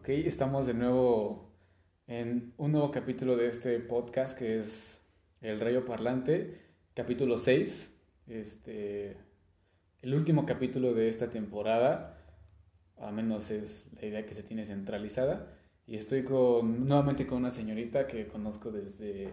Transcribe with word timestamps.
Ok, 0.00 0.08
estamos 0.08 0.66
de 0.66 0.72
nuevo 0.72 1.52
en 2.06 2.54
un 2.56 2.72
nuevo 2.72 2.90
capítulo 2.90 3.36
de 3.36 3.48
este 3.48 3.78
podcast 3.80 4.36
que 4.36 4.58
es 4.58 4.98
El 5.42 5.60
Rayo 5.60 5.84
Parlante, 5.84 6.58
capítulo 6.94 7.36
6. 7.36 7.94
Este, 8.26 9.18
el 10.00 10.14
último 10.14 10.46
capítulo 10.46 10.94
de 10.94 11.08
esta 11.08 11.28
temporada, 11.28 12.16
a 12.96 13.12
menos 13.12 13.50
es 13.50 13.90
la 13.92 14.06
idea 14.06 14.24
que 14.24 14.32
se 14.32 14.42
tiene 14.42 14.64
centralizada. 14.64 15.54
Y 15.86 15.96
estoy 15.96 16.24
con, 16.24 16.88
nuevamente 16.88 17.26
con 17.26 17.36
una 17.36 17.50
señorita 17.50 18.06
que 18.06 18.26
conozco 18.26 18.72
desde 18.72 19.28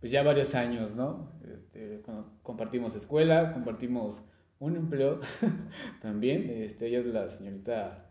pues 0.00 0.10
ya 0.10 0.24
varios 0.24 0.56
años, 0.56 0.96
¿no? 0.96 1.30
Este, 1.48 2.02
compartimos 2.42 2.96
escuela, 2.96 3.52
compartimos 3.52 4.24
un 4.58 4.74
empleo 4.74 5.20
también. 6.02 6.50
Este, 6.50 6.88
ella 6.88 6.98
es 6.98 7.06
la 7.06 7.28
señorita 7.28 8.10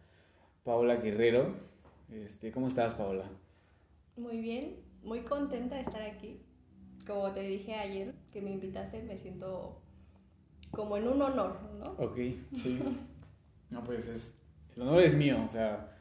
Paola 0.63 0.95
Guerrero. 0.95 1.72
Este, 2.13 2.51
¿Cómo 2.51 2.67
estás, 2.67 2.93
Paola? 2.93 3.25
Muy 4.17 4.37
bien, 4.37 4.75
muy 5.03 5.21
contenta 5.21 5.75
de 5.75 5.81
estar 5.81 6.01
aquí. 6.03 6.39
Como 7.07 7.31
te 7.31 7.41
dije 7.41 7.73
ayer 7.73 8.13
que 8.31 8.41
me 8.41 8.51
invitaste, 8.51 9.01
me 9.01 9.17
siento 9.17 9.81
como 10.69 10.95
en 10.97 11.07
un 11.07 11.21
honor, 11.21 11.59
¿no? 11.79 11.91
Ok, 11.93 12.17
sí. 12.53 12.79
no, 13.71 13.83
pues 13.83 14.07
es, 14.07 14.31
el 14.75 14.83
honor 14.83 15.01
es 15.01 15.15
mío, 15.15 15.43
o 15.43 15.49
sea, 15.49 15.97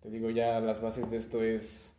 te 0.00 0.10
digo 0.10 0.30
ya 0.30 0.60
las 0.60 0.80
bases 0.80 1.10
de 1.10 1.16
esto 1.16 1.42
es, 1.42 1.92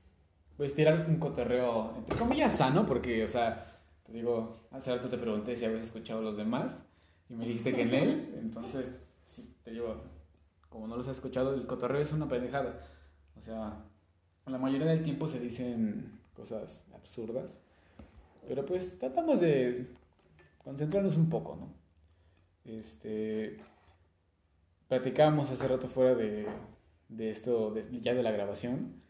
pues 0.55 0.73
tirar 0.73 1.05
un 1.09 1.17
cotorreo, 1.17 1.95
entre 1.98 2.17
comillas, 2.17 2.55
sano, 2.58 2.86
porque, 2.86 3.23
o 3.25 3.28
sea, 3.28 3.78
te 4.05 4.14
digo, 4.14 4.67
hace 4.72 4.95
rato 4.95 5.09
te 5.09 5.17
pregunté 5.17 5.55
si 5.58 5.66
habías 5.66 5.86
escuchado 5.86 6.22
a 6.22 6.23
los 6.23 6.38
demás 6.38 6.86
y 7.30 7.36
me 7.36 7.45
dijiste 7.45 7.73
que 7.73 7.81
en 7.81 7.94
él, 7.94 8.36
entonces, 8.39 8.89
sí, 9.25 9.53
te 9.64 9.72
digo, 9.72 10.02
como 10.70 10.88
no 10.88 10.95
los 10.95 11.08
has 11.08 11.17
escuchado, 11.17 11.53
el 11.53 11.67
cotorreo 11.67 12.02
es 12.02 12.14
una 12.14 12.30
pendejada. 12.30 12.81
O 13.41 13.46
sea, 13.46 13.77
la 14.45 14.58
mayoría 14.58 14.88
del 14.88 15.03
tiempo 15.03 15.28
se 15.28 15.39
dicen 15.39 16.20
cosas 16.36 16.84
absurdas, 16.94 17.58
pero 18.48 18.66
pues 18.66 18.98
tratamos 19.00 19.42
de 19.42 19.88
concentrarnos 20.64 21.17
un 21.17 21.30
poco, 21.30 21.56
¿no? 21.56 21.78
Este, 22.66 23.58
platicábamos 24.88 25.50
hace 25.50 25.67
rato 25.67 25.88
fuera 25.88 26.16
de, 26.16 26.48
de 27.09 27.30
esto, 27.30 27.73
ya 28.02 28.14
de 28.14 28.23
la 28.23 28.31
grabación. 28.31 29.02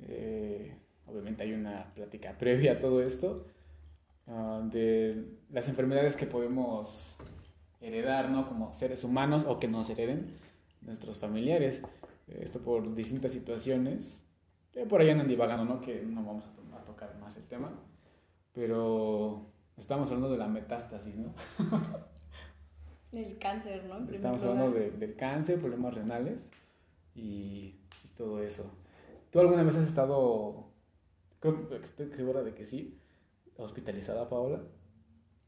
Eh, 0.00 0.74
obviamente 1.06 1.42
hay 1.42 1.52
una 1.52 1.92
plática 1.94 2.32
previa 2.38 2.72
a 2.72 2.80
todo 2.80 3.02
esto, 3.02 3.46
ah, 4.26 4.62
de 4.70 5.24
las 5.50 5.68
enfermedades 5.68 6.16
que 6.16 6.26
podemos 6.26 7.16
heredar, 7.80 8.30
¿no? 8.30 8.46
Como 8.46 8.74
seres 8.74 9.04
humanos 9.04 9.44
o 9.46 9.58
que 9.58 9.68
nos 9.68 9.88
hereden 9.90 10.36
nuestros 10.82 11.18
familiares. 11.18 11.82
Esto 12.38 12.60
por 12.60 12.94
distintas 12.94 13.32
situaciones. 13.32 14.24
Que 14.72 14.86
por 14.86 15.00
ahí 15.00 15.10
andan 15.10 15.26
divagando, 15.26 15.64
¿no? 15.64 15.80
Que 15.80 16.02
no 16.02 16.22
vamos 16.22 16.44
a, 16.44 16.84
tocar 16.84 17.16
más 17.18 17.36
el 17.36 17.44
tema. 17.44 17.70
Pero 18.52 19.46
estamos 19.76 20.08
hablando 20.08 20.30
de 20.30 20.38
la 20.38 20.46
metástasis, 20.46 21.16
¿no? 21.16 21.34
Del 23.12 23.38
cáncer, 23.38 23.84
¿no? 23.86 24.08
estamos 24.08 24.40
hablando 24.40 24.70
del 24.70 25.16
cáncer, 25.16 25.58
problemas 25.58 25.94
renales 25.94 26.38
y, 27.16 27.74
todo 28.16 28.40
eso. 28.40 28.70
¿Tú 29.32 29.40
alguna 29.40 29.64
vez 29.64 29.74
has 29.74 29.88
estado, 29.88 30.66
creo 31.40 31.68
que 31.68 31.76
estoy 31.76 32.08
segura 32.12 32.42
de 32.42 32.54
que 32.54 32.64
sí, 32.64 33.00
hospitalizada, 33.56 34.28
Paola? 34.28 34.60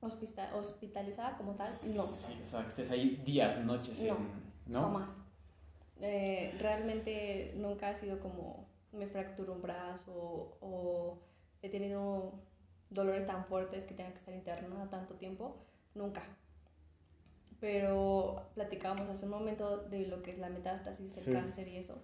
hospitalizada 0.00 1.36
como 1.36 1.55
tal, 1.55 1.70
no. 1.94 2.06
Sí, 2.06 2.33
o 2.42 2.46
sea, 2.46 2.62
que 2.62 2.69
estés 2.70 2.91
ahí 2.91 3.22
días, 3.24 3.64
noches. 3.64 4.02
No, 4.02 4.17
¿no? 4.67 4.83
Jamás. 4.83 5.21
Eh, 6.03 6.55
realmente 6.58 7.55
nunca 7.56 7.89
ha 7.89 7.95
sido 7.95 8.19
como 8.20 8.69
me 8.92 9.06
fracturó 9.06 9.55
un 9.55 9.62
brazo 9.62 10.58
o, 10.61 11.19
he 11.62 11.70
tenido 11.70 12.33
dolores 12.91 13.27
tan 13.27 13.45
fuertes 13.46 13.86
que 13.86 13.95
tenga 13.95 14.11
que 14.11 14.18
estar 14.18 14.35
internada 14.35 14.91
tanto 14.91 15.14
tiempo, 15.14 15.64
nunca. 15.95 16.24
Pero 17.61 18.51
platicábamos 18.55 19.08
hace 19.08 19.24
un 19.24 19.30
momento 19.30 19.79
de 19.89 20.07
lo 20.08 20.23
que 20.23 20.33
es 20.33 20.39
la 20.39 20.51
metástasis, 20.51 21.17
el 21.17 21.33
cáncer 21.33 21.68
y 21.68 21.77
eso. 21.77 22.02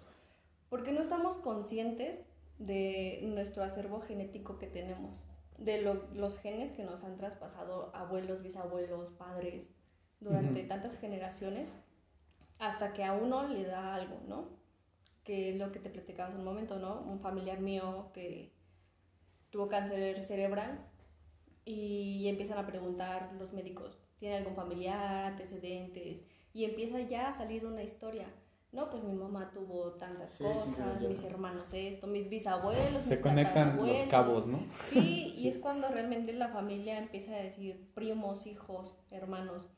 Porque 0.71 0.93
no 0.93 1.01
estamos 1.01 1.37
conscientes 1.37 2.25
de 2.59 3.21
nuestro 3.25 3.65
acervo 3.65 4.01
genético 4.01 4.59
que 4.59 4.69
tenemos 4.69 5.29
de 5.59 5.83
los 5.83 6.39
genes 6.39 6.71
que 6.71 6.85
nos 6.85 7.03
han 7.03 7.17
traspasado 7.17 7.91
abuelos, 7.95 8.43
bisabuelos, 8.43 9.11
padres 9.11 9.67
durante 10.21 10.63
tantas 10.63 10.97
generaciones, 10.99 11.69
hasta 12.59 12.93
que 12.93 13.05
a 13.05 13.13
uno 13.13 13.47
le 13.47 13.65
da 13.65 13.95
algo, 13.95 14.21
¿no? 14.29 14.49
Que 15.25 15.51
es 15.51 15.57
lo 15.57 15.73
que 15.73 15.79
te 15.79 15.91
platicaba 15.91 16.29
hace 16.29 16.39
un 16.39 16.45
momento, 16.45 16.79
¿no? 16.79 17.01
Un 17.03 17.21
familiar 17.21 17.61
mío 17.61 18.11
que 18.15 18.53
tuvo 19.51 19.69
cáncer 19.69 20.23
cerebral 20.23 20.87
y 21.65 22.29
empiezan 22.29 22.59
a 22.59 22.67
preguntar 22.67 23.35
los 23.39 23.53
médicos, 23.53 23.99
¿tiene 24.19 24.39
algún 24.39 24.55
familiar, 24.55 25.27
antecedentes? 25.27 26.23
Y 26.53 26.65
empieza 26.65 27.01
ya 27.01 27.29
a 27.29 27.33
salir 27.33 27.67
una 27.67 27.83
historia 27.83 28.27
no, 28.71 28.91
pues 28.91 29.03
mi 29.03 29.15
mamá 29.15 29.51
tuvo 29.51 29.93
tantas 29.93 30.37
cosas, 30.37 31.01
mis 31.01 31.23
hermanos 31.25 31.73
esto, 31.73 32.07
mis 32.07 32.29
bisabuelos. 32.29 33.03
Se 33.03 33.21
conectan 33.21 33.79
los 33.79 34.01
cabos, 34.09 34.47
¿no? 34.47 34.61
Sí, 34.91 35.35
y 35.39 35.49
es 35.49 35.57
cuando 35.57 35.89
realmente 35.89 36.35
la 36.35 36.49
familia 36.49 36.99
empieza 36.99 37.33
a 37.33 37.39
decir 37.39 37.91
primos, 37.95 38.47
hijos, 38.47 38.99
hermanos, 39.11 39.71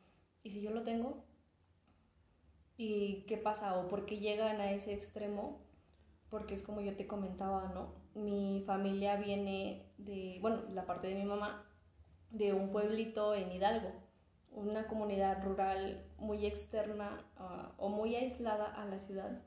¿y 0.43 0.51
si 0.51 0.61
yo 0.61 0.73
lo 0.73 0.83
tengo? 0.83 1.23
¿Y 2.83 3.27
qué 3.27 3.37
pasa? 3.37 3.77
¿O 3.77 3.89
por 3.89 4.07
qué 4.07 4.21
llegan 4.21 4.59
a 4.59 4.73
ese 4.73 4.95
extremo? 4.95 5.61
Porque 6.31 6.55
es 6.55 6.63
como 6.63 6.81
yo 6.81 6.97
te 6.97 7.07
comentaba, 7.07 7.71
¿no? 7.75 7.95
Mi 8.15 8.63
familia 8.67 9.17
viene 9.17 9.93
de, 9.99 10.39
bueno, 10.41 10.63
la 10.73 10.87
parte 10.87 11.09
de 11.09 11.15
mi 11.15 11.25
mamá, 11.25 11.69
de 12.31 12.55
un 12.55 12.73
pueblito 12.73 13.35
en 13.35 13.53
Hidalgo 13.53 13.93
una 14.53 14.87
comunidad 14.87 15.45
rural 15.45 16.05
muy 16.19 16.47
externa 16.47 17.25
ah, 17.37 17.73
o 17.77 17.89
muy 17.89 18.17
aislada 18.17 18.67
a 18.67 18.85
la 18.87 18.99
ciudad. 18.99 19.43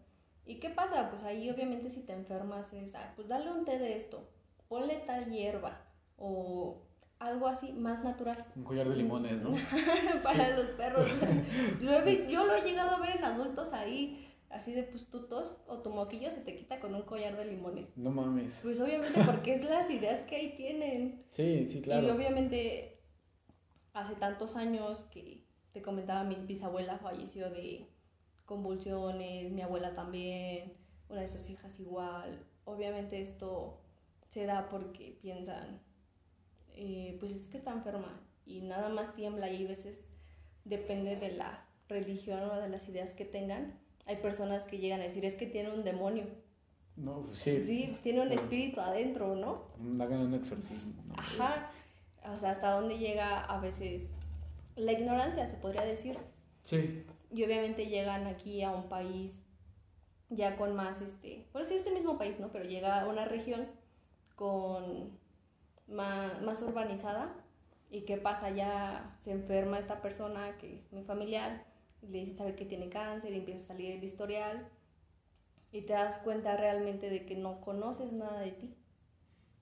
¿Y 0.46 0.60
qué 0.60 0.70
pasa? 0.70 1.10
Pues 1.10 1.24
ahí 1.24 1.50
obviamente 1.50 1.90
si 1.90 2.02
te 2.02 2.14
enfermas 2.14 2.72
es, 2.74 2.94
ah, 2.96 3.14
pues 3.16 3.28
dale 3.28 3.52
un 3.52 3.66
té 3.66 3.80
de 3.80 3.98
esto, 3.98 4.30
ponle 4.68 4.98
tal 5.06 5.32
hierba 5.32 5.82
o 6.18 6.86
algo 7.28 7.48
así 7.48 7.72
más 7.74 8.04
natural. 8.04 8.46
Un 8.56 8.64
collar 8.64 8.90
de 8.90 8.96
limones, 8.96 9.42
¿no? 9.42 9.52
Para 10.24 10.58
los 10.58 10.70
perros. 10.72 11.08
yo 12.30 12.46
lo 12.46 12.56
he 12.56 12.62
llegado 12.62 12.96
a 12.96 13.00
ver 13.00 13.18
en 13.18 13.24
adultos 13.24 13.74
ahí, 13.74 14.28
así 14.50 14.74
de 14.74 14.84
pues 14.84 15.10
tu 15.10 15.28
tos 15.28 15.58
o 15.68 15.80
tu 15.80 15.90
moquillo 15.90 16.30
se 16.32 16.42
te 16.42 16.56
quita 16.56 16.80
con 16.80 16.94
un 16.94 17.04
collar 17.04 17.38
de 17.38 17.46
limones. 17.46 17.98
No 17.98 18.12
mames. 18.12 18.60
Pues 18.62 18.80
obviamente 18.80 19.22
porque 19.26 19.56
es 19.56 19.64
las 19.64 19.90
ideas 19.90 20.22
que 20.24 20.36
ahí 20.36 20.56
tienen. 20.56 21.26
Sí, 21.32 21.68
sí, 21.68 21.82
claro. 21.82 22.08
Y 22.08 22.10
obviamente 22.10 23.02
hace 23.94 24.16
tantos 24.16 24.56
años 24.56 25.00
que 25.12 25.46
te 25.72 25.82
comentaba, 25.82 26.24
mi 26.24 26.36
bisabuela 26.36 26.98
falleció 26.98 27.50
de 27.50 27.90
convulsiones, 28.46 29.52
mi 29.52 29.62
abuela 29.62 29.96
también, 29.96 30.74
una 31.10 31.22
de 31.22 31.28
sus 31.28 31.50
hijas 31.50 31.80
igual. 31.80 32.46
Obviamente 32.66 33.22
esto 33.22 33.82
se 34.28 34.46
da 34.46 34.70
porque 34.70 35.18
piensan, 35.22 35.82
eh, 36.76 37.18
pues 37.20 37.32
es 37.34 37.48
que 37.48 37.58
está 37.58 37.72
enferma 37.72 38.22
y 38.46 38.62
nada 38.62 38.90
más 38.90 39.16
tiembla 39.16 39.50
y 39.50 39.66
a 39.66 39.68
veces 39.68 40.08
depende 40.66 41.16
de 41.16 41.32
la 41.32 41.66
religión 41.88 42.44
o 42.44 42.60
de 42.60 42.70
las 42.70 42.88
ideas 42.90 43.14
que 43.14 43.26
tengan. 43.26 43.80
Hay 44.06 44.18
personas 44.18 44.64
que 44.64 44.80
llegan 44.80 45.00
a 45.00 45.04
decir, 45.04 45.26
es 45.26 45.36
que 45.36 45.46
tiene 45.46 45.72
un 45.72 45.84
demonio. 45.84 46.26
No, 46.96 47.28
sí. 47.34 47.64
Sí, 47.64 47.98
tiene 48.04 48.22
un 48.22 48.32
espíritu 48.32 48.80
adentro, 48.80 49.36
¿no? 49.36 49.64
Hagan 50.04 50.22
un 50.22 50.34
exorcismo. 50.36 50.94
Ajá 51.18 51.72
o 52.32 52.40
sea, 52.40 52.52
hasta 52.52 52.72
dónde 52.72 52.98
llega 52.98 53.42
a 53.42 53.60
veces 53.60 54.04
la 54.76 54.94
ignorancia, 54.94 55.48
se 55.48 55.58
podría 55.58 55.84
decir. 55.84 56.18
Sí. 56.64 57.04
Y 57.32 57.44
obviamente 57.44 57.88
llegan 57.88 58.28
aquí 58.28 58.62
a 58.64 58.72
un 58.72 58.88
país 58.88 59.40
ya 60.30 60.56
con 60.56 60.76
más, 60.76 61.02
este, 61.02 61.46
bueno, 61.52 61.68
sí 61.68 61.76
es 61.76 61.86
el 61.86 61.94
mismo 61.94 62.18
país, 62.18 62.40
¿no? 62.40 62.52
Pero 62.52 62.66
llega 62.66 63.02
a 63.02 63.08
una 63.08 63.26
región 63.26 63.68
con 64.36 65.18
más, 65.94 66.42
más 66.42 66.62
urbanizada 66.62 67.34
y 67.90 68.02
qué 68.02 68.18
pasa, 68.18 68.50
ya 68.50 69.16
se 69.20 69.32
enferma 69.32 69.78
esta 69.78 70.02
persona 70.02 70.58
que 70.58 70.80
es 70.80 70.92
mi 70.92 71.04
familiar, 71.04 71.66
y 72.02 72.08
le 72.08 72.20
dice, 72.20 72.36
sabe 72.36 72.56
que 72.56 72.66
tiene 72.66 72.90
cáncer 72.90 73.32
y 73.32 73.38
empieza 73.38 73.64
a 73.64 73.68
salir 73.68 73.92
el 73.96 74.04
historial 74.04 74.68
y 75.72 75.82
te 75.84 75.94
das 75.94 76.18
cuenta 76.18 76.58
realmente 76.58 77.10
de 77.10 77.26
que 77.26 77.36
no 77.36 77.62
conoces 77.62 78.12
nada 78.12 78.40
de 78.40 78.52
ti. 78.52 78.76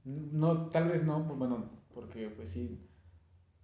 No, 0.06 0.70
tal 0.70 0.90
vez 0.90 1.04
no, 1.04 1.28
pues, 1.28 1.38
bueno, 1.38 1.70
porque 1.94 2.30
pues 2.30 2.50
sí, 2.50 2.88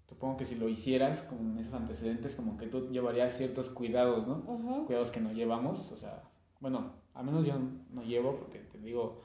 supongo 0.08 0.38
que 0.38 0.46
si 0.46 0.56
lo 0.56 0.70
hicieras 0.70 1.22
con 1.24 1.58
esos 1.58 1.74
antecedentes, 1.74 2.36
como 2.36 2.58
que 2.58 2.68
tú 2.68 2.90
llevarías 2.90 3.36
ciertos 3.36 3.70
cuidados, 3.70 4.28
¿no? 4.28 4.86
Cuidados 4.86 5.12
que 5.12 5.20
no 5.20 5.32
llevamos, 5.32 5.92
o 5.92 5.98
sea, 5.98 6.24
bueno, 6.60 6.94
al 7.14 7.26
menos 7.26 7.46
yo 7.46 7.56
no 7.90 8.04
llevo, 8.04 8.36
porque 8.36 8.60
te 8.60 8.78
digo, 8.78 9.24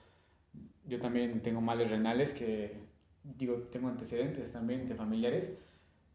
yo 0.87 1.01
también 1.01 1.43
tengo 1.43 1.61
males 1.61 1.91
renales 1.91 2.33
que, 2.33 2.92
digo, 3.25 3.55
tengo 3.71 3.89
antecedentes 3.89 4.53
también 4.53 4.89
de 4.89 4.95
familiares, 4.95 5.53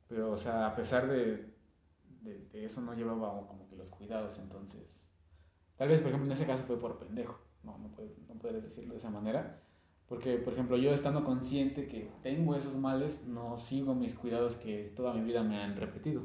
pero, 0.07 0.31
o 0.31 0.37
sea, 0.37 0.67
a 0.67 0.75
pesar 0.75 1.07
de, 1.07 1.53
de, 2.21 2.65
eso 2.65 2.81
no 2.81 2.93
llevaba 2.93 3.47
como 3.47 3.67
que 3.67 3.75
los 3.75 3.89
cuidados, 3.89 4.37
entonces, 4.39 4.95
tal 5.75 5.89
vez, 5.89 6.01
por 6.01 6.09
ejemplo, 6.09 6.27
en 6.27 6.33
ese 6.33 6.45
caso 6.45 6.63
fue 6.63 6.79
por 6.79 6.97
pendejo, 6.97 7.39
no, 7.63 7.77
no 7.77 7.89
puedes, 7.89 8.17
no 8.27 8.35
puedes 8.35 8.63
decirlo 8.63 8.93
de 8.93 8.99
esa 8.99 9.09
manera. 9.09 9.63
Porque, 10.07 10.37
por 10.37 10.53
ejemplo, 10.53 10.77
yo 10.77 10.91
estando 10.91 11.25
consciente 11.25 11.87
que 11.87 12.09
tengo 12.23 12.55
esos 12.55 12.77
males, 12.77 13.25
no 13.27 13.57
sigo 13.57 13.93
mis 13.93 14.13
cuidados 14.13 14.55
que 14.55 14.93
toda 14.95 15.13
mi 15.13 15.21
vida 15.21 15.43
me 15.43 15.61
han 15.61 15.75
repetido. 15.75 16.23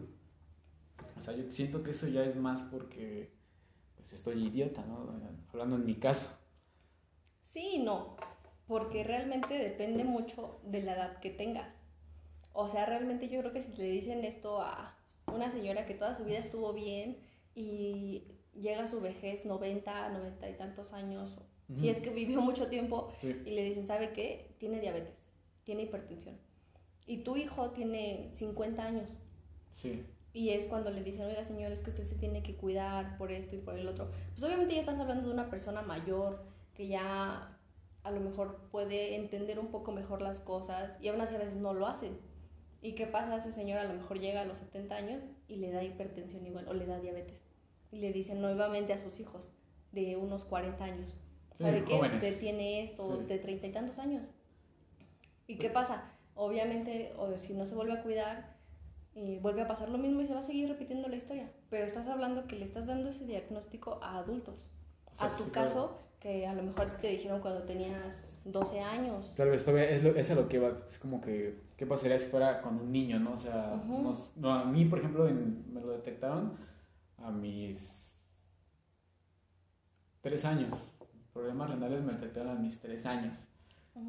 O 1.19 1.21
sea, 1.21 1.35
yo 1.35 1.51
siento 1.51 1.83
que 1.83 1.91
eso 1.91 2.07
ya 2.07 2.23
es 2.23 2.37
más 2.37 2.63
porque 2.63 3.33
pues, 3.97 4.13
estoy 4.13 4.47
idiota, 4.47 4.85
¿no? 4.87 5.13
Hablando 5.53 5.77
en 5.77 5.85
mi 5.85 5.97
caso. 5.97 6.29
Sí 7.45 7.83
no, 7.85 8.17
porque 8.67 9.05
realmente 9.05 9.59
depende 9.59 10.05
mucho 10.05 10.61
de 10.65 10.83
la 10.83 10.95
edad 10.95 11.21
que 11.21 11.31
tengas. 11.31 11.69
O 12.53 12.69
sea, 12.69 12.87
realmente 12.87 13.29
yo 13.29 13.41
creo 13.41 13.53
que 13.53 13.63
si 13.63 13.73
le 13.77 13.91
dicen 13.91 14.25
esto 14.25 14.61
a 14.61 14.97
una 15.27 15.51
señora 15.51 15.87
que 15.87 15.95
toda 15.95 16.15
su 16.17 16.25
vida 16.25 16.39
estuvo 16.39 16.73
bien 16.73 17.19
y 17.55 18.25
llega 18.55 18.85
a 18.85 18.87
su 18.87 19.01
vejez 19.01 19.45
90, 19.45 20.11
90 20.11 20.51
y 20.51 20.55
tantos 20.55 20.93
años, 20.93 21.39
si 21.75 21.89
es 21.89 21.99
que 22.01 22.11
vivió 22.11 22.41
mucho 22.43 22.69
tiempo, 22.69 23.13
y 23.23 23.51
le 23.51 23.65
dicen, 23.65 23.87
¿sabe 23.87 24.13
qué? 24.13 24.55
Tiene 24.59 24.81
diabetes, 24.81 25.15
tiene 25.65 25.85
hipertensión. 25.85 26.37
Y 27.07 27.19
tu 27.19 27.37
hijo 27.37 27.71
tiene 27.71 28.31
50 28.35 28.85
años. 28.85 29.09
Sí. 29.73 30.05
Y 30.35 30.51
es 30.51 30.67
cuando 30.67 30.91
le 30.91 31.03
dicen, 31.03 31.27
oiga 31.27 31.45
señor, 31.45 31.73
es 31.73 31.83
que 31.83 31.91
usted 31.91 32.05
se 32.05 32.15
tiene 32.15 32.43
que 32.43 32.57
cuidar 32.57 33.17
por 33.19 33.33
esto 33.33 33.57
y 33.57 33.59
por 33.59 33.79
el 33.79 33.89
otro. 33.89 34.11
Pues 34.33 34.43
obviamente 34.45 34.75
ya 34.75 34.81
estás 34.81 34.99
hablando 34.99 35.29
de 35.29 35.35
una 35.35 35.51
persona 35.51 35.83
mayor 35.83 36.43
que 36.75 36.89
ya 36.89 37.59
a 38.05 38.11
lo 38.11 38.21
mejor 38.21 38.57
puede 38.71 39.17
entender 39.17 39.59
un 39.59 39.69
poco 39.69 39.93
mejor 39.93 40.23
las 40.23 40.41
cosas 40.41 40.97
y 41.01 41.09
aún 41.09 41.21
así 41.21 41.35
a 41.35 41.39
veces 41.39 41.57
no 41.57 41.73
lo 41.75 41.87
hacen. 41.87 42.19
¿Y 42.81 42.95
qué 42.95 43.07
pasa? 43.07 43.37
Ese 43.37 43.53
señor 43.53 43.79
a 43.79 43.85
lo 43.85 43.95
mejor 43.95 44.19
llega 44.19 44.41
a 44.41 44.45
los 44.45 44.59
70 44.59 44.95
años 44.95 45.23
y 45.47 45.57
le 45.57 45.71
da 45.71 45.85
hipertensión 45.85 46.45
igual 46.45 46.67
o 46.69 46.75
le 46.75 46.87
da 46.87 46.99
diabetes. 46.99 47.41
Y 47.93 47.99
le 47.99 48.13
dicen 48.13 48.41
nuevamente 48.41 48.93
a 48.93 48.99
sus 48.99 49.21
hijos 49.21 49.49
de 49.93 50.17
unos 50.17 50.45
40 50.45 50.83
años, 50.83 51.15
¿sabe 51.59 51.85
qué? 51.85 51.95
Usted 51.95 52.41
tiene 52.41 52.83
esto 52.83 53.19
de 53.19 53.39
treinta 53.39 53.67
y 53.69 53.73
tantos 53.73 53.99
años. 53.99 54.27
¿Y 55.47 55.57
qué 55.57 55.71
pasa? 55.71 56.11
Obviamente, 56.35 57.13
o 57.19 57.37
si 57.37 57.55
no 57.55 57.67
se 57.67 57.75
vuelve 57.75 57.93
a 57.93 58.03
cuidar, 58.03 58.57
eh, 59.15 59.39
vuelve 59.43 59.63
a 59.63 59.69
pasar 59.69 59.91
lo 59.91 59.99
mismo 59.99 60.23
y 60.23 60.27
se 60.27 60.35
va 60.35 60.41
a 60.41 60.45
seguir 60.45 60.69
repitiendo 60.69 61.09
la 61.09 61.17
historia. 61.17 61.53
Pero 61.71 61.85
estás 61.85 62.09
hablando 62.09 62.49
que 62.49 62.57
le 62.57 62.65
estás 62.65 62.87
dando 62.87 63.11
ese 63.11 63.27
diagnóstico 63.27 64.01
a 64.03 64.19
adultos. 64.19 64.73
a 65.19 65.29
tu 65.29 65.51
caso, 65.53 65.99
que 66.23 66.47
a 66.47 66.55
lo 66.55 66.63
mejor 66.63 66.97
te 67.01 67.09
dijeron 67.09 67.41
cuando 67.41 67.63
tenías 67.65 68.41
12 68.45 68.79
años. 68.81 69.35
Tal 69.37 69.51
vez 69.51 69.65
todavía 69.65 69.91
es, 69.91 70.05
lo, 70.05 70.11
es 70.11 70.31
a 70.31 70.37
lo 70.37 70.49
que 70.49 70.61
va, 70.61 70.73
es 70.89 70.99
como 71.01 71.21
que, 71.21 71.59
¿qué 71.77 71.85
pasaría 71.85 72.19
si 72.19 72.27
fuera 72.27 72.63
con 72.63 72.77
un 72.77 72.93
niño, 72.93 73.19
no? 73.19 73.33
O 73.33 73.37
sea, 73.37 73.83
no, 74.37 74.53
a 74.53 74.65
mí, 74.65 74.85
por 74.85 75.01
ejemplo, 75.01 75.25
me 75.25 75.81
lo 75.81 75.91
detectaron 75.91 76.57
a 77.19 77.31
mis 77.31 78.15
3 80.21 80.45
años 80.45 80.93
problemas 81.33 81.71
renales 81.71 82.03
me 82.03 82.13
detectaron 82.13 82.57
a 82.57 82.61
mis 82.61 82.79
tres 82.79 83.07
años. 83.07 83.49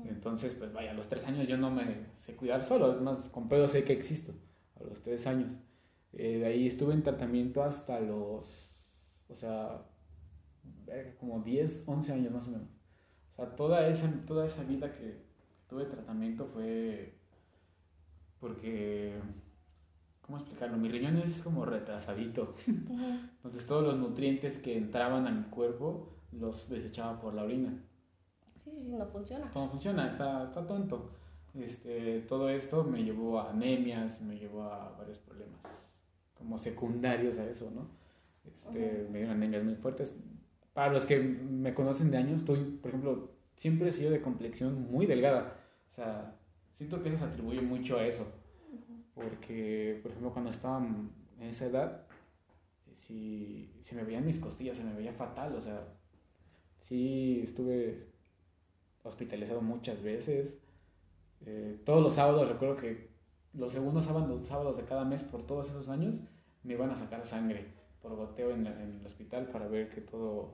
Entonces, 0.06 0.54
pues 0.54 0.72
vaya, 0.72 0.92
a 0.92 0.94
los 0.94 1.10
tres 1.10 1.26
años 1.26 1.46
yo 1.48 1.58
no 1.58 1.70
me 1.70 2.06
sé 2.18 2.36
cuidar 2.36 2.64
solo, 2.64 2.94
es 2.94 3.02
más, 3.02 3.28
con 3.30 3.50
pedo 3.50 3.68
sé 3.68 3.84
que 3.84 3.92
existo, 3.92 4.34
a 4.80 4.84
los 4.84 5.02
tres 5.02 5.28
años. 5.28 5.52
Eh, 6.14 6.38
de 6.38 6.46
ahí 6.46 6.68
estuve 6.68 6.94
en 6.94 7.04
tratamiento 7.04 7.64
hasta 7.64 8.00
los, 8.00 8.78
o 9.28 9.36
sea, 9.36 9.82
como 11.20 11.42
10, 11.42 11.84
11 11.88 12.14
años 12.14 12.32
más 12.32 12.48
o 12.48 12.52
menos. 12.52 12.70
O 13.34 13.36
sea, 13.36 13.56
toda 13.56 13.88
esa, 13.88 14.12
toda 14.26 14.46
esa 14.46 14.64
vida 14.64 14.94
que 14.94 15.24
tuve 15.68 15.86
tratamiento 15.86 16.46
fue 16.46 17.16
porque, 18.40 19.16
¿cómo 20.22 20.38
explicarlo? 20.38 20.78
Mi 20.78 20.90
riñón 20.90 21.18
es 21.18 21.42
como 21.42 21.66
retrasadito. 21.66 22.56
Entonces 22.68 23.66
todos 23.66 23.84
los 23.84 23.98
nutrientes 23.98 24.60
que 24.60 24.78
entraban 24.78 25.28
a 25.28 25.32
mi 25.32 25.44
cuerpo 25.44 26.18
los 26.32 26.70
desechaba 26.70 27.20
por 27.22 27.34
la 27.34 27.44
orina. 27.44 27.74
Sí, 28.64 28.72
sí, 28.72 28.84
sí, 28.84 28.92
no 28.94 29.06
funciona. 29.06 29.50
No 29.56 29.70
funciona, 29.70 30.08
está, 30.08 30.44
está 30.44 30.66
tonto. 30.68 31.12
Este, 31.54 32.22
todo 32.22 32.50
esto 32.50 32.84
me 32.84 33.04
llevó 33.04 33.40
a 33.40 33.52
anemias, 33.52 34.22
me 34.22 34.38
llevó 34.38 34.64
a 34.64 34.90
varios 34.98 35.20
problemas 35.20 35.62
como 36.44 36.58
secundarios 36.58 37.38
a 37.38 37.50
eso, 37.50 37.72
¿no? 37.72 37.88
Este, 38.46 39.08
Me 39.10 39.20
dieron 39.20 39.38
anemias 39.38 39.64
muy 39.64 39.76
fuertes. 39.76 40.16
Para 40.74 40.92
los 40.92 41.06
que 41.06 41.20
me 41.20 41.74
conocen 41.74 42.12
de 42.12 42.18
años, 42.18 42.40
estoy, 42.40 42.60
por 42.82 42.90
ejemplo, 42.90 43.32
siempre 43.56 43.90
he 43.90 43.92
sido 43.92 44.12
de 44.12 44.22
complexión 44.22 44.92
muy 44.92 45.06
delgada. 45.06 45.60
O 45.92 45.96
sea, 45.96 46.36
siento 46.74 47.02
que 47.02 47.10
eso 47.10 47.20
se 47.20 47.26
atribuye 47.26 47.62
mucho 47.62 47.98
a 47.98 48.06
eso. 48.06 48.28
Porque, 49.14 50.00
por 50.02 50.12
ejemplo, 50.12 50.34
cuando 50.34 50.50
estaba 50.50 50.80
en 50.80 51.12
esa 51.48 51.68
edad, 51.68 52.08
si, 52.96 53.72
si 53.82 53.96
me 53.96 54.04
veían 54.04 54.26
mis 54.26 54.40
costillas, 54.40 54.78
se 54.78 54.84
me 54.84 54.94
veía 54.94 55.14
fatal. 55.14 55.56
O 55.56 55.62
sea, 55.62 55.86
Sí, 56.84 57.40
estuve 57.42 58.10
hospitalizado 59.04 59.62
muchas 59.62 60.04
veces. 60.04 60.54
Eh, 61.46 61.82
todos 61.86 62.04
los 62.04 62.14
sábados, 62.14 62.50
recuerdo 62.50 62.78
que 62.78 63.10
los 63.54 63.72
segundos 63.72 64.06
sábados, 64.06 64.46
sábados 64.46 64.78
de 64.78 64.84
cada 64.84 65.06
mes 65.06 65.24
por 65.24 65.46
todos 65.46 65.70
esos 65.70 65.88
años 65.88 66.22
me 66.64 66.74
iban 66.74 66.90
a 66.92 66.96
sacar 66.96 67.26
sangre 67.26 67.68
por 68.02 68.16
goteo 68.16 68.52
en, 68.52 68.68
el 68.68 69.06
hospital 69.06 69.48
para 69.48 69.68
ver 69.68 69.90
que 69.90 70.02
todo, 70.02 70.52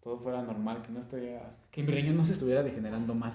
todo 0.00 0.18
fuera 0.18 0.42
normal, 0.42 0.82
que 0.82 0.92
no 0.92 1.00
estuviera, 1.00 1.56
que 1.70 1.82
mi 1.82 1.92
riñón 1.92 2.16
no 2.16 2.24
se 2.24 2.32
estuviera 2.32 2.62
degenerando 2.62 3.14
más. 3.14 3.34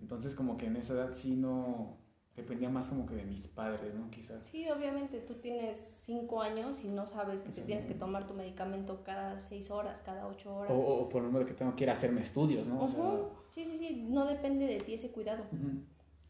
Entonces 0.00 0.34
como 0.34 0.56
que 0.56 0.66
en 0.66 0.76
esa 0.76 0.94
edad 0.94 1.14
sí 1.14 1.36
no, 1.36 1.96
dependía 2.36 2.70
más 2.70 2.88
como 2.88 3.06
que 3.06 3.14
de 3.14 3.24
mis 3.24 3.46
padres, 3.48 3.94
¿no? 3.94 4.10
Quizás. 4.10 4.46
Sí, 4.46 4.68
obviamente 4.70 5.20
tú 5.20 5.34
tienes 5.34 5.78
cinco 6.04 6.40
años 6.40 6.82
y 6.84 6.88
no 6.88 7.06
sabes 7.06 7.42
que 7.42 7.50
te 7.50 7.62
tienes 7.62 7.86
que 7.86 7.94
tomar 7.94 8.26
tu 8.26 8.34
medicamento 8.34 9.02
cada 9.04 9.40
seis 9.40 9.70
horas, 9.70 10.00
cada 10.04 10.26
ocho 10.26 10.54
horas. 10.54 10.72
O, 10.74 11.08
por 11.08 11.24
el 11.24 11.32
de 11.32 11.44
que 11.44 11.54
tengo 11.54 11.76
que 11.76 11.84
ir 11.84 11.90
a 11.90 11.92
hacerme 11.92 12.22
estudios, 12.22 12.66
¿no? 12.66 12.88
Sí, 13.54 13.64
sí, 13.64 13.78
sí, 13.78 14.06
no 14.08 14.26
depende 14.26 14.66
de 14.66 14.80
ti 14.80 14.94
ese 14.94 15.10
cuidado. 15.10 15.44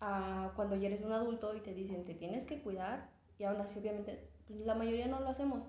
Ah, 0.00 0.52
cuando 0.56 0.74
ya 0.74 0.88
eres 0.88 1.02
un 1.02 1.12
adulto 1.12 1.54
y 1.54 1.60
te 1.60 1.72
dicen 1.72 2.04
te 2.04 2.14
tienes 2.14 2.44
que 2.44 2.60
cuidar 2.60 3.08
y 3.38 3.44
aún 3.44 3.60
así 3.60 3.78
obviamente 3.78 4.28
pues, 4.48 4.58
la 4.66 4.74
mayoría 4.74 5.06
no 5.06 5.20
lo 5.20 5.28
hacemos, 5.28 5.62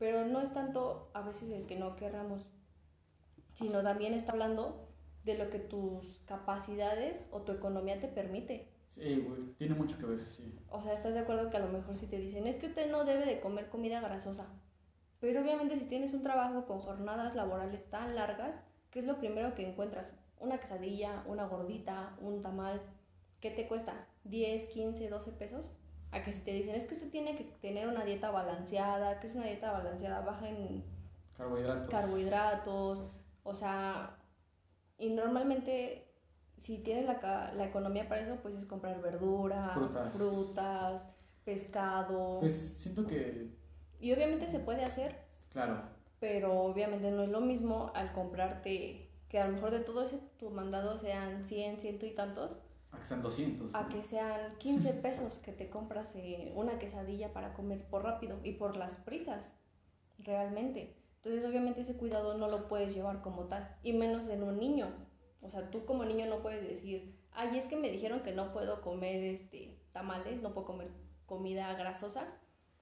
pero 0.00 0.24
no 0.24 0.40
es 0.40 0.50
tanto 0.54 1.10
a 1.12 1.20
veces 1.20 1.50
el 1.50 1.66
que 1.66 1.78
no 1.78 1.94
querramos, 1.94 2.48
sino 3.52 3.82
también 3.82 4.14
está 4.14 4.32
hablando 4.32 4.88
de 5.24 5.36
lo 5.36 5.50
que 5.50 5.58
tus 5.58 6.20
capacidades 6.24 7.26
o 7.30 7.42
tu 7.42 7.52
economía 7.52 8.00
te 8.00 8.08
permite. 8.08 8.72
Sí, 8.92 9.20
güey, 9.20 9.52
tiene 9.58 9.74
mucho 9.74 9.98
que 9.98 10.06
ver, 10.06 10.26
sí. 10.26 10.58
O 10.70 10.82
sea, 10.82 10.94
¿estás 10.94 11.12
de 11.12 11.20
acuerdo 11.20 11.50
que 11.50 11.58
a 11.58 11.60
lo 11.60 11.68
mejor 11.68 11.98
si 11.98 12.06
te 12.06 12.16
dicen, 12.16 12.46
es 12.46 12.56
que 12.56 12.68
usted 12.68 12.90
no 12.90 13.04
debe 13.04 13.26
de 13.26 13.40
comer 13.40 13.68
comida 13.68 14.00
grasosa? 14.00 14.46
Pero 15.20 15.42
obviamente 15.42 15.78
si 15.78 15.84
tienes 15.84 16.14
un 16.14 16.22
trabajo 16.22 16.64
con 16.64 16.80
jornadas 16.80 17.34
laborales 17.36 17.84
tan 17.90 18.14
largas, 18.14 18.54
¿qué 18.90 19.00
es 19.00 19.04
lo 19.04 19.18
primero 19.18 19.54
que 19.54 19.68
encuentras? 19.68 20.18
Una 20.38 20.58
quesadilla, 20.58 21.24
una 21.26 21.44
gordita, 21.44 22.16
un 22.22 22.40
tamal. 22.40 22.80
¿Qué 23.40 23.50
te 23.50 23.68
cuesta? 23.68 24.08
¿10, 24.24 24.66
15, 24.68 25.10
12 25.10 25.32
pesos? 25.32 25.66
A 26.12 26.24
que 26.24 26.32
si 26.32 26.40
te 26.40 26.52
dicen, 26.52 26.74
es 26.74 26.84
que 26.84 26.94
usted 26.94 27.10
tiene 27.10 27.36
que 27.36 27.44
tener 27.44 27.86
una 27.88 28.04
dieta 28.04 28.30
balanceada, 28.30 29.20
que 29.20 29.28
es 29.28 29.34
una 29.34 29.46
dieta 29.46 29.70
balanceada 29.70 30.20
baja 30.22 30.48
en 30.48 30.84
carbohidratos. 31.36 31.90
carbohidratos, 31.90 33.10
o 33.44 33.54
sea, 33.54 34.16
y 34.98 35.10
normalmente 35.10 36.10
si 36.58 36.78
tienes 36.78 37.06
la, 37.06 37.52
la, 37.56 37.64
economía 37.64 38.08
para 38.08 38.22
eso, 38.22 38.36
pues 38.42 38.54
es 38.54 38.66
comprar 38.66 39.00
verdura, 39.00 39.74
frutas. 40.12 41.08
pescado. 41.44 42.40
Pues 42.40 42.74
siento 42.76 43.06
que... 43.06 43.48
Y 43.98 44.12
obviamente 44.12 44.46
se 44.46 44.58
puede 44.58 44.84
hacer. 44.84 45.16
Claro. 45.52 45.82
Pero 46.20 46.60
obviamente 46.60 47.10
no 47.10 47.22
es 47.22 47.30
lo 47.30 47.40
mismo 47.40 47.90
al 47.94 48.12
comprarte, 48.12 49.10
que 49.28 49.38
a 49.38 49.46
lo 49.46 49.54
mejor 49.54 49.70
de 49.70 49.80
todo 49.80 50.04
ese 50.04 50.18
tu 50.38 50.50
mandado 50.50 50.98
sean 50.98 51.44
100, 51.44 51.80
ciento 51.80 52.04
y 52.04 52.10
tantos. 52.10 52.58
A 52.92 52.98
que 52.98 53.04
sean 53.04 53.22
200. 53.22 53.74
A 53.74 53.88
que 53.88 54.02
sean 54.02 54.56
15 54.58 54.92
pesos 54.94 55.38
que 55.38 55.52
te 55.52 55.70
compras 55.70 56.12
eh, 56.14 56.52
una 56.56 56.78
quesadilla 56.78 57.32
para 57.32 57.54
comer 57.54 57.84
por 57.84 58.02
rápido 58.02 58.38
y 58.42 58.52
por 58.52 58.76
las 58.76 58.96
prisas, 58.96 59.52
realmente. 60.18 60.96
Entonces 61.16 61.44
obviamente 61.44 61.82
ese 61.82 61.96
cuidado 61.96 62.36
no 62.36 62.48
lo 62.48 62.68
puedes 62.68 62.94
llevar 62.94 63.22
como 63.22 63.44
tal, 63.44 63.76
y 63.82 63.92
menos 63.92 64.28
en 64.28 64.42
un 64.42 64.58
niño 64.58 64.88
o 65.42 65.50
sea, 65.50 65.70
tú 65.70 65.84
como 65.86 66.04
niño 66.04 66.26
no 66.26 66.42
puedes 66.42 66.62
decir, 66.62 67.16
ay, 67.32 67.56
es 67.56 67.64
que 67.66 67.76
me 67.76 67.90
dijeron 67.90 68.20
que 68.20 68.32
no 68.32 68.52
puedo 68.52 68.82
comer 68.82 69.22
este, 69.24 69.78
tamales, 69.92 70.42
no 70.42 70.52
puedo 70.52 70.66
comer 70.66 70.90
comida 71.26 71.72
grasosa. 71.74 72.26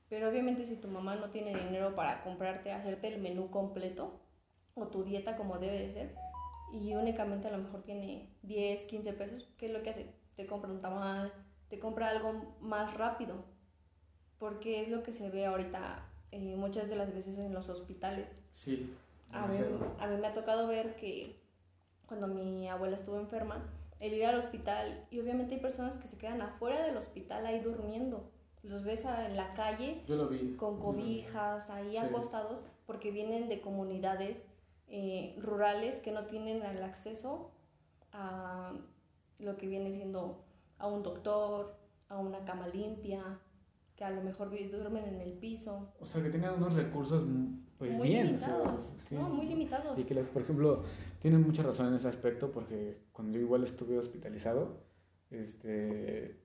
Pero 0.08 0.28
obviamente 0.28 0.64
si 0.64 0.76
tu 0.76 0.88
mamá 0.88 1.16
no 1.16 1.30
tiene 1.30 1.54
dinero 1.54 1.94
para 1.94 2.22
comprarte, 2.22 2.72
hacerte 2.72 3.08
el 3.08 3.20
menú 3.20 3.50
completo 3.50 4.20
o 4.74 4.88
tu 4.88 5.04
dieta 5.04 5.36
como 5.36 5.58
debe 5.58 5.78
de 5.78 5.92
ser, 5.92 6.14
y 6.72 6.94
únicamente 6.94 7.48
a 7.48 7.50
lo 7.50 7.58
mejor 7.58 7.82
tiene 7.82 8.28
10, 8.42 8.82
15 8.82 9.12
pesos, 9.14 9.48
¿qué 9.56 9.66
es 9.66 9.72
lo 9.72 9.82
que 9.82 9.90
hace? 9.90 10.06
Te 10.36 10.46
compra 10.46 10.70
un 10.70 10.80
tamal, 10.80 11.32
te 11.68 11.78
compra 11.78 12.10
algo 12.10 12.56
más 12.60 12.94
rápido, 12.94 13.44
porque 14.38 14.82
es 14.82 14.88
lo 14.88 15.02
que 15.02 15.12
se 15.12 15.30
ve 15.30 15.46
ahorita 15.46 16.06
eh, 16.30 16.56
muchas 16.56 16.88
de 16.88 16.96
las 16.96 17.12
veces 17.12 17.38
en 17.38 17.52
los 17.52 17.68
hospitales. 17.68 18.28
Sí. 18.52 18.94
A 19.32 19.46
mí, 19.46 19.58
a 19.98 20.06
mí, 20.06 20.16
me 20.16 20.26
ha 20.26 20.34
tocado 20.34 20.66
ver 20.68 20.96
que 20.96 21.38
cuando 22.06 22.26
mi 22.26 22.68
abuela 22.68 22.96
estuvo 22.96 23.18
enferma, 23.18 23.62
el 24.00 24.14
ir 24.14 24.24
al 24.24 24.38
hospital 24.38 25.06
y 25.10 25.20
obviamente 25.20 25.54
hay 25.54 25.60
personas 25.60 25.98
que 25.98 26.08
se 26.08 26.16
quedan 26.16 26.40
afuera 26.40 26.82
del 26.82 26.96
hospital 26.96 27.44
ahí 27.46 27.60
durmiendo. 27.60 28.30
Los 28.62 28.84
ves 28.84 29.04
en 29.04 29.36
la 29.36 29.54
calle 29.54 30.02
Yo 30.06 30.16
lo 30.16 30.28
vi. 30.28 30.56
con 30.56 30.80
cobijas 30.80 31.70
ahí 31.70 31.96
acostados 31.96 32.62
porque 32.86 33.10
vienen 33.10 33.48
de 33.48 33.60
comunidades 33.60 34.44
eh, 34.88 35.36
rurales 35.40 36.00
que 36.00 36.12
no 36.12 36.24
tienen 36.26 36.62
el 36.62 36.82
acceso 36.82 37.52
a 38.12 38.72
lo 39.38 39.56
que 39.56 39.66
viene 39.66 39.92
siendo 39.92 40.44
a 40.78 40.86
un 40.86 41.02
doctor, 41.02 41.76
a 42.08 42.18
una 42.18 42.44
cama 42.44 42.68
limpia, 42.68 43.38
que 43.96 44.04
a 44.04 44.10
lo 44.10 44.22
mejor 44.22 44.50
duermen 44.50 45.04
en 45.04 45.20
el 45.20 45.32
piso. 45.32 45.92
O 46.00 46.06
sea, 46.06 46.22
que 46.22 46.30
tengan 46.30 46.54
unos 46.54 46.74
recursos 46.74 47.24
pues 47.78 47.96
muy 47.96 48.08
bien. 48.08 48.26
Limitados, 48.26 48.92
no, 49.10 49.28
muy 49.28 49.46
limitados. 49.46 49.98
Y 49.98 50.04
que, 50.04 50.14
por 50.14 50.42
ejemplo, 50.42 50.84
tienen 51.20 51.42
mucha 51.42 51.62
razón 51.62 51.88
en 51.88 51.94
ese 51.94 52.08
aspecto 52.08 52.50
porque 52.50 52.98
cuando 53.12 53.38
yo 53.38 53.40
igual 53.40 53.64
estuve 53.64 53.98
hospitalizado, 53.98 54.84
este, 55.30 56.40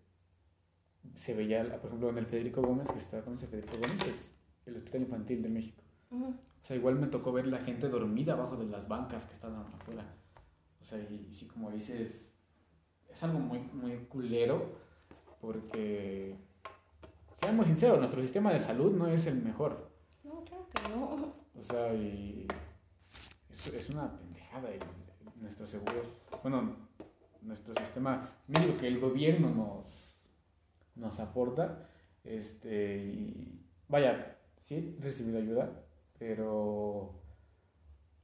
se 1.15 1.33
veía, 1.33 1.63
por 1.79 1.87
ejemplo, 1.87 2.09
en 2.09 2.17
el 2.17 2.25
Federico 2.25 2.61
Gómez, 2.61 2.89
que 2.91 2.99
está, 2.99 3.21
con 3.21 3.35
ese 3.35 3.47
Federico 3.47 3.77
Gómez? 3.81 4.07
Es 4.07 4.31
el 4.65 4.77
Hospital 4.77 5.01
Infantil 5.01 5.41
de 5.41 5.49
México. 5.49 5.83
O 6.63 6.65
sea, 6.65 6.77
igual 6.77 6.95
me 6.95 7.07
tocó 7.07 7.33
ver 7.33 7.47
la 7.47 7.59
gente 7.59 7.89
dormida 7.89 8.33
abajo 8.33 8.55
de 8.55 8.65
las 8.65 8.87
bancas 8.87 9.25
que 9.25 9.33
estaban 9.33 9.65
afuera. 9.73 10.15
O 10.81 10.85
sea, 10.85 10.97
y, 10.97 11.27
y 11.29 11.33
sí, 11.33 11.45
como 11.45 11.69
dices, 11.71 12.33
es 13.09 13.23
algo 13.23 13.39
muy, 13.39 13.59
muy 13.59 13.97
culero 14.05 14.81
porque, 15.41 16.37
seamos 17.35 17.67
sinceros, 17.67 17.99
nuestro 17.99 18.21
sistema 18.21 18.53
de 18.53 18.59
salud 18.59 18.93
no 18.93 19.07
es 19.07 19.25
el 19.27 19.41
mejor. 19.41 19.91
No, 20.23 20.43
claro 20.45 20.67
que 20.69 20.89
no. 20.89 21.33
O 21.59 21.63
sea, 21.63 21.93
y 21.93 22.47
es, 23.49 23.67
es 23.73 23.89
una 23.89 24.17
pendejada 24.17 24.69
nuestros 25.35 25.69
seguros, 25.69 26.07
bueno, 26.41 26.75
nuestro 27.41 27.75
sistema 27.75 28.29
médico 28.47 28.77
que 28.77 28.87
el 28.87 28.99
gobierno 28.99 29.49
nos, 29.49 30.15
nos 30.95 31.19
aporta, 31.19 31.89
este, 32.23 33.03
y 33.03 33.65
vaya, 33.89 34.37
sí, 34.63 34.95
he 34.97 35.03
recibido 35.03 35.39
ayuda, 35.39 35.83
pero... 36.17 37.19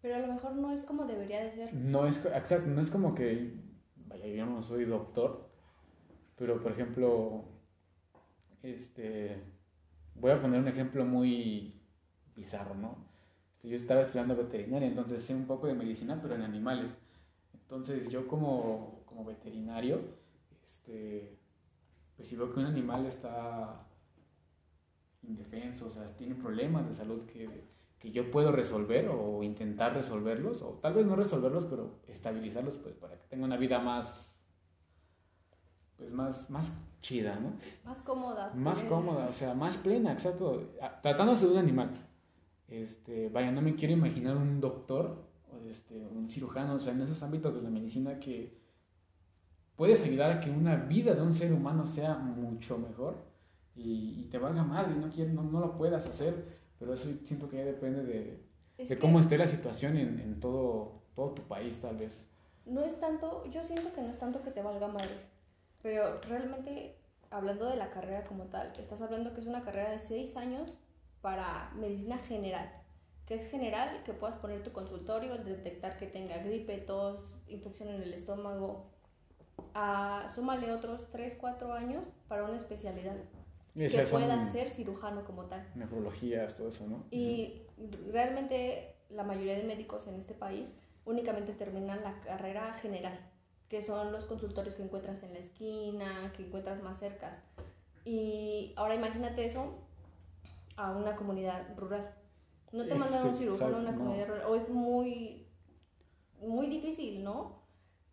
Pero 0.01 0.15
a 0.15 0.19
lo 0.19 0.27
mejor 0.27 0.55
no 0.55 0.71
es 0.71 0.83
como 0.83 1.05
debería 1.05 1.43
de 1.43 1.51
ser. 1.51 1.73
No 1.73 2.05
es, 2.05 2.23
exacto, 2.25 2.67
no 2.67 2.79
es 2.79 2.89
como 2.89 3.13
que, 3.13 3.53
vaya, 4.05 4.27
yo 4.27 4.45
no 4.45 4.61
soy 4.61 4.85
doctor, 4.85 5.49
pero 6.37 6.61
por 6.61 6.71
ejemplo, 6.71 7.43
este, 8.63 9.43
voy 10.15 10.31
a 10.31 10.41
poner 10.41 10.61
un 10.61 10.67
ejemplo 10.69 11.03
muy 11.03 11.81
bizarro, 12.35 12.75
¿no? 12.75 13.09
Yo 13.61 13.75
estaba 13.75 14.01
estudiando 14.01 14.37
veterinaria, 14.37 14.87
entonces 14.87 15.21
sé 15.21 15.35
un 15.35 15.45
poco 15.45 15.67
de 15.67 15.73
medicina, 15.73 16.19
pero 16.21 16.35
en 16.35 16.43
animales. 16.43 16.97
Entonces 17.53 18.09
yo 18.09 18.25
como, 18.27 19.03
como 19.05 19.25
veterinario, 19.25 19.99
este, 20.63 21.37
pues 22.15 22.29
si 22.29 22.37
veo 22.37 22.53
que 22.53 22.61
un 22.61 22.67
animal 22.67 23.05
está 23.05 23.85
indefenso, 25.23 25.87
o 25.87 25.89
sea, 25.89 26.07
tiene 26.15 26.35
problemas 26.35 26.87
de 26.87 26.95
salud 26.95 27.25
que, 27.25 27.49
que 27.99 28.11
yo 28.11 28.31
puedo 28.31 28.51
resolver 28.51 29.09
o 29.09 29.43
intentar 29.43 29.93
resolverlos, 29.93 30.61
o 30.61 30.79
tal 30.81 30.93
vez 30.93 31.05
no 31.05 31.15
resolverlos, 31.15 31.65
pero 31.65 31.99
estabilizarlos 32.07 32.77
pues 32.77 32.95
para 32.95 33.17
que 33.19 33.27
tenga 33.27 33.45
una 33.45 33.57
vida 33.57 33.79
más, 33.79 34.33
pues 35.97 36.13
más, 36.13 36.49
más 36.49 36.71
chida, 37.01 37.37
¿no? 37.39 37.53
Más 37.83 38.01
cómoda. 38.01 38.53
Más 38.55 38.81
cómoda, 38.83 39.27
o 39.27 39.33
sea, 39.33 39.53
más 39.53 39.75
plena, 39.77 40.13
exacto. 40.13 40.71
Tratándose 41.01 41.45
de 41.45 41.51
un 41.51 41.57
animal. 41.57 41.89
Este, 42.69 43.29
vaya, 43.29 43.51
no 43.51 43.61
me 43.61 43.75
quiero 43.75 43.93
imaginar 43.93 44.37
un 44.37 44.61
doctor, 44.61 45.25
este, 45.69 46.07
un 46.07 46.27
cirujano, 46.27 46.75
o 46.75 46.79
sea, 46.79 46.93
en 46.93 47.01
esos 47.01 47.21
ámbitos 47.21 47.55
de 47.55 47.61
la 47.61 47.69
medicina 47.69 48.19
que 48.19 48.59
puedes 49.75 50.01
ayudar 50.03 50.31
a 50.31 50.39
que 50.39 50.51
una 50.51 50.75
vida 50.75 51.15
de 51.15 51.21
un 51.21 51.33
ser 51.33 51.51
humano 51.51 51.85
sea 51.85 52.15
mucho 52.15 52.77
mejor 52.77 53.25
y, 53.75 54.27
te 54.29 54.37
valga 54.37 54.63
madre, 54.63 54.93
no, 54.95 55.07
no, 55.07 55.43
no 55.49 55.59
lo 55.59 55.77
puedas 55.77 56.05
hacer, 56.05 56.58
pero 56.79 56.93
eso 56.93 57.09
siento 57.23 57.49
que 57.49 57.57
ya 57.57 57.65
depende 57.65 58.03
de, 58.03 58.85
de 58.85 58.99
cómo 58.99 59.19
esté 59.19 59.37
la 59.37 59.47
situación 59.47 59.97
en, 59.97 60.19
en, 60.19 60.39
todo, 60.39 61.01
todo 61.15 61.31
tu 61.31 61.43
país, 61.43 61.79
tal 61.81 61.97
vez. 61.97 62.23
No 62.65 62.83
es 62.83 62.99
tanto, 62.99 63.45
yo 63.47 63.63
siento 63.63 63.93
que 63.93 64.01
no 64.01 64.09
es 64.09 64.17
tanto 64.17 64.41
que 64.41 64.51
te 64.51 64.61
valga 64.61 64.87
madre, 64.87 65.15
pero 65.81 66.21
realmente, 66.21 66.95
hablando 67.29 67.65
de 67.65 67.75
la 67.75 67.89
carrera 67.89 68.25
como 68.25 68.45
tal, 68.45 68.71
estás 68.79 69.01
hablando 69.01 69.33
que 69.33 69.41
es 69.41 69.47
una 69.47 69.63
carrera 69.63 69.91
de 69.91 69.99
seis 69.99 70.37
años 70.37 70.79
para 71.21 71.71
medicina 71.75 72.17
general, 72.17 72.71
que 73.25 73.35
es 73.35 73.51
general, 73.51 74.03
que 74.05 74.13
puedas 74.13 74.37
poner 74.37 74.63
tu 74.63 74.71
consultorio, 74.71 75.37
detectar 75.37 75.97
que 75.97 76.07
tenga 76.07 76.37
gripe, 76.37 76.77
tos, 76.77 77.37
infección 77.47 77.89
en 77.89 78.01
el 78.01 78.13
estómago. 78.13 78.87
Ah, 79.73 80.31
súmale 80.33 80.71
otros 80.71 81.09
3, 81.11 81.35
4 81.39 81.73
años 81.73 82.07
para 82.29 82.45
una 82.45 82.55
especialidad 82.55 83.17
que 83.75 84.07
pueda 84.09 84.51
ser 84.51 84.71
cirujano 84.71 85.23
como 85.25 85.45
tal. 85.45 85.65
Nefrologías, 85.75 86.55
todo 86.55 86.69
eso, 86.69 86.87
¿no? 86.87 87.05
Y 87.11 87.61
realmente 88.11 88.95
la 89.09 89.23
mayoría 89.23 89.55
de 89.55 89.63
médicos 89.63 90.07
en 90.07 90.15
este 90.15 90.33
país 90.33 90.67
únicamente 91.05 91.53
terminan 91.53 92.03
la 92.03 92.19
carrera 92.21 92.73
general, 92.73 93.19
que 93.67 93.81
son 93.81 94.11
los 94.11 94.25
consultorios 94.25 94.75
que 94.75 94.83
encuentras 94.83 95.23
en 95.23 95.33
la 95.33 95.39
esquina, 95.39 96.33
que 96.35 96.45
encuentras 96.45 96.81
más 96.83 96.99
cercas. 96.99 97.43
Y 98.05 98.73
ahora 98.75 98.95
imagínate 98.95 99.45
eso 99.45 99.75
a 100.75 100.91
una 100.91 101.15
comunidad 101.15 101.75
rural. 101.77 102.13
No 102.71 102.85
te 102.85 102.95
mandan 102.95 103.27
un 103.27 103.35
cirujano 103.35 103.77
a 103.77 103.79
una 103.79 103.95
comunidad 103.95 104.27
rural, 104.27 104.43
o 104.47 104.55
es 104.55 104.69
muy, 104.69 105.47
muy 106.39 106.67
difícil, 106.67 107.23
¿no? 107.23 107.63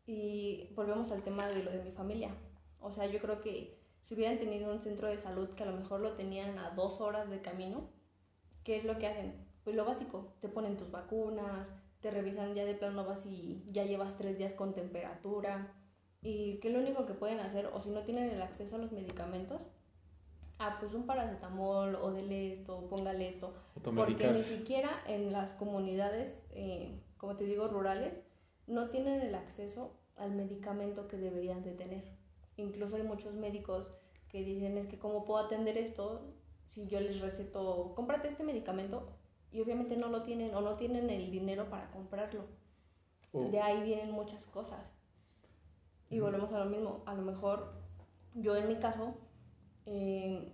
Y 0.07 0.71
volvemos 0.75 1.11
al 1.13 1.23
tema 1.23 1.47
de 1.47 1.63
lo 1.63 1.71
de 1.71 1.83
mi 1.83 1.93
familia. 1.93 2.31
O 2.81 2.91
sea, 2.93 3.07
yo 3.07 3.19
creo 3.19 3.41
que 3.41 3.76
si 4.07 4.15
hubieran 4.15 4.39
tenido 4.39 4.73
un 4.73 4.81
centro 4.81 5.09
de 5.09 5.19
salud 5.19 5.51
que 5.51 5.65
a 5.65 5.67
lo 5.67 5.77
mejor 5.77 6.01
lo 6.01 6.13
tenían 6.13 6.59
a 6.59 6.71
dos 6.71 7.01
horas 7.01 7.29
de 7.29 7.41
camino, 7.41 7.91
¿qué 8.63 8.77
es 8.77 8.85
lo 8.85 8.99
que 8.99 9.09
hacen? 9.09 9.35
Pues 9.65 9.75
lo 9.75 9.85
básico, 9.85 10.35
te 10.41 10.49
ponen 10.49 10.77
tus 10.77 10.93
vacunas, 10.93 11.69
te 12.01 12.13
revisan 12.13 12.55
ya 12.55 12.65
de 12.65 12.77
plano 12.77 13.05
vas 13.05 13.27
y 13.27 13.65
ya 13.67 13.85
llevas 13.85 14.17
tres 14.17 14.39
días 14.39 14.55
con 14.55 14.75
temperatura. 14.75 15.73
Y 16.23 16.59
que 16.61 16.71
lo 16.71 16.79
único 16.79 17.05
que 17.05 17.15
pueden 17.15 17.41
hacer, 17.41 17.67
o 17.67 17.81
si 17.81 17.91
no 17.91 18.03
tienen 18.03 18.31
el 18.31 18.43
acceso 18.43 18.77
a 18.77 18.79
los 18.79 18.93
medicamentos, 18.93 19.61
ah, 20.61 20.77
pues 20.79 20.95
un 20.95 21.05
paracetamol 21.07 21.97
o 21.97 22.13
dele 22.13 22.53
esto, 22.53 22.89
póngale 22.89 23.29
esto. 23.29 23.55
Porque 23.83 24.31
ni 24.31 24.43
siquiera 24.43 25.03
en 25.09 25.33
las 25.33 25.53
comunidades, 25.53 26.45
eh, 26.51 27.01
como 27.17 27.37
te 27.37 27.45
digo, 27.45 27.67
rurales, 27.67 28.21
no 28.69 28.89
tienen 28.91 29.21
el 29.21 29.35
acceso 29.35 29.97
al 30.17 30.31
medicamento 30.31 31.09
que 31.09 31.17
deberían 31.17 31.65
de 31.65 31.73
tener. 31.73 32.16
Incluso 32.57 32.97
hay 32.97 33.03
muchos 33.03 33.35
médicos 33.35 33.93
que 34.29 34.43
dicen 34.43 34.79
es 34.79 34.89
que 34.89 34.99
cómo 34.99 35.25
puedo 35.25 35.45
atender 35.45 35.77
esto 35.79 36.35
si 36.69 36.87
yo 36.87 37.01
les 37.01 37.21
receto, 37.21 37.93
cómprate 37.95 38.29
este 38.29 38.45
medicamento 38.45 39.09
y 39.51 39.61
obviamente 39.61 39.97
no 39.97 40.09
lo 40.09 40.23
tienen 40.23 40.55
o 40.55 40.61
no 40.61 40.77
tienen 40.77 41.09
el 41.11 41.31
dinero 41.31 41.71
para 41.71 41.91
comprarlo. 41.91 42.45
Oh. 43.33 43.49
De 43.49 43.61
ahí 43.61 43.83
vienen 43.83 44.11
muchas 44.11 44.47
cosas. 44.47 44.81
Y 46.11 46.21
volvemos 46.21 46.53
a 46.53 46.59
lo 46.59 46.67
mismo, 46.67 47.03
a 47.07 47.15
lo 47.15 47.23
mejor 47.23 47.73
yo 48.35 48.55
en 48.57 48.69
mi 48.69 48.77
caso 48.77 49.15
eh, 49.87 50.53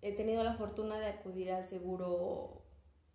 he 0.00 0.12
tenido 0.12 0.42
la 0.42 0.54
fortuna 0.54 0.98
de 0.98 1.06
acudir 1.06 1.52
al 1.52 1.66
seguro. 1.66 2.62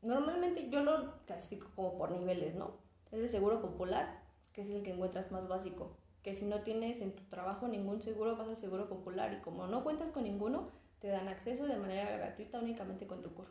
Normalmente 0.02 0.70
yo 0.70 0.82
lo 0.82 1.26
clasifico 1.26 1.68
como 1.76 1.98
por 1.98 2.12
niveles, 2.12 2.56
¿no? 2.56 2.78
Es 3.12 3.20
el 3.20 3.30
seguro 3.30 3.62
popular, 3.62 4.24
que 4.54 4.62
es 4.62 4.70
el 4.70 4.84
que 4.84 4.94
encuentras 4.94 5.32
más 5.32 5.48
básico. 5.48 5.98
Que 6.24 6.36
si 6.36 6.46
no 6.46 6.62
tienes 6.62 7.02
en 7.02 7.16
tu 7.16 7.24
trabajo 7.24 7.68
ningún 7.68 8.02
seguro, 8.02 8.36
vas 8.36 8.48
al 8.48 8.58
seguro 8.58 8.90
popular 8.90 9.34
y 9.34 9.42
como 9.42 9.68
no 9.68 9.84
cuentas 9.84 10.12
con 10.12 10.24
ninguno, 10.24 10.70
te 11.00 11.08
dan 11.08 11.28
acceso 11.28 11.66
de 11.66 11.78
manera 11.78 12.18
gratuita 12.18 12.60
únicamente 12.60 13.08
con 13.08 13.22
tu 13.22 13.34
CUR. 13.34 13.48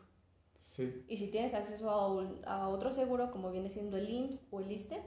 Sí. 0.67 1.03
Y 1.07 1.17
si 1.17 1.27
tienes 1.27 1.53
acceso 1.53 1.89
a, 1.89 2.69
otro 2.69 2.91
seguro, 2.91 3.31
como 3.31 3.51
viene 3.51 3.69
siendo 3.69 3.97
el 3.97 4.09
IMSS 4.09 4.39
o 4.51 4.59
el 4.59 4.71
ISTE, 4.71 5.01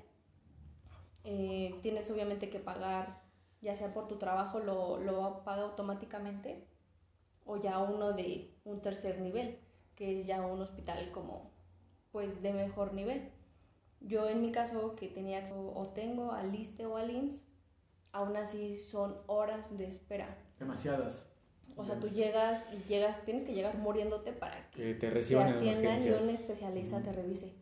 eh, 1.24 1.78
tienes 1.82 2.10
obviamente 2.10 2.50
que 2.50 2.58
pagar, 2.58 3.22
ya 3.60 3.76
sea 3.76 3.94
por 3.94 4.08
tu 4.08 4.16
trabajo, 4.16 4.58
lo, 4.58 4.98
lo 4.98 5.44
paga 5.44 5.62
automáticamente 5.62 6.66
o 7.44 7.56
ya 7.56 7.78
uno 7.78 8.12
de 8.12 8.54
un 8.64 8.80
tercer 8.80 9.20
nivel, 9.20 9.58
que 9.94 10.20
es 10.20 10.26
ya 10.26 10.44
un 10.44 10.60
hospital 10.60 11.10
como 11.12 11.52
pues 12.10 12.42
de 12.42 12.52
mejor 12.52 12.92
nivel. 12.92 13.30
Yo 14.00 14.28
en 14.28 14.40
mi 14.42 14.52
caso 14.52 14.94
que 14.96 15.08
tenía 15.08 15.44
o 15.54 15.88
tengo 15.88 16.32
al 16.32 16.54
ISTE 16.54 16.86
o 16.86 16.96
al 16.96 17.10
IMSS, 17.10 17.42
aún 18.12 18.36
así 18.36 18.78
son 18.78 19.16
horas 19.26 19.76
de 19.76 19.86
espera. 19.86 20.38
Demasiadas. 20.58 21.26
O 21.74 21.84
sea, 21.84 21.98
tú 21.98 22.08
llegas 22.08 22.62
y 22.72 22.88
llegas, 22.88 23.24
tienes 23.24 23.44
que 23.44 23.54
llegar 23.54 23.78
muriéndote 23.78 24.32
para 24.32 24.70
que, 24.70 24.94
te 24.94 25.10
reciban 25.10 25.48
te 25.48 25.56
atiendan 25.56 26.06
y 26.06 26.10
un 26.10 26.28
especialista 26.28 27.00
te 27.00 27.12
revise. 27.12 27.54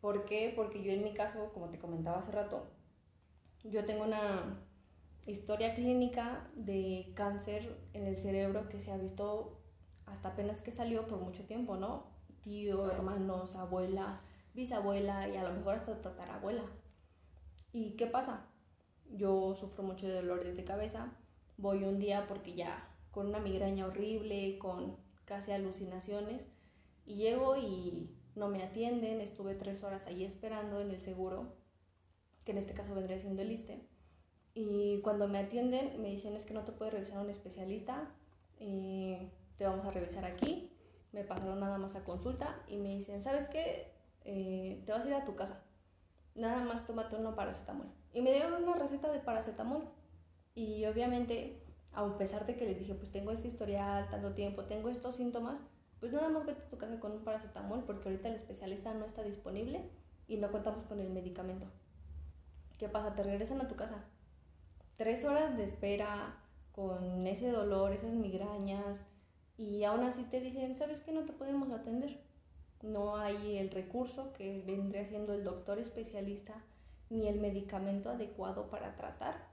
¿Por 0.00 0.24
qué? 0.24 0.52
Porque 0.54 0.82
yo 0.82 0.92
en 0.92 1.04
mi 1.04 1.14
caso, 1.14 1.52
como 1.52 1.68
te 1.68 1.78
comentaba 1.78 2.18
hace 2.18 2.32
rato, 2.32 2.66
yo 3.62 3.84
tengo 3.84 4.04
una 4.04 4.60
historia 5.26 5.74
clínica 5.74 6.48
de 6.54 7.12
cáncer 7.14 7.76
en 7.92 8.06
el 8.06 8.18
cerebro 8.18 8.68
que 8.68 8.80
se 8.80 8.92
ha 8.92 8.96
visto 8.96 9.60
hasta 10.06 10.28
apenas 10.30 10.60
que 10.60 10.70
salió 10.70 11.06
por 11.06 11.20
mucho 11.20 11.44
tiempo, 11.44 11.76
¿no? 11.76 12.06
Tío, 12.42 12.90
hermanos, 12.90 13.56
abuela, 13.56 14.20
bisabuela 14.54 15.28
y 15.28 15.36
a 15.36 15.42
lo 15.42 15.52
mejor 15.52 15.74
hasta 15.74 16.00
tatarabuela. 16.00 16.62
¿Y 17.72 17.96
qué 17.96 18.06
pasa? 18.06 18.46
Yo 19.12 19.54
sufro 19.54 19.82
mucho 19.82 20.06
de 20.06 20.14
dolores 20.14 20.56
de 20.56 20.64
cabeza, 20.64 21.12
voy 21.56 21.84
un 21.84 21.98
día 21.98 22.26
porque 22.26 22.54
ya 22.54 22.88
con 23.10 23.28
una 23.28 23.38
migraña 23.38 23.86
horrible, 23.86 24.58
con 24.58 24.96
casi 25.24 25.52
alucinaciones, 25.52 26.46
y 27.06 27.16
llego 27.16 27.56
y 27.56 28.10
no 28.34 28.48
me 28.48 28.62
atienden, 28.62 29.20
estuve 29.20 29.54
tres 29.54 29.82
horas 29.82 30.06
ahí 30.06 30.24
esperando 30.24 30.80
en 30.80 30.90
el 30.90 31.00
seguro, 31.00 31.54
que 32.44 32.52
en 32.52 32.58
este 32.58 32.74
caso 32.74 32.94
vendría 32.94 33.18
siendo 33.18 33.42
el 33.42 33.52
ISTE. 33.52 33.80
Y 34.54 35.00
cuando 35.02 35.28
me 35.28 35.38
atienden 35.38 36.00
me 36.00 36.08
dicen 36.10 36.34
es 36.34 36.44
que 36.44 36.54
no 36.54 36.64
te 36.64 36.72
puede 36.72 36.90
revisar 36.90 37.18
un 37.18 37.30
especialista, 37.30 38.10
eh, 38.58 39.30
te 39.56 39.66
vamos 39.66 39.86
a 39.86 39.90
revisar 39.90 40.24
aquí. 40.24 40.72
Me 41.12 41.24
pasaron 41.24 41.60
nada 41.60 41.78
más 41.78 41.94
a 41.96 42.04
consulta 42.04 42.62
y 42.68 42.76
me 42.76 42.90
dicen, 42.90 43.22
¿sabes 43.22 43.46
qué? 43.46 43.92
Eh, 44.24 44.82
te 44.84 44.92
vas 44.92 45.04
a 45.04 45.08
ir 45.08 45.14
a 45.14 45.24
tu 45.24 45.34
casa. 45.34 45.62
Nada 46.34 46.62
más 46.62 46.86
tómate 46.86 47.16
una 47.16 47.34
paracetamol. 47.34 47.86
Y 48.16 48.22
me 48.22 48.32
dieron 48.32 48.62
una 48.62 48.72
receta 48.72 49.12
de 49.12 49.18
paracetamol. 49.18 49.84
Y 50.54 50.86
obviamente, 50.86 51.60
a 51.92 52.16
pesar 52.16 52.46
de 52.46 52.56
que 52.56 52.64
les 52.64 52.78
dije, 52.78 52.94
pues 52.94 53.12
tengo 53.12 53.30
este 53.30 53.48
historial, 53.48 54.08
tanto 54.08 54.32
tiempo, 54.32 54.64
tengo 54.64 54.88
estos 54.88 55.16
síntomas, 55.16 55.60
pues 56.00 56.14
nada 56.14 56.30
más 56.30 56.46
vete 56.46 56.62
a 56.62 56.70
tu 56.70 56.78
casa 56.78 56.98
con 56.98 57.12
un 57.12 57.24
paracetamol 57.24 57.84
porque 57.84 58.08
ahorita 58.08 58.30
el 58.30 58.36
especialista 58.36 58.94
no 58.94 59.04
está 59.04 59.22
disponible 59.22 59.90
y 60.28 60.38
no 60.38 60.50
contamos 60.50 60.86
con 60.86 60.98
el 60.98 61.10
medicamento. 61.10 61.66
¿Qué 62.78 62.88
pasa? 62.88 63.14
Te 63.14 63.22
regresan 63.22 63.60
a 63.60 63.68
tu 63.68 63.76
casa. 63.76 64.02
Tres 64.96 65.22
horas 65.26 65.54
de 65.58 65.64
espera 65.64 66.42
con 66.72 67.26
ese 67.26 67.50
dolor, 67.50 67.92
esas 67.92 68.14
migrañas 68.14 69.04
y 69.58 69.84
aún 69.84 70.04
así 70.04 70.24
te 70.24 70.40
dicen, 70.40 70.74
¿sabes 70.74 71.02
qué? 71.02 71.12
No 71.12 71.26
te 71.26 71.34
podemos 71.34 71.70
atender. 71.70 72.18
No 72.80 73.18
hay 73.18 73.58
el 73.58 73.70
recurso 73.70 74.32
que 74.32 74.62
vendría 74.66 75.04
siendo 75.04 75.34
el 75.34 75.44
doctor 75.44 75.78
especialista 75.78 76.54
ni 77.10 77.28
el 77.28 77.40
medicamento 77.40 78.10
adecuado 78.10 78.68
para 78.70 78.96
tratar. 78.96 79.48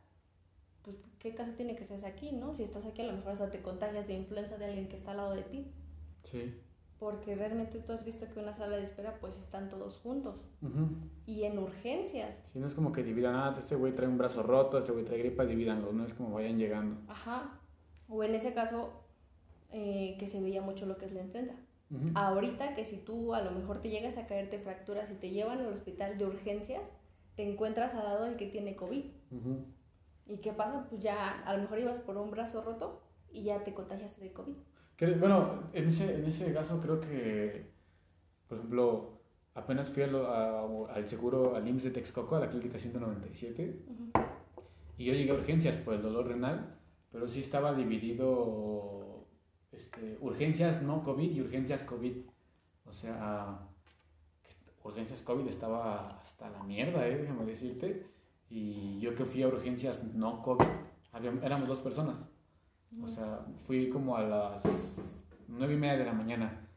Pues, 0.83 0.97
¿qué 1.19 1.33
caso 1.33 1.51
tiene 1.53 1.75
que 1.75 1.85
ser 1.85 2.05
aquí, 2.05 2.31
no? 2.31 2.53
Si 2.53 2.63
estás 2.63 2.85
aquí, 2.85 3.01
a 3.01 3.05
lo 3.05 3.13
mejor 3.13 3.33
hasta 3.33 3.51
te 3.51 3.61
contagias 3.61 4.07
de 4.07 4.15
influenza 4.15 4.57
de 4.57 4.65
alguien 4.65 4.89
que 4.89 4.97
está 4.97 5.11
al 5.11 5.17
lado 5.17 5.33
de 5.33 5.43
ti. 5.43 5.71
Sí. 6.23 6.59
Porque 6.99 7.35
realmente 7.35 7.79
tú 7.79 7.91
has 7.91 8.05
visto 8.05 8.27
que 8.31 8.39
una 8.39 8.53
sala 8.53 8.77
de 8.77 8.83
espera 8.83 9.17
pues 9.19 9.35
están 9.37 9.69
todos 9.69 9.97
juntos. 9.97 10.35
Y 11.25 11.43
en 11.43 11.59
urgencias. 11.59 12.33
Sí, 12.53 12.59
no 12.59 12.67
es 12.67 12.73
como 12.73 12.91
que 12.91 13.03
dividan, 13.03 13.35
ah, 13.35 13.55
este 13.57 13.75
güey 13.75 13.93
trae 13.93 14.07
un 14.07 14.17
brazo 14.17 14.43
roto, 14.43 14.77
este 14.77 14.91
güey 14.91 15.03
trae 15.03 15.19
gripa, 15.19 15.45
divídanlo, 15.45 15.91
no 15.91 16.05
es 16.05 16.13
como 16.13 16.33
vayan 16.33 16.57
llegando. 16.57 17.01
Ajá. 17.09 17.59
O 18.07 18.23
en 18.23 18.35
ese 18.35 18.53
caso, 18.53 18.91
eh, 19.71 20.15
que 20.17 20.27
se 20.27 20.39
veía 20.39 20.61
mucho 20.61 20.85
lo 20.85 20.97
que 20.97 21.05
es 21.05 21.11
la 21.11 21.21
influenza. 21.21 21.55
Ahorita 22.15 22.73
que 22.73 22.85
si 22.85 22.97
tú 22.97 23.35
a 23.35 23.41
lo 23.41 23.51
mejor 23.51 23.81
te 23.81 23.89
llegas 23.89 24.17
a 24.17 24.25
caerte 24.25 24.57
fracturas 24.57 25.11
y 25.11 25.15
te 25.15 25.29
llevan 25.29 25.59
al 25.59 25.71
hospital 25.71 26.17
de 26.17 26.25
urgencias, 26.25 26.81
te 27.35 27.49
encuentras 27.49 27.93
al 27.93 28.03
lado 28.03 28.25
del 28.25 28.37
que 28.37 28.47
tiene 28.47 28.75
COVID. 28.75 29.05
¿Y 30.25 30.37
qué 30.37 30.53
pasa? 30.53 30.87
Pues 30.89 31.01
ya 31.01 31.41
a 31.43 31.55
lo 31.55 31.63
mejor 31.63 31.79
ibas 31.79 31.99
por 31.99 32.17
un 32.17 32.31
brazo 32.31 32.61
roto 32.61 33.03
y 33.31 33.43
ya 33.43 33.63
te 33.63 33.73
contagiaste 33.73 34.21
de 34.21 34.31
COVID. 34.31 34.55
Bueno, 35.19 35.69
en 35.73 35.87
ese, 35.87 36.15
en 36.15 36.25
ese 36.25 36.53
caso 36.53 36.79
creo 36.79 37.01
que, 37.01 37.71
por 38.47 38.57
ejemplo, 38.57 39.21
apenas 39.53 39.89
fui 39.89 40.03
al 40.03 41.07
seguro, 41.07 41.55
al 41.55 41.67
IMSS 41.67 41.83
de 41.85 41.91
Texcoco, 41.91 42.35
a 42.35 42.39
la 42.39 42.49
clínica 42.49 42.79
197, 42.79 43.83
y 44.97 45.05
yo 45.05 45.13
llegué 45.13 45.31
a 45.31 45.35
urgencias 45.35 45.75
por 45.77 45.95
el 45.95 46.01
dolor 46.01 46.27
renal, 46.27 46.77
pero 47.11 47.27
sí 47.27 47.41
estaba 47.41 47.73
dividido 47.73 49.27
este, 49.71 50.17
urgencias 50.21 50.81
no 50.81 51.03
COVID 51.03 51.31
y 51.31 51.41
urgencias 51.41 51.83
COVID. 51.83 52.13
O 52.85 52.93
sea, 52.93 53.67
urgencias 54.83 55.21
COVID 55.21 55.47
estaba 55.47 56.21
hasta 56.21 56.49
la 56.49 56.63
mierda, 56.63 57.07
¿eh? 57.07 57.17
déjame 57.17 57.45
decirte. 57.45 58.07
Y 58.49 58.99
yo 58.99 59.15
que 59.15 59.25
fui 59.25 59.41
a 59.41 59.47
urgencias 59.47 60.03
no 60.03 60.41
COVID, 60.41 60.67
éramos 61.43 61.67
dos 61.67 61.79
personas. 61.79 62.17
O 63.01 63.07
sea, 63.07 63.45
fui 63.65 63.89
como 63.89 64.15
a 64.15 64.21
las 64.21 64.63
nueve 65.47 65.73
y 65.73 65.77
media 65.77 65.97
de 65.97 66.05
la 66.05 66.13
mañana, 66.13 66.67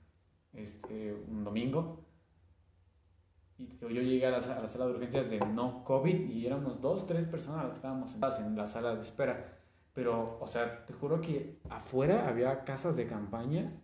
este, 0.52 1.12
un 1.12 1.44
domingo. 1.44 2.04
Y 3.58 3.78
yo 3.78 3.88
llegué 3.88 4.26
a 4.26 4.30
la, 4.30 4.40
sala 4.40 4.86
de 4.86 4.92
urgencias 4.92 5.30
de 5.30 5.38
no 5.38 5.82
COVID 5.84 6.28
y 6.30 6.46
éramos 6.46 6.80
dos, 6.80 7.06
tres 7.06 7.26
personas 7.26 7.64
las 7.64 7.72
que 7.72 7.76
estábamos 7.76 8.10
sentadas 8.10 8.40
en 8.40 8.56
la 8.56 8.66
sala 8.66 8.94
de 8.94 9.02
espera. 9.02 9.58
Pero, 9.94 10.38
o 10.40 10.46
sea, 10.46 10.84
te 10.84 10.92
juro 10.92 11.22
que 11.22 11.58
afuera 11.70 12.28
había 12.28 12.64
casas 12.64 12.96
de 12.96 13.06
campaña, 13.06 13.80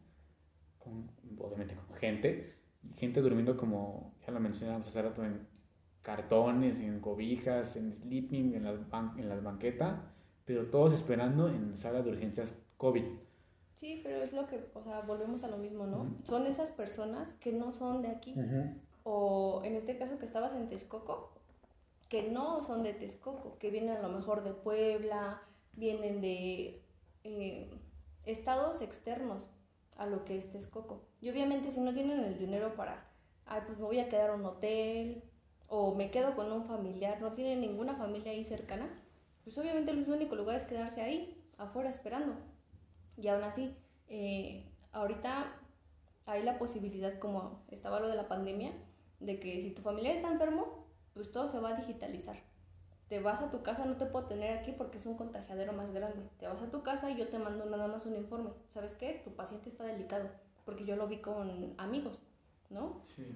con, 0.78 1.10
obviamente 1.38 1.74
con 1.74 1.96
gente, 1.96 2.61
gente 2.96 3.20
durmiendo 3.20 3.56
como, 3.56 4.14
ya 4.26 4.32
lo 4.32 4.40
mencionamos 4.40 4.86
hace 4.86 5.02
rato, 5.02 5.24
en 5.24 5.46
cartones, 6.02 6.78
en 6.80 7.00
cobijas, 7.00 7.76
en 7.76 7.92
sleeping, 7.92 8.54
en 8.54 8.64
las, 8.64 8.74
en 9.16 9.28
las 9.28 9.42
banquetas 9.42 10.00
pero 10.44 10.66
todos 10.66 10.92
esperando 10.92 11.48
en 11.48 11.76
sala 11.76 12.02
de 12.02 12.10
urgencias 12.10 12.54
COVID. 12.76 13.04
Sí, 13.80 14.00
pero 14.02 14.22
es 14.22 14.32
lo 14.32 14.46
que, 14.46 14.64
o 14.74 14.82
sea, 14.82 15.00
volvemos 15.00 15.42
a 15.44 15.48
lo 15.48 15.56
mismo, 15.56 15.86
¿no? 15.86 16.16
Son 16.24 16.46
esas 16.46 16.70
personas 16.70 17.32
que 17.34 17.52
no 17.52 17.72
son 17.72 18.02
de 18.02 18.08
aquí. 18.08 18.34
O 19.02 19.62
en 19.64 19.74
este 19.74 19.96
caso 19.96 20.18
que 20.18 20.26
estabas 20.26 20.54
en 20.54 20.68
Texcoco, 20.68 21.32
que 22.08 22.30
no 22.30 22.62
son 22.62 22.82
de 22.82 22.92
Texcoco, 22.92 23.58
que 23.58 23.70
vienen 23.70 23.96
a 23.96 24.02
lo 24.02 24.08
mejor 24.08 24.44
de 24.44 24.52
Puebla, 24.52 25.42
vienen 25.72 26.20
de 26.20 26.82
eh, 27.24 27.70
estados 28.24 28.82
externos 28.82 29.50
a 29.96 30.06
lo 30.06 30.24
que 30.24 30.38
es 30.38 30.50
Texcoco. 30.50 31.02
Y 31.22 31.30
obviamente 31.30 31.70
si 31.70 31.80
no 31.80 31.94
tienen 31.94 32.18
el 32.18 32.36
dinero 32.36 32.74
para, 32.74 33.06
ay, 33.46 33.62
pues 33.64 33.78
me 33.78 33.84
voy 33.84 34.00
a 34.00 34.08
quedar 34.08 34.30
en 34.30 34.40
un 34.40 34.46
hotel, 34.46 35.22
o 35.68 35.94
me 35.94 36.10
quedo 36.10 36.34
con 36.34 36.50
un 36.50 36.64
familiar, 36.64 37.22
no 37.22 37.32
tienen 37.32 37.60
ninguna 37.60 37.94
familia 37.94 38.32
ahí 38.32 38.44
cercana, 38.44 38.88
pues 39.44 39.56
obviamente 39.56 39.92
el 39.92 40.06
único 40.10 40.34
lugar 40.34 40.56
es 40.56 40.64
quedarse 40.64 41.00
ahí, 41.00 41.40
afuera 41.56 41.88
esperando. 41.88 42.34
Y 43.16 43.28
aún 43.28 43.44
así, 43.44 43.74
eh, 44.08 44.68
ahorita 44.90 45.54
hay 46.26 46.42
la 46.42 46.58
posibilidad, 46.58 47.18
como 47.20 47.64
estaba 47.68 48.00
lo 48.00 48.08
de 48.08 48.16
la 48.16 48.26
pandemia, 48.28 48.72
de 49.20 49.38
que 49.38 49.62
si 49.62 49.70
tu 49.70 49.80
familiar 49.80 50.16
está 50.16 50.28
enfermo, 50.28 50.88
pues 51.14 51.30
todo 51.30 51.46
se 51.46 51.60
va 51.60 51.70
a 51.70 51.76
digitalizar. 51.76 52.36
Te 53.08 53.20
vas 53.20 53.40
a 53.42 53.50
tu 53.50 53.62
casa, 53.62 53.84
no 53.84 53.96
te 53.96 54.06
puedo 54.06 54.26
tener 54.26 54.58
aquí 54.58 54.72
porque 54.72 54.98
es 54.98 55.06
un 55.06 55.16
contagiadero 55.16 55.72
más 55.72 55.92
grande. 55.92 56.28
Te 56.38 56.48
vas 56.48 56.60
a 56.62 56.70
tu 56.70 56.82
casa 56.82 57.10
y 57.10 57.16
yo 57.16 57.28
te 57.28 57.38
mando 57.38 57.64
nada 57.66 57.86
más 57.86 58.06
un 58.06 58.16
informe. 58.16 58.50
¿Sabes 58.70 58.94
qué? 58.94 59.20
Tu 59.24 59.30
paciente 59.36 59.68
está 59.68 59.84
delicado, 59.84 60.28
porque 60.64 60.84
yo 60.84 60.96
lo 60.96 61.08
vi 61.08 61.18
con 61.18 61.74
amigos, 61.78 62.20
¿no? 62.70 63.02
Sí. 63.06 63.26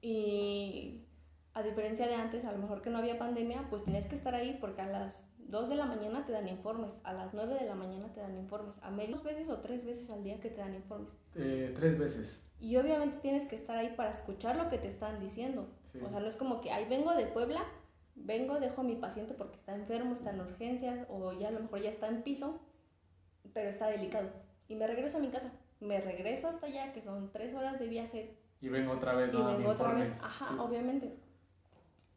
Y 0.00 1.06
a 1.54 1.62
diferencia 1.62 2.06
de 2.06 2.14
antes, 2.14 2.44
a 2.44 2.52
lo 2.52 2.58
mejor 2.58 2.82
que 2.82 2.90
no 2.90 2.98
había 2.98 3.18
pandemia, 3.18 3.66
pues 3.70 3.84
tienes 3.84 4.06
que 4.06 4.14
estar 4.14 4.34
ahí 4.34 4.58
porque 4.60 4.82
a 4.82 4.86
las 4.86 5.24
2 5.48 5.68
de 5.68 5.76
la 5.76 5.86
mañana 5.86 6.26
te 6.26 6.32
dan 6.32 6.48
informes, 6.48 6.92
a 7.04 7.12
las 7.12 7.32
9 7.32 7.54
de 7.54 7.66
la 7.66 7.74
mañana 7.74 8.12
te 8.12 8.20
dan 8.20 8.36
informes, 8.36 8.76
a 8.82 8.90
medio 8.90 9.22
veces 9.22 9.48
o 9.48 9.58
tres 9.60 9.84
veces 9.84 10.10
al 10.10 10.22
día 10.22 10.40
que 10.40 10.50
te 10.50 10.60
dan 10.60 10.74
informes. 10.74 11.16
Eh, 11.34 11.72
tres 11.74 11.98
veces. 11.98 12.42
Y 12.60 12.76
obviamente 12.76 13.18
tienes 13.20 13.46
que 13.46 13.56
estar 13.56 13.76
ahí 13.76 13.94
para 13.96 14.10
escuchar 14.10 14.56
lo 14.56 14.68
que 14.68 14.78
te 14.78 14.88
están 14.88 15.20
diciendo. 15.20 15.68
O 16.04 16.10
sea, 16.10 16.20
no 16.20 16.26
es 16.26 16.36
como 16.36 16.60
que, 16.60 16.72
ahí 16.72 16.86
vengo 16.88 17.14
de 17.14 17.26
Puebla, 17.26 17.64
vengo, 18.14 18.60
dejo 18.60 18.82
a 18.82 18.84
mi 18.84 18.96
paciente 18.96 19.34
porque 19.34 19.56
está 19.56 19.74
enfermo, 19.74 20.14
está 20.14 20.30
en 20.30 20.40
urgencias 20.40 21.06
o 21.08 21.32
ya 21.32 21.48
a 21.48 21.52
lo 21.52 21.60
mejor 21.60 21.80
ya 21.80 21.90
está 21.90 22.08
en 22.08 22.22
piso, 22.22 22.60
pero 23.54 23.70
está 23.70 23.88
delicado. 23.88 24.28
Y 24.68 24.74
me 24.74 24.86
regreso 24.86 25.18
a 25.18 25.20
mi 25.20 25.28
casa. 25.28 25.52
Me 25.80 26.00
regreso 26.00 26.48
hasta 26.48 26.66
allá, 26.66 26.92
que 26.92 27.02
son 27.02 27.30
tres 27.32 27.54
horas 27.54 27.78
de 27.78 27.88
viaje. 27.88 28.36
Y 28.60 28.68
vengo 28.68 28.92
otra 28.92 29.14
vez. 29.14 29.32
Y 29.32 29.36
vengo 29.36 29.70
otra 29.70 29.92
vez. 29.92 30.12
Ajá, 30.20 30.62
obviamente 30.62 31.16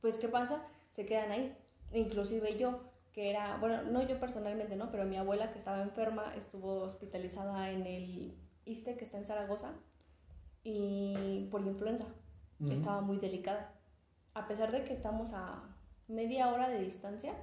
pues 0.01 0.17
¿qué 0.17 0.27
pasa? 0.27 0.61
Se 0.95 1.05
quedan 1.05 1.31
ahí. 1.31 1.55
Inclusive 1.93 2.57
yo, 2.57 2.81
que 3.13 3.29
era, 3.29 3.57
bueno, 3.57 3.83
no 3.83 4.01
yo 4.07 4.19
personalmente, 4.19 4.75
¿no? 4.75 4.91
Pero 4.91 5.05
mi 5.05 5.17
abuela 5.17 5.51
que 5.51 5.57
estaba 5.57 5.81
enferma 5.81 6.35
estuvo 6.35 6.81
hospitalizada 6.81 7.71
en 7.71 7.85
el 7.85 8.37
ISTE 8.65 8.97
que 8.97 9.05
está 9.05 9.17
en 9.17 9.25
Zaragoza 9.25 9.73
y 10.63 11.47
por 11.51 11.61
influenza. 11.61 12.05
Estaba 12.69 12.99
muy 12.99 13.17
delicada. 13.17 13.71
A 14.33 14.47
pesar 14.47 14.71
de 14.73 14.83
que 14.83 14.93
estamos 14.93 15.31
a 15.33 15.63
media 16.09 16.51
hora 16.53 16.67
de 16.67 16.81
distancia, 16.81 17.33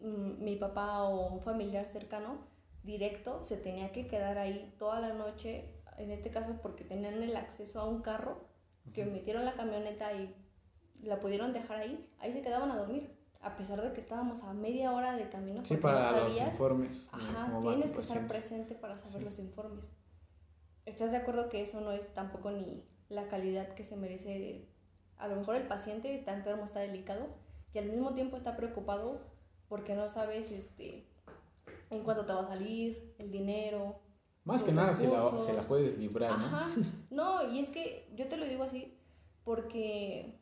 mm, 0.00 0.42
mi 0.42 0.56
papá 0.56 1.02
o 1.02 1.34
un 1.34 1.42
familiar 1.42 1.86
cercano 1.86 2.38
directo 2.86 3.44
se 3.44 3.56
tenía 3.56 3.92
que 3.92 4.06
quedar 4.06 4.38
ahí 4.38 4.74
toda 4.78 5.00
la 5.00 5.12
noche, 5.12 5.74
en 5.98 6.10
este 6.10 6.30
caso 6.30 6.58
porque 6.62 6.84
tenían 6.84 7.22
el 7.22 7.36
acceso 7.36 7.80
a 7.80 7.88
un 7.88 8.00
carro, 8.00 8.48
que 8.94 9.04
metieron 9.04 9.44
la 9.44 9.54
camioneta 9.54 10.12
y 10.12 10.34
la 11.02 11.20
pudieron 11.20 11.52
dejar 11.52 11.78
ahí, 11.78 12.08
ahí 12.18 12.32
se 12.32 12.40
quedaban 12.40 12.70
a 12.70 12.76
dormir. 12.76 13.14
A 13.42 13.56
pesar 13.56 13.80
de 13.80 13.92
que 13.92 14.00
estábamos 14.00 14.42
a 14.42 14.54
media 14.54 14.92
hora 14.92 15.14
de 15.14 15.28
camino. 15.28 15.64
Sí, 15.64 15.76
para 15.76 16.10
los 16.10 16.40
informes. 16.40 17.06
Ajá, 17.12 17.58
tienes 17.60 17.92
que 17.92 18.00
estar 18.00 18.26
presente 18.26 18.74
para 18.74 18.98
saber 18.98 19.22
los 19.22 19.38
informes. 19.38 19.88
¿Estás 20.84 21.10
de 21.10 21.18
acuerdo 21.18 21.48
que 21.48 21.62
eso 21.62 21.80
no 21.80 21.92
es 21.92 22.12
tampoco 22.14 22.50
ni 22.50 22.88
la 23.08 23.28
calidad 23.28 23.74
que 23.74 23.84
se 23.84 23.96
merece? 23.96 24.68
A 25.16 25.28
lo 25.28 25.36
mejor 25.36 25.56
el 25.56 25.66
paciente 25.66 26.14
está 26.14 26.32
enfermo, 26.32 26.64
está 26.64 26.80
delicado 26.80 27.28
y 27.72 27.78
al 27.78 27.86
mismo 27.86 28.14
tiempo 28.14 28.36
está 28.36 28.56
preocupado 28.56 29.20
porque 29.68 29.94
no 29.94 30.08
sabes 30.08 30.50
este, 30.50 31.08
en 31.90 32.02
cuánto 32.02 32.24
te 32.24 32.32
va 32.32 32.42
a 32.42 32.48
salir, 32.48 33.14
el 33.18 33.30
dinero. 33.30 34.00
Más 34.44 34.62
que 34.62 34.72
nada 34.72 34.94
se 34.94 35.08
la, 35.08 35.40
se 35.40 35.52
la, 35.52 35.62
puedes 35.62 35.98
librar, 35.98 36.30
Ajá. 36.32 36.70
No, 37.10 37.50
y 37.50 37.58
es 37.58 37.68
que 37.68 38.08
yo 38.14 38.28
te 38.28 38.36
lo 38.36 38.46
digo 38.46 38.62
así 38.62 38.96
porque 39.44 40.38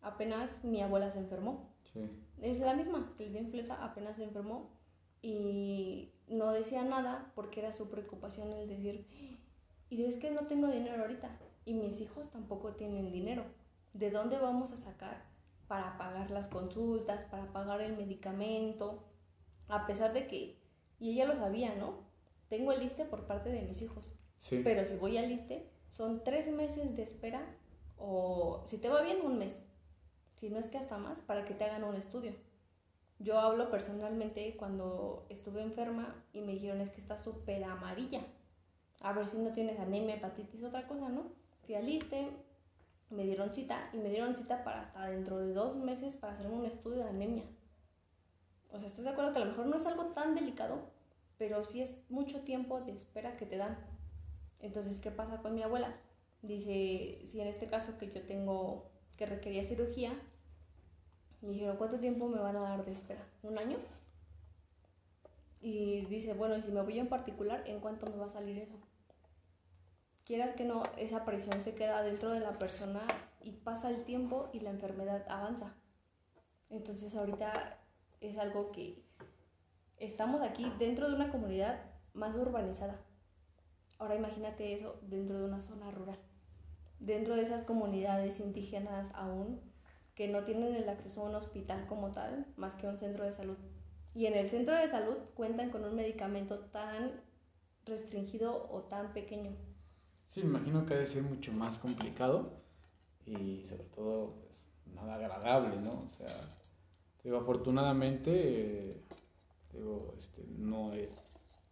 apenas 0.00 0.64
mi 0.64 0.82
abuela 0.82 1.10
se 1.10 1.18
enfermó. 1.18 1.74
Sí. 1.92 2.08
Es 2.40 2.60
la 2.60 2.74
misma, 2.74 3.14
que 3.16 3.26
el 3.26 3.32
de 3.32 3.40
influenza 3.40 3.82
apenas 3.84 4.16
se 4.16 4.24
enfermó 4.24 4.70
y 5.22 6.12
no 6.28 6.52
decía 6.52 6.84
nada 6.84 7.32
porque 7.34 7.60
era 7.60 7.72
su 7.72 7.88
preocupación 7.88 8.52
el 8.52 8.68
decir, 8.68 9.06
y 9.90 10.04
es 10.04 10.16
que 10.16 10.30
no 10.30 10.46
tengo 10.46 10.68
dinero 10.68 11.02
ahorita. 11.02 11.38
y 11.64 11.74
mis 11.74 12.00
hijos 12.00 12.30
tampoco 12.30 12.72
tienen 12.72 13.12
dinero. 13.12 13.44
¿De 13.92 14.10
dónde 14.10 14.38
vamos 14.38 14.70
a 14.72 14.78
sacar 14.78 15.24
para 15.66 15.98
pagar 15.98 16.30
las 16.30 16.48
consultas, 16.48 17.24
para 17.24 17.52
pagar 17.52 17.80
el 17.80 17.96
medicamento? 17.96 19.04
A 19.68 19.86
pesar 19.86 20.12
de 20.12 20.26
que, 20.26 20.57
y 20.98 21.12
ella 21.12 21.26
lo 21.26 21.36
sabía, 21.36 21.74
¿no? 21.74 22.06
Tengo 22.48 22.72
el 22.72 22.80
liste 22.80 23.04
por 23.04 23.26
parte 23.26 23.50
de 23.50 23.62
mis 23.62 23.82
hijos. 23.82 24.04
Sí. 24.38 24.60
Pero 24.64 24.84
si 24.84 24.96
voy 24.96 25.18
al 25.18 25.28
liste, 25.28 25.70
son 25.90 26.22
tres 26.24 26.50
meses 26.52 26.96
de 26.96 27.02
espera 27.02 27.44
o 27.98 28.62
si 28.66 28.78
te 28.78 28.88
va 28.88 29.02
bien, 29.02 29.18
un 29.24 29.38
mes. 29.38 29.58
Si 30.40 30.48
no 30.48 30.58
es 30.58 30.68
que 30.68 30.78
hasta 30.78 30.98
más, 30.98 31.18
para 31.20 31.44
que 31.44 31.54
te 31.54 31.64
hagan 31.64 31.84
un 31.84 31.96
estudio. 31.96 32.32
Yo 33.18 33.40
hablo 33.40 33.70
personalmente 33.70 34.56
cuando 34.56 35.26
estuve 35.28 35.62
enferma 35.62 36.24
y 36.32 36.40
me 36.40 36.52
dijeron 36.52 36.80
es 36.80 36.90
que 36.90 37.00
está 37.00 37.18
súper 37.18 37.64
amarilla. 37.64 38.22
A 39.00 39.12
ver 39.12 39.26
si 39.26 39.38
no 39.38 39.52
tienes 39.52 39.80
anemia, 39.80 40.14
hepatitis, 40.14 40.62
otra 40.62 40.86
cosa, 40.86 41.08
¿no? 41.08 41.32
Fui 41.66 41.74
al 41.74 41.86
liste, 41.86 42.28
me 43.10 43.24
dieron 43.24 43.52
cita 43.52 43.90
y 43.92 43.98
me 43.98 44.10
dieron 44.10 44.36
cita 44.36 44.62
para 44.62 44.82
hasta 44.82 45.06
dentro 45.06 45.38
de 45.38 45.52
dos 45.52 45.76
meses 45.76 46.16
para 46.16 46.34
hacerme 46.34 46.56
un 46.56 46.64
estudio 46.64 46.98
de 46.98 47.10
anemia. 47.10 47.44
O 48.70 48.78
sea, 48.78 48.88
¿estás 48.88 49.04
de 49.04 49.10
acuerdo 49.10 49.32
que 49.32 49.38
a 49.38 49.44
lo 49.44 49.50
mejor 49.50 49.66
no 49.66 49.76
es 49.76 49.86
algo 49.86 50.06
tan 50.06 50.34
delicado, 50.34 50.90
pero 51.38 51.64
sí 51.64 51.80
es 51.82 51.96
mucho 52.10 52.42
tiempo 52.42 52.80
de 52.80 52.92
espera 52.92 53.36
que 53.36 53.46
te 53.46 53.56
dan? 53.56 53.78
Entonces, 54.60 54.98
¿qué 55.00 55.10
pasa 55.10 55.38
con 55.38 55.54
mi 55.54 55.62
abuela? 55.62 55.94
Dice, 56.42 57.26
si 57.30 57.40
en 57.40 57.48
este 57.48 57.68
caso 57.68 57.98
que 57.98 58.10
yo 58.10 58.22
tengo, 58.22 58.90
que 59.16 59.26
requería 59.26 59.64
cirugía, 59.64 60.12
me 61.40 61.50
dijeron, 61.50 61.76
¿cuánto 61.76 61.98
tiempo 61.98 62.28
me 62.28 62.38
van 62.38 62.56
a 62.56 62.60
dar 62.60 62.84
de 62.84 62.92
espera? 62.92 63.24
¿Un 63.42 63.58
año? 63.58 63.78
Y 65.60 66.02
dice, 66.06 66.34
bueno, 66.34 66.56
y 66.56 66.62
si 66.62 66.70
me 66.70 66.82
voy 66.82 66.98
en 66.98 67.08
particular, 67.08 67.64
¿en 67.66 67.80
cuánto 67.80 68.06
me 68.06 68.16
va 68.16 68.26
a 68.26 68.32
salir 68.32 68.58
eso? 68.58 68.78
Quieras 70.24 70.54
que 70.54 70.64
no, 70.64 70.82
esa 70.96 71.24
presión 71.24 71.62
se 71.62 71.74
queda 71.74 72.02
dentro 72.02 72.30
de 72.30 72.40
la 72.40 72.58
persona 72.58 73.00
y 73.40 73.52
pasa 73.52 73.88
el 73.88 74.04
tiempo 74.04 74.50
y 74.52 74.60
la 74.60 74.70
enfermedad 74.70 75.24
avanza. 75.28 75.74
Entonces 76.70 77.14
ahorita 77.14 77.78
es 78.20 78.38
algo 78.38 78.72
que 78.72 79.04
estamos 79.98 80.42
aquí 80.42 80.70
dentro 80.78 81.08
de 81.08 81.16
una 81.16 81.30
comunidad 81.30 81.80
más 82.14 82.34
urbanizada. 82.36 83.00
Ahora 83.98 84.16
imagínate 84.16 84.74
eso 84.74 85.00
dentro 85.02 85.38
de 85.38 85.44
una 85.44 85.60
zona 85.60 85.90
rural, 85.90 86.18
dentro 87.00 87.34
de 87.34 87.42
esas 87.42 87.64
comunidades 87.64 88.40
indígenas 88.40 89.10
aún 89.14 89.60
que 90.14 90.28
no 90.28 90.44
tienen 90.44 90.74
el 90.74 90.88
acceso 90.88 91.22
a 91.22 91.28
un 91.28 91.36
hospital 91.36 91.86
como 91.86 92.12
tal, 92.12 92.46
más 92.56 92.74
que 92.74 92.86
a 92.86 92.90
un 92.90 92.98
centro 92.98 93.24
de 93.24 93.32
salud. 93.32 93.56
Y 94.14 94.26
en 94.26 94.34
el 94.34 94.50
centro 94.50 94.74
de 94.74 94.88
salud 94.88 95.16
cuentan 95.34 95.70
con 95.70 95.84
un 95.84 95.94
medicamento 95.94 96.58
tan 96.58 97.20
restringido 97.84 98.68
o 98.70 98.82
tan 98.82 99.12
pequeño. 99.12 99.52
Sí, 100.26 100.42
me 100.42 100.58
imagino 100.58 100.84
que 100.84 100.94
debe 100.94 101.06
ser 101.06 101.22
mucho 101.22 101.52
más 101.52 101.78
complicado 101.78 102.62
y 103.24 103.64
sobre 103.68 103.84
todo 103.84 104.34
pues, 104.34 104.96
nada 104.96 105.14
agradable, 105.14 105.76
¿no? 105.80 105.92
O 105.92 106.10
sea, 106.16 106.28
digo, 107.24 107.36
afortunadamente, 107.38 108.30
eh, 108.90 108.96
digo, 109.72 110.14
este, 110.18 110.44
no 110.58 110.92
he 110.94 111.08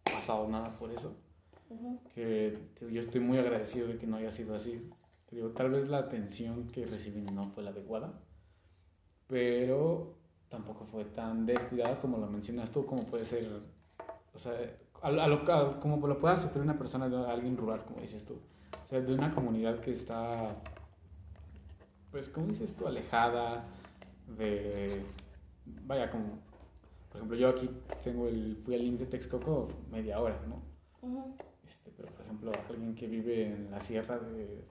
pasado 0.03 0.47
nada 0.47 0.77
por 0.77 0.91
eso. 0.91 1.15
Que 2.15 2.57
digo, 2.79 2.91
yo 2.91 3.01
estoy 3.01 3.19
muy 3.21 3.37
agradecido 3.37 3.87
de 3.87 3.97
que 3.97 4.07
no 4.07 4.17
haya 4.17 4.31
sido 4.31 4.55
así. 4.55 4.89
Digo, 5.31 5.49
tal 5.49 5.69
vez 5.71 5.89
la 5.89 5.97
atención 5.99 6.67
que 6.67 6.85
recibí 6.85 7.21
no 7.21 7.43
fue 7.49 7.63
la 7.63 7.71
adecuada, 7.71 8.13
pero 9.27 10.15
tampoco 10.49 10.85
fue 10.85 11.03
tan 11.05 11.45
descuidada 11.45 11.99
como 11.99 12.17
lo 12.17 12.27
mencionas 12.27 12.71
tú, 12.71 12.85
como 12.85 13.03
puede 13.03 13.25
ser, 13.25 13.49
o 14.33 14.39
sea, 14.39 14.53
a, 15.01 15.11
lo- 15.11 15.21
a 15.21 15.27
lo, 15.27 15.53
a- 15.53 15.79
como 15.81 16.07
lo 16.07 16.17
pueda 16.19 16.37
sufrir 16.37 16.63
una 16.63 16.77
persona 16.77 17.09
de 17.09 17.17
alguien 17.29 17.57
rural, 17.57 17.83
como 17.83 17.99
dices 17.99 18.23
tú. 18.25 18.35
O 18.85 18.89
sea, 18.89 19.01
de 19.01 19.13
una 19.13 19.35
comunidad 19.35 19.79
que 19.81 19.91
está, 19.91 20.55
pues, 22.11 22.29
como 22.29 22.47
dices 22.47 22.73
tú, 22.75 22.87
alejada 22.87 23.65
de, 24.37 25.03
vaya, 25.83 26.09
como, 26.09 26.39
por 27.09 27.17
ejemplo, 27.17 27.37
yo 27.37 27.49
aquí 27.49 27.69
tengo 28.03 28.27
el, 28.27 28.57
fui 28.63 28.75
al 28.75 28.81
IMSS 28.81 28.99
de 28.99 29.05
Texcoco 29.07 29.67
media 29.91 30.19
hora, 30.19 30.39
¿no? 30.47 30.61
Este, 31.65 31.91
pero, 31.95 32.09
por 32.09 32.25
ejemplo, 32.25 32.51
alguien 32.69 32.95
que 32.95 33.07
vive 33.07 33.47
en 33.47 33.71
la 33.71 33.81
sierra 33.81 34.19
de 34.19 34.65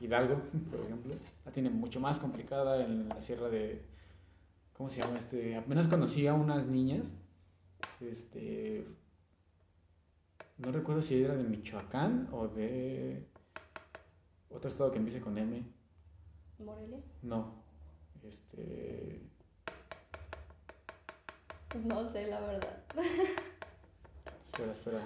Hidalgo, 0.00 0.36
por 0.70 0.80
ejemplo, 0.80 1.14
la 1.44 1.52
tiene 1.52 1.70
mucho 1.70 2.00
más 2.00 2.18
complicada 2.18 2.84
en 2.84 3.08
la 3.08 3.20
sierra 3.22 3.48
de... 3.48 3.82
¿Cómo 4.76 4.90
se 4.90 5.00
llama? 5.00 5.18
Este, 5.18 5.56
apenas 5.56 5.86
conocí 5.86 6.26
a 6.26 6.34
unas 6.34 6.66
niñas, 6.66 7.06
este... 8.00 8.86
No 10.58 10.70
recuerdo 10.70 11.02
si 11.02 11.22
era 11.22 11.34
de 11.34 11.44
Michoacán 11.44 12.28
o 12.32 12.48
de... 12.48 13.26
Otro 14.50 14.68
estado 14.68 14.92
que 14.92 14.98
empiece 14.98 15.20
con 15.20 15.36
M. 15.36 15.64
Morelia. 16.58 17.00
No. 17.22 17.64
Este... 18.22 19.20
No 21.84 22.08
sé, 22.08 22.26
la 22.28 22.40
verdad. 22.40 22.78
Espera, 24.52 24.72
espera. 24.72 25.00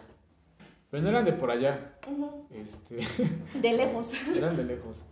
Pero 0.91 1.03
no 1.03 1.09
eran 1.11 1.25
de 1.25 1.33
por 1.33 1.51
allá. 1.51 1.95
Ujú. 2.11 2.47
Este... 2.51 2.97
De 3.61 3.73
lejos. 3.73 4.11
Eran 4.35 4.57
de 4.57 4.65
lejos. 4.65 5.03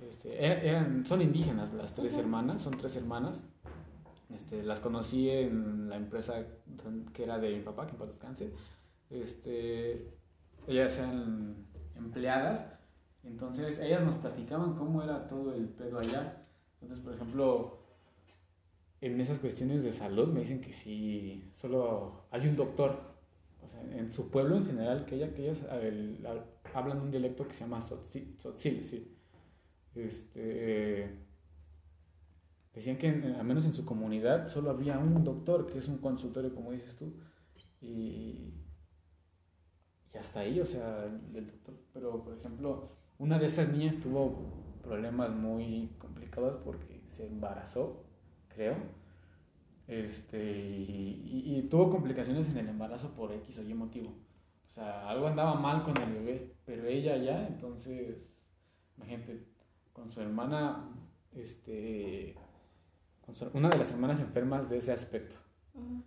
Este, 0.00 0.30
er- 0.40 0.64
eran, 0.64 1.06
son 1.06 1.22
indígenas 1.22 1.72
las 1.74 1.92
tres 1.94 2.12
Ujú. 2.14 2.22
hermanas, 2.22 2.62
son 2.62 2.76
tres 2.76 2.96
hermanas. 2.96 3.44
Este, 4.34 4.62
las 4.64 4.80
conocí 4.80 5.28
en 5.30 5.88
la 5.88 5.96
empresa 5.96 6.44
que 7.12 7.22
era 7.22 7.38
de 7.38 7.54
mi 7.54 7.60
papá, 7.62 7.86
que 7.86 7.92
en 7.92 7.98
paz 7.98 8.08
descanse. 8.08 8.52
Este, 9.10 10.08
ellas 10.66 10.96
eran 10.98 11.66
empleadas, 11.96 12.66
entonces 13.24 13.78
ellas 13.78 14.02
nos 14.02 14.16
platicaban 14.16 14.74
cómo 14.74 15.02
era 15.02 15.28
todo 15.28 15.54
el 15.54 15.68
pedo 15.68 15.98
allá. 15.98 16.44
Entonces, 16.80 17.04
por 17.04 17.14
ejemplo, 17.14 17.81
en 19.02 19.20
esas 19.20 19.40
cuestiones 19.40 19.84
de 19.84 19.92
salud 19.92 20.28
me 20.28 20.40
dicen 20.40 20.62
que 20.62 20.72
sí, 20.72 21.44
solo 21.54 22.26
hay 22.32 22.48
un 22.48 22.56
doctor. 22.56 23.12
O 23.62 23.68
sea, 23.68 23.82
en 23.98 24.12
su 24.12 24.30
pueblo 24.30 24.56
en 24.58 24.66
general, 24.66 25.06
que, 25.06 25.16
ella, 25.16 25.34
que 25.34 25.44
ellas 25.50 25.60
el- 25.82 26.22
la- 26.22 26.44
hablan 26.74 27.00
un 27.00 27.10
dialecto 27.12 27.46
que 27.48 27.54
se 27.54 27.60
llama 27.62 27.80
Tzotzil, 27.80 28.36
Tzotzil, 28.38 28.84
sí. 28.86 29.16
Este, 29.94 31.10
decían 32.74 32.98
que 32.98 33.08
al 33.08 33.44
menos 33.44 33.64
en 33.64 33.72
su 33.74 33.84
comunidad 33.84 34.46
solo 34.48 34.70
había 34.70 34.98
un 34.98 35.22
doctor, 35.24 35.66
que 35.66 35.78
es 35.78 35.88
un 35.88 35.98
consultorio, 35.98 36.54
como 36.54 36.72
dices 36.72 36.96
tú. 36.96 37.14
Y, 37.80 38.54
y 40.14 40.18
hasta 40.18 40.40
ahí, 40.40 40.60
o 40.60 40.66
sea, 40.66 41.04
el, 41.06 41.36
el 41.36 41.46
doctor. 41.46 41.74
Pero, 41.92 42.22
por 42.22 42.34
ejemplo, 42.38 42.90
una 43.18 43.38
de 43.38 43.46
esas 43.46 43.68
niñas 43.70 43.96
tuvo 43.98 44.52
problemas 44.82 45.30
muy 45.30 45.90
complicados 45.98 46.60
porque 46.64 47.02
se 47.10 47.26
embarazó, 47.26 48.04
creo. 48.54 48.76
Este, 49.88 50.42
y, 50.60 51.44
y- 51.46 51.58
y 51.58 51.62
tuvo 51.68 51.90
complicaciones 51.90 52.48
en 52.50 52.58
el 52.58 52.68
embarazo 52.68 53.14
por 53.14 53.32
X 53.32 53.58
o 53.58 53.62
Y 53.62 53.74
motivo. 53.74 54.10
O 54.68 54.70
sea, 54.72 55.08
algo 55.08 55.26
andaba 55.26 55.54
mal 55.54 55.82
con 55.82 55.96
el 56.00 56.12
bebé, 56.12 56.54
pero 56.64 56.86
ella 56.86 57.16
ya, 57.18 57.46
entonces, 57.46 58.16
imagínate, 58.96 59.44
con 59.92 60.10
su 60.10 60.20
hermana, 60.22 60.88
este, 61.32 62.36
con 63.20 63.34
su- 63.34 63.50
una 63.52 63.68
de 63.68 63.78
las 63.78 63.90
hermanas 63.90 64.20
enfermas 64.20 64.70
de 64.70 64.78
ese 64.78 64.92
aspecto. 64.92 65.36
Ujú. 65.74 66.02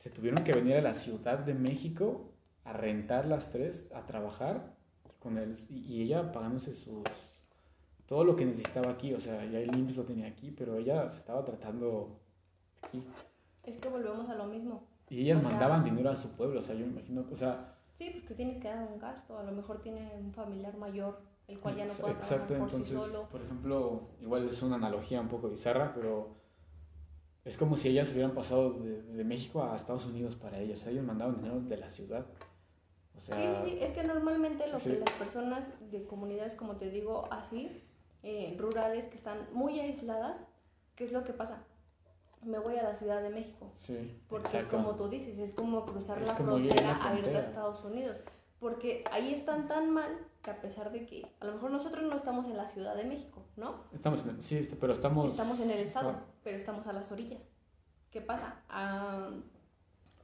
Se 0.00 0.10
tuvieron 0.10 0.44
que 0.44 0.52
venir 0.52 0.74
a 0.76 0.82
la 0.82 0.92
Ciudad 0.92 1.38
de 1.38 1.54
México 1.54 2.32
a 2.64 2.72
rentar 2.74 3.26
las 3.26 3.50
tres, 3.50 3.88
a 3.94 4.04
trabajar, 4.04 4.74
con 5.18 5.38
él, 5.38 5.54
y 5.70 6.02
ella 6.02 6.32
pagándose 6.32 6.74
sus, 6.74 7.02
todo 8.06 8.24
lo 8.24 8.36
que 8.36 8.44
necesitaba 8.44 8.90
aquí, 8.90 9.14
o 9.14 9.20
sea, 9.20 9.44
ya 9.46 9.58
el 9.60 9.74
IMSS 9.76 9.96
lo 9.96 10.04
tenía 10.04 10.28
aquí, 10.28 10.50
pero 10.50 10.76
ella 10.76 11.08
se 11.10 11.18
estaba 11.18 11.44
tratando 11.44 12.20
aquí. 12.82 13.04
Es 13.62 13.78
que 13.78 13.88
volvemos 13.88 14.28
a 14.28 14.34
lo 14.34 14.46
mismo. 14.46 14.86
Y 15.08 15.22
ellas 15.22 15.38
O 15.38 15.40
sea- 15.42 15.50
mandaban 15.50 15.84
dinero 15.84 16.10
a 16.10 16.16
su 16.16 16.28
pueblo, 16.30 16.60
o 16.60 16.62
sea, 16.62 16.74
yo 16.74 16.86
me 16.86 16.92
imagino, 16.92 17.24
o 17.30 17.36
sea, 17.36 17.70
Sí, 17.96 18.10
porque 18.12 18.34
tiene 18.34 18.58
que 18.58 18.66
dar 18.66 18.88
un 18.90 18.98
gasto. 18.98 19.38
A 19.38 19.44
lo 19.44 19.52
mejor 19.52 19.80
tiene 19.80 20.12
un 20.18 20.32
familiar 20.32 20.76
mayor, 20.76 21.20
el 21.46 21.60
cual 21.60 21.76
ya 21.76 21.84
no 21.86 21.92
puede 21.92 22.14
trabajar 22.14 22.32
Exacto, 22.38 22.58
por 22.58 22.70
sí 22.70 22.76
entonces, 22.76 22.96
solo. 22.98 23.28
por 23.28 23.40
ejemplo, 23.40 24.08
igual 24.20 24.48
es 24.48 24.60
una 24.62 24.74
analogía 24.74 25.20
un 25.20 25.28
poco 25.28 25.48
bizarra, 25.48 25.92
pero 25.94 26.34
es 27.44 27.56
como 27.56 27.76
si 27.76 27.88
ellas 27.90 28.10
hubieran 28.10 28.32
pasado 28.34 28.72
de, 28.80 29.00
de 29.02 29.22
México 29.24 29.62
a 29.62 29.76
Estados 29.76 30.06
Unidos 30.06 30.34
para 30.34 30.58
ellas. 30.58 30.80
O 30.80 30.82
sea, 30.82 30.90
ellos 30.92 31.04
mandaban 31.04 31.36
dinero 31.36 31.60
de 31.60 31.76
la 31.76 31.88
ciudad. 31.88 32.26
O 33.16 33.20
Sí, 33.20 33.26
sea, 33.26 33.62
sí, 33.62 33.70
sí, 33.70 33.78
es 33.80 33.92
que 33.92 34.02
normalmente 34.02 34.66
lo 34.66 34.78
sí. 34.80 34.90
que 34.90 34.98
las 34.98 35.10
personas 35.10 35.68
de 35.92 36.04
comunidades, 36.04 36.54
como 36.56 36.74
te 36.74 36.90
digo, 36.90 37.28
así, 37.30 37.80
eh, 38.24 38.56
rurales, 38.58 39.04
que 39.06 39.16
están 39.16 39.46
muy 39.52 39.78
aisladas, 39.78 40.36
¿qué 40.96 41.04
es 41.04 41.12
lo 41.12 41.22
que 41.24 41.32
pasa? 41.32 41.62
Me 42.42 42.58
voy 42.58 42.76
a 42.76 42.82
la 42.82 42.94
Ciudad 42.94 43.22
de 43.22 43.30
México, 43.30 43.70
sí, 43.76 44.20
porque 44.28 44.48
exacto. 44.48 44.76
es 44.76 44.82
como 44.82 44.96
tú 44.96 45.08
dices, 45.08 45.38
es 45.38 45.52
como 45.52 45.86
cruzar 45.86 46.20
Es 46.20 46.28
la 46.28 46.36
como 46.36 46.58
ir 46.58 46.72
frontera 46.72 47.10
a 47.10 47.18
irte 47.18 47.36
a. 47.36 47.40
Estados 47.40 47.84
Unidos, 47.84 48.18
porque 48.58 49.04
ahí 49.10 49.32
están 49.32 49.66
tan 49.68 49.90
mal 49.90 50.18
que 50.42 50.50
a 50.50 50.60
pesar 50.60 50.92
de 50.92 51.06
que 51.06 51.26
a 51.40 51.44
lo 51.46 51.52
mejor 51.54 51.70
nosotros 51.70 52.02
no 52.04 52.16
estamos 52.16 52.46
en 52.46 52.56
la 52.58 52.68
Ciudad 52.68 52.94
de 52.96 53.04
México, 53.04 53.42
¿no? 53.56 53.84
Estamos 53.94 54.26
en, 54.26 54.42
sí, 54.42 54.56
este, 54.58 54.76
pero 54.76 54.92
estamos... 54.92 55.30
Estamos 55.30 55.58
en 55.60 55.70
el 55.70 55.78
estado, 55.80 56.10
está- 56.10 56.24
pero 56.42 56.56
estamos 56.58 56.86
a 56.86 56.92
las 56.92 57.10
orillas. 57.12 57.48
¿Qué 58.10 58.20
pasa? 58.20 58.60
Ah, 58.68 59.30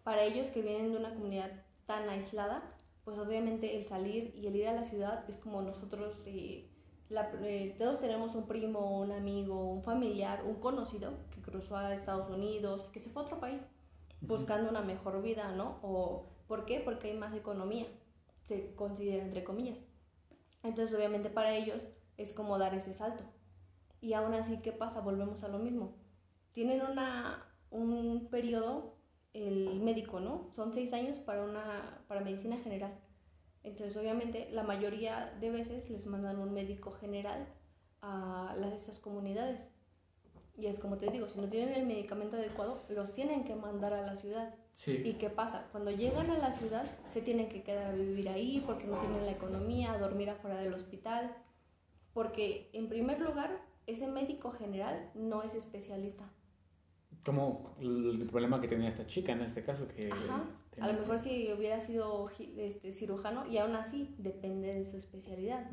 para 0.03 0.23
ellos 0.23 0.49
que 0.49 0.61
vienen 0.63 0.93
de 0.93 0.99
una 0.99 1.15
comunidad 1.15 1.51
tan 1.87 2.09
aislada, 2.09 2.63
pues 3.05 3.19
obviamente 3.19 3.79
el 3.79 3.87
salir 3.87 4.33
y 4.37 4.47
el 4.47 4.57
ir 4.57 4.69
a 4.69 4.73
la 4.75 4.85
ciudad 4.85 5.25
es 5.29 5.37
como 5.37 5.63
nosotros 5.63 6.15
eh, 6.27 6.70
la- 7.11 7.31
eh, 7.45 7.77
todos 7.79 8.01
tenemos 8.01 8.35
un 8.35 8.47
primo, 8.49 9.01
un 9.01 9.13
amigo, 9.13 9.71
un 9.73 9.83
familiar, 9.83 10.45
un 10.47 10.57
conocido 10.57 11.13
que 11.33 11.43
cruzó 11.43 11.77
a 11.77 11.95
Estados 11.95 12.31
Unidos, 12.31 12.89
que 12.93 13.01
se 13.01 13.11
fue 13.11 13.23
a 13.23 13.27
otro 13.27 13.41
país 13.41 13.67
buscando 14.23 14.71
una 14.71 14.83
mejor 14.83 15.23
vida, 15.23 15.53
¿no? 15.53 15.79
O 15.83 16.27
¿por 16.49 16.65
qué? 16.67 16.81
Porque 16.81 17.11
hay 17.11 17.17
más 17.19 17.35
economía, 17.35 17.87
se 18.45 18.75
considera 18.77 19.25
entre 19.25 19.45
comillas. 19.45 19.79
Entonces, 20.63 20.97
obviamente 20.97 21.31
para 21.31 21.55
ellos 21.55 21.83
es 22.17 22.33
como 22.33 22.59
dar 22.59 22.75
ese 22.75 22.95
salto. 22.95 23.25
Y 24.01 24.15
aún 24.15 24.35
así, 24.35 24.59
¿qué 24.63 24.73
pasa? 24.73 25.01
Volvemos 25.01 25.45
a 25.45 25.49
lo 25.49 25.59
mismo. 25.59 25.95
Tienen 26.53 26.83
una, 26.83 27.45
un 27.71 28.29
periodo, 28.31 28.97
el 29.35 29.81
médico, 29.81 30.21
¿no? 30.21 30.49
Son 30.53 30.73
seis 30.75 30.93
años 30.93 31.19
para, 31.19 31.45
una, 31.45 32.05
para 32.09 32.21
medicina 32.23 32.57
general. 32.59 32.93
Entonces, 33.63 33.97
obviamente, 33.97 34.49
la 34.53 34.63
mayoría 34.63 35.37
de 35.41 35.51
veces 35.51 35.91
les 35.91 36.07
mandan 36.07 36.39
un 36.39 36.53
médico 36.53 36.93
general 36.93 37.47
a 38.01 38.55
las, 38.59 38.73
esas 38.73 38.99
comunidades. 38.99 39.61
Y 40.57 40.67
es 40.67 40.79
como 40.79 40.99
te 40.99 41.11
digo, 41.11 41.29
si 41.29 41.41
no 41.41 41.49
tienen 41.49 41.75
el 41.75 41.87
medicamento 41.87 42.37
adecuado, 42.37 42.83
los 42.89 43.13
tienen 43.13 43.45
que 43.45 43.55
mandar 43.55 43.93
a 43.93 44.03
la 44.03 44.15
ciudad. 44.15 44.55
Sí. 44.75 45.03
¿Y 45.05 45.15
qué 45.15 45.31
pasa? 45.31 45.69
Cuando 45.73 45.91
llegan 45.91 46.31
a 46.31 46.39
la 46.39 46.53
ciudad, 46.53 46.85
se 47.13 47.23
tienen 47.23 47.49
que 47.49 47.63
quedar 47.63 47.93
a 47.93 47.95
vivir 47.95 48.29
ahí 48.29 48.63
porque 48.67 48.87
no 48.87 48.99
tienen 48.99 49.25
la 49.25 49.33
economía, 49.33 49.93
a 49.93 49.99
dormir 49.99 50.31
afuera 50.31 50.59
del 50.59 50.75
hospital. 50.75 51.35
Porque, 52.13 52.71
en 52.73 52.89
primer 52.89 53.21
lugar, 53.21 53.63
ese 53.87 54.07
médico 54.07 54.51
general 54.53 55.11
no 55.15 55.43
es 55.43 55.55
especialista. 55.55 56.25
Como 57.25 57.77
el 57.81 58.27
problema 58.31 58.61
que 58.61 58.69
tenía 58.69 58.89
esta 58.89 59.07
chica 59.07 59.33
en 59.33 59.43
este 59.43 59.63
caso, 59.63 59.87
que... 59.89 60.11
Ajá. 60.11 60.45
A 60.81 60.87
lo 60.89 60.99
mejor 61.01 61.19
si 61.19 61.53
hubiera 61.53 61.81
sido 61.81 62.29
este, 62.57 62.93
cirujano, 62.93 63.47
y 63.47 63.59
aún 63.59 63.75
así 63.77 64.15
depende 64.19 64.73
de 64.75 64.85
su 64.87 64.97
especialidad. 64.97 65.67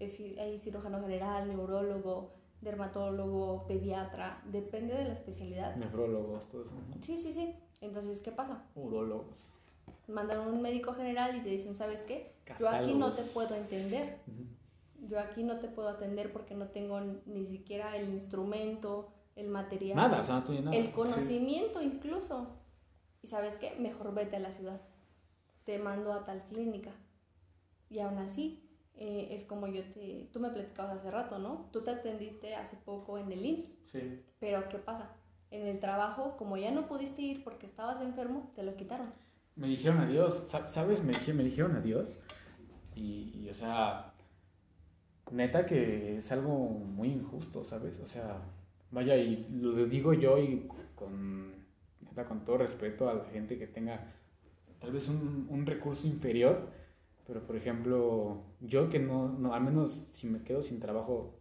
Es 0.00 0.12
decir, 0.12 0.38
hay 0.40 0.58
cirujano 0.58 1.00
general, 1.00 1.48
neurólogo, 1.48 2.32
dermatólogo, 2.60 3.66
pediatra, 3.66 4.42
depende 4.46 4.94
de 4.94 5.04
la 5.04 5.12
especialidad. 5.14 5.76
Nefrólogos, 5.76 6.48
todo 6.48 6.62
eso. 6.62 6.70
ujú. 6.72 6.98
Sí, 7.02 7.16
sí, 7.16 7.32
sí. 7.32 7.54
Entonces, 7.80 8.20
¿qué 8.20 8.32
pasa? 8.32 8.64
Urólogos. 8.74 9.48
Mandan 10.08 10.38
a 10.38 10.42
un 10.42 10.60
médico 10.62 10.94
general 10.94 11.36
y 11.36 11.40
te 11.40 11.50
dicen, 11.50 11.74
¿sabes 11.74 12.00
qué? 12.02 12.32
Yo 12.58 12.68
aquí 12.68 12.94
no 12.94 13.12
te 13.12 13.22
puedo 13.22 13.54
entender. 13.54 14.18
Yo 15.08 15.20
aquí 15.20 15.44
no 15.44 15.58
te 15.58 15.68
puedo 15.68 15.88
atender 15.88 16.32
porque 16.32 16.54
no 16.54 16.68
tengo 16.68 17.00
ni 17.26 17.46
siquiera 17.46 17.96
el 17.96 18.08
instrumento, 18.08 19.08
el 19.36 19.48
material, 19.48 19.96
Nada, 19.96 20.20
o 20.20 20.24
sea, 20.24 20.36
no 20.36 20.44
tiene 20.44 20.62
nada. 20.62 20.76
el 20.76 20.86
Sí. 20.86 20.92
conocimiento 20.92 21.80
incluso. 21.80 22.48
Y 23.28 23.30
sabes 23.30 23.58
qué, 23.58 23.74
mejor 23.78 24.14
vete 24.14 24.36
a 24.36 24.40
la 24.40 24.50
ciudad. 24.52 24.80
Te 25.66 25.78
mando 25.78 26.14
a 26.14 26.24
tal 26.24 26.44
clínica. 26.48 26.92
Y 27.90 27.98
aún 27.98 28.16
así, 28.16 28.66
eh, 28.94 29.28
es 29.32 29.44
como 29.44 29.66
yo 29.66 29.82
te... 29.92 30.30
Tú 30.32 30.40
me 30.40 30.48
platicabas 30.48 30.96
hace 30.96 31.10
rato, 31.10 31.38
¿no? 31.38 31.68
Tú 31.70 31.82
te 31.82 31.90
atendiste 31.90 32.54
hace 32.54 32.78
poco 32.78 33.18
en 33.18 33.30
el 33.30 33.44
IMSS. 33.44 33.74
Sí. 33.92 34.22
Pero 34.40 34.66
¿qué 34.70 34.78
pasa? 34.78 35.10
En 35.50 35.66
el 35.66 35.78
trabajo, 35.78 36.38
como 36.38 36.56
ya 36.56 36.70
no 36.70 36.88
pudiste 36.88 37.20
ir 37.20 37.44
porque 37.44 37.66
estabas 37.66 38.00
enfermo, 38.00 38.50
te 38.56 38.62
lo 38.62 38.76
quitaron. 38.76 39.12
Me 39.56 39.68
dijeron 39.68 39.98
adiós, 39.98 40.44
Sa- 40.48 40.68
¿sabes? 40.68 41.02
Me, 41.04 41.12
me 41.34 41.44
dijeron 41.44 41.76
adiós. 41.76 42.16
Y, 42.94 43.32
y, 43.34 43.50
o 43.50 43.54
sea, 43.54 44.14
neta 45.30 45.66
que 45.66 46.16
es 46.18 46.32
algo 46.32 46.52
muy 46.70 47.08
injusto, 47.08 47.64
¿sabes? 47.64 47.98
O 48.00 48.08
sea, 48.08 48.40
vaya, 48.90 49.16
y 49.16 49.46
lo 49.50 49.86
digo 49.86 50.14
yo 50.14 50.38
y 50.38 50.66
con, 50.94 51.57
con 52.28 52.44
todo 52.44 52.58
respeto 52.58 53.08
a 53.08 53.14
la 53.14 53.24
gente 53.26 53.58
que 53.58 53.66
tenga 53.66 54.12
tal 54.80 54.92
vez 54.92 55.08
un, 55.08 55.46
un 55.50 55.66
recurso 55.66 56.06
inferior, 56.06 56.68
pero 57.26 57.44
por 57.46 57.56
ejemplo, 57.56 58.42
yo 58.60 58.88
que 58.88 58.98
no, 58.98 59.28
no, 59.28 59.54
al 59.54 59.62
menos 59.62 59.92
si 60.12 60.26
me 60.26 60.42
quedo 60.42 60.62
sin 60.62 60.80
trabajo, 60.80 61.38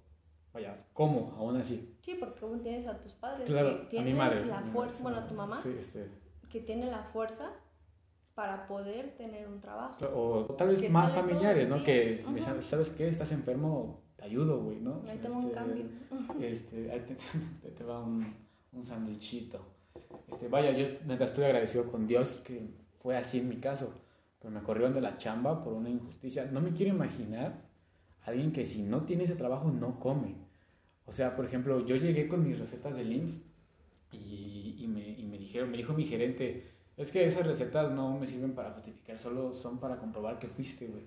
vaya, 0.53 0.86
¿cómo? 0.93 1.34
Aún 1.38 1.58
así. 1.58 1.95
Sí, 2.01 2.15
porque 2.19 2.43
aún 2.45 2.62
tienes 2.62 2.88
a 2.88 2.99
tus 2.99 3.13
padres 3.13 3.45
Claro, 3.45 3.69
que 3.82 3.86
a 3.86 3.89
tienen 3.89 4.13
mi 4.13 4.17
madre. 4.19 4.45
la 4.45 4.62
fuerza, 4.62 5.01
bueno, 5.03 5.17
a 5.19 5.27
tu 5.27 5.34
mamá, 5.36 5.58
Sí, 5.62 5.75
este, 5.80 6.10
que 6.49 6.62
tiene 6.62 6.88
la 6.91 7.03
fuerza 7.03 7.51
para 8.36 8.67
poder 8.67 9.15
tener 9.17 9.47
un 9.47 9.60
trabajo. 9.60 10.06
O 10.13 10.56
tal 10.56 10.69
vez 10.69 10.82
Que 10.82 10.89
más 10.89 11.12
familiares, 11.12 11.69
¿no? 11.69 11.84
Que 11.84 12.21
me 12.27 12.34
Ujú. 12.36 12.43
sabes, 12.43 12.65
¿sabes 12.65 12.89
qué? 12.91 13.08
Estás 13.08 13.32
enfermo, 13.32 14.01
te 14.15 14.25
ayudo, 14.25 14.62
güey, 14.62 14.80
¿no? 14.80 15.01
Ahí 15.08 15.17
tengo 15.17 15.38
un 15.38 15.45
Este, 15.45 15.56
cambio. 15.56 15.86
Este, 16.39 16.91
ahí 16.91 16.99
te, 17.01 17.15
te- 17.15 17.69
te 17.77 17.84
va 17.84 18.03
un, 18.03 18.32
un 18.73 18.86
sandwichito. 18.86 19.60
Este, 20.27 20.47
vaya, 20.47 20.71
yo 20.71 20.86
neta 21.05 21.23
estoy 21.23 21.45
agradecido 21.45 21.91
con 21.91 22.07
Dios 22.07 22.38
que 22.43 22.69
fue 23.01 23.17
así 23.17 23.39
en 23.39 23.49
mi 23.49 23.57
caso. 23.57 23.93
Pero 24.39 24.53
me 24.53 24.62
corrieron 24.62 24.93
de 24.93 25.01
la 25.01 25.17
chamba 25.17 25.63
por 25.63 25.73
una 25.73 25.89
injusticia. 25.89 26.45
No 26.45 26.62
me 26.62 26.73
quiero 26.73 26.93
imaginar 26.93 27.65
a 28.23 28.29
alguien 28.29 28.51
que 28.51 28.65
si 28.65 28.81
no 28.81 29.03
tiene 29.05 29.23
ese 29.23 29.36
trabajo 29.36 29.71
no 29.71 29.99
come. 29.99 30.36
O 31.05 31.12
sea, 31.12 31.36
por 31.36 31.45
ejemplo, 31.45 31.86
yo 31.86 31.95
llegué 31.95 32.27
con 32.27 32.47
mis 32.47 32.60
recetas 32.60 32.95
de 32.95 33.03
LIMS 33.03 33.41
y, 34.12 34.75
y 34.79 34.88
me, 34.88 35.07
y 35.07 35.25
me 35.25 35.38
dijeron, 35.38 35.71
me 35.71 35.77
dijo 35.77 35.93
mi 35.93 36.05
gerente, 36.05 36.67
es 36.97 37.12
que 37.12 37.25
esas 37.25 37.45
recetas 37.45 37.91
no 37.91 38.17
me 38.17 38.27
sirven 38.27 38.53
para 38.53 38.71
justificar, 38.71 39.17
solo 39.17 39.53
son 39.53 39.79
para 39.79 39.97
comprobar 39.97 40.39
que 40.39 40.47
fuiste, 40.47 40.88
güey. 40.88 41.03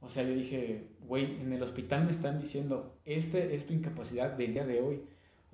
O 0.00 0.08
sea, 0.08 0.22
yo 0.22 0.34
dije, 0.34 0.90
güey, 1.00 1.40
en 1.40 1.52
el 1.52 1.62
hospital 1.62 2.04
me 2.04 2.10
están 2.10 2.38
diciendo, 2.38 2.98
este 3.04 3.56
es 3.56 3.66
tu 3.66 3.72
incapacidad 3.72 4.32
del 4.32 4.52
día 4.52 4.66
de 4.66 4.80
hoy. 4.80 5.02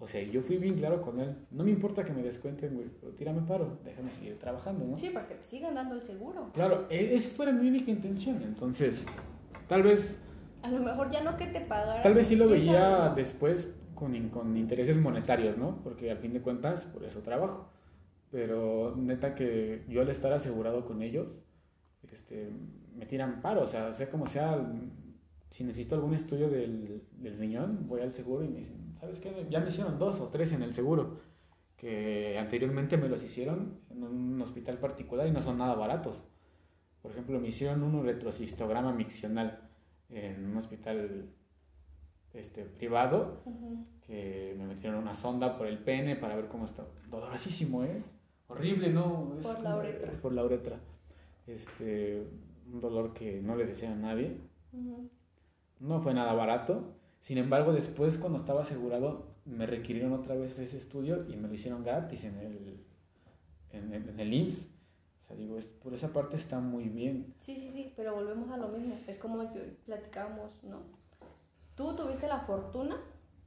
O 0.02 0.06
sea, 0.08 0.20
yo 0.20 0.42
fui 0.42 0.56
bien 0.58 0.74
claro 0.74 1.00
con 1.00 1.20
él. 1.20 1.36
No 1.52 1.62
me 1.62 1.70
importa 1.70 2.02
que 2.04 2.12
me 2.12 2.22
descuenten, 2.24 2.74
güey, 2.74 2.88
pero 3.00 3.12
tírame 3.12 3.42
paro, 3.42 3.78
déjame 3.84 4.10
seguir 4.10 4.36
trabajando, 4.36 4.84
¿no? 4.84 4.96
Sí, 4.98 5.10
porque 5.14 5.36
te 5.36 5.44
sigan 5.44 5.76
dando 5.76 5.94
el 5.94 6.02
seguro. 6.02 6.50
Claro, 6.54 6.86
e- 6.90 7.14
esa 7.14 7.28
fue 7.30 7.52
mi 7.52 7.68
única 7.68 7.88
intención. 7.92 8.42
Entonces, 8.42 9.04
tal 9.68 9.84
vez, 9.84 10.18
A 10.62 10.70
lo 10.72 10.80
mejor 10.80 11.12
ya 11.12 11.22
no 11.22 11.36
que 11.36 11.46
te 11.46 11.60
pagaran. 11.60 12.02
tal 12.02 12.14
vez 12.14 12.26
sí 12.26 12.34
lo 12.34 12.48
veía 12.48 12.72
sabe, 12.80 13.08
¿no? 13.10 13.14
después 13.14 13.68
con, 13.94 14.28
con 14.30 14.56
intereses 14.56 14.96
monetarios, 14.96 15.56
¿no? 15.56 15.80
Porque 15.84 16.10
al 16.10 16.18
fin 16.18 16.32
de 16.32 16.40
cuentas, 16.42 16.84
por 16.86 17.04
eso 17.04 17.20
trabajo. 17.20 17.68
Pero 18.32 18.96
neta 18.96 19.36
que 19.36 19.84
yo 19.88 20.00
al 20.00 20.08
estar 20.08 20.32
asegurado 20.32 20.84
con 20.84 21.00
ellos, 21.02 21.28
este, 22.12 22.50
me 22.96 23.06
tiran 23.06 23.40
paro, 23.40 23.62
o 23.62 23.66
sea, 23.66 23.92
sea 23.92 24.10
como 24.10 24.26
sea, 24.26 24.68
si 25.50 25.62
necesito 25.62 25.94
algún 25.94 26.14
estudio 26.14 26.48
del, 26.50 27.02
del 27.18 27.38
riñón, 27.38 27.86
voy 27.86 28.00
al 28.00 28.12
seguro 28.12 28.42
y 28.44 28.48
me 28.48 28.58
dicen, 28.58 28.91
¿sabes 29.02 29.18
qué? 29.18 29.48
Ya 29.50 29.58
me 29.58 29.66
hicieron 29.66 29.98
dos 29.98 30.20
o 30.20 30.28
tres 30.28 30.52
en 30.52 30.62
el 30.62 30.74
seguro, 30.74 31.18
que 31.76 32.38
anteriormente 32.38 32.96
me 32.96 33.08
los 33.08 33.24
hicieron 33.24 33.80
en 33.90 34.04
un 34.04 34.40
hospital 34.40 34.78
particular 34.78 35.26
y 35.26 35.32
no 35.32 35.42
son 35.42 35.58
nada 35.58 35.74
baratos. 35.74 36.22
Por 37.02 37.10
ejemplo, 37.10 37.40
me 37.40 37.48
hicieron 37.48 37.82
un 37.82 38.04
retrocistograma 38.04 38.92
miccional 38.92 39.58
en 40.08 40.46
un 40.46 40.56
hospital 40.56 41.30
este, 42.32 42.64
privado, 42.64 43.42
que 44.06 44.54
me 44.56 44.66
metieron 44.66 45.00
una 45.00 45.14
sonda 45.14 45.58
por 45.58 45.66
el 45.66 45.78
pene 45.78 46.14
para 46.14 46.36
ver 46.36 46.46
cómo 46.46 46.66
está. 46.66 46.84
Dolorosísimo, 47.10 47.82
¿eh? 47.82 48.04
Horrible, 48.46 48.92
¿no? 48.92 49.34
Es 49.36 49.44
Por 49.44 49.60
la 49.62 49.76
uretra. 49.78 50.12
Por 50.12 50.32
la 50.32 50.44
uretra. 50.44 50.78
Este, 51.48 52.24
un 52.72 52.80
dolor 52.80 53.12
que 53.12 53.42
no 53.42 53.56
le 53.56 53.66
deseo 53.66 53.90
a 53.90 53.96
nadie. 53.96 54.36
No 55.80 56.00
fue 56.00 56.14
nada 56.14 56.34
barato. 56.34 57.01
Sin 57.22 57.38
embargo, 57.38 57.72
después 57.72 58.18
cuando 58.18 58.38
estaba 58.38 58.62
asegurado, 58.62 59.26
me 59.44 59.64
requirieron 59.66 60.12
otra 60.12 60.34
vez 60.34 60.58
ese 60.58 60.76
estudio 60.76 61.24
y 61.28 61.36
me 61.36 61.46
lo 61.48 61.54
hicieron 61.54 61.84
gratis 61.84 62.24
en 62.24 62.36
el, 62.36 62.84
en 63.70 63.94
el, 63.94 64.08
en 64.08 64.18
el 64.20 64.34
IMSS. 64.34 64.66
O 65.22 65.26
sea, 65.28 65.36
digo, 65.36 65.56
es- 65.56 65.66
por 65.66 65.94
esa 65.94 66.12
parte 66.12 66.34
está 66.36 66.58
muy 66.58 66.88
bien. 66.88 67.32
Sí, 67.38 67.54
sí, 67.54 67.70
sí, 67.70 67.92
pero 67.96 68.14
volvemos 68.16 68.50
a 68.50 68.56
lo 68.56 68.66
mismo. 68.68 68.96
Es 69.06 69.18
como 69.18 69.42
yo 69.54 69.60
platicábamos, 69.86 70.62
¿no? 70.64 70.80
Tú 71.76 71.94
tuviste 71.94 72.26
la 72.26 72.40
fortuna 72.40 73.00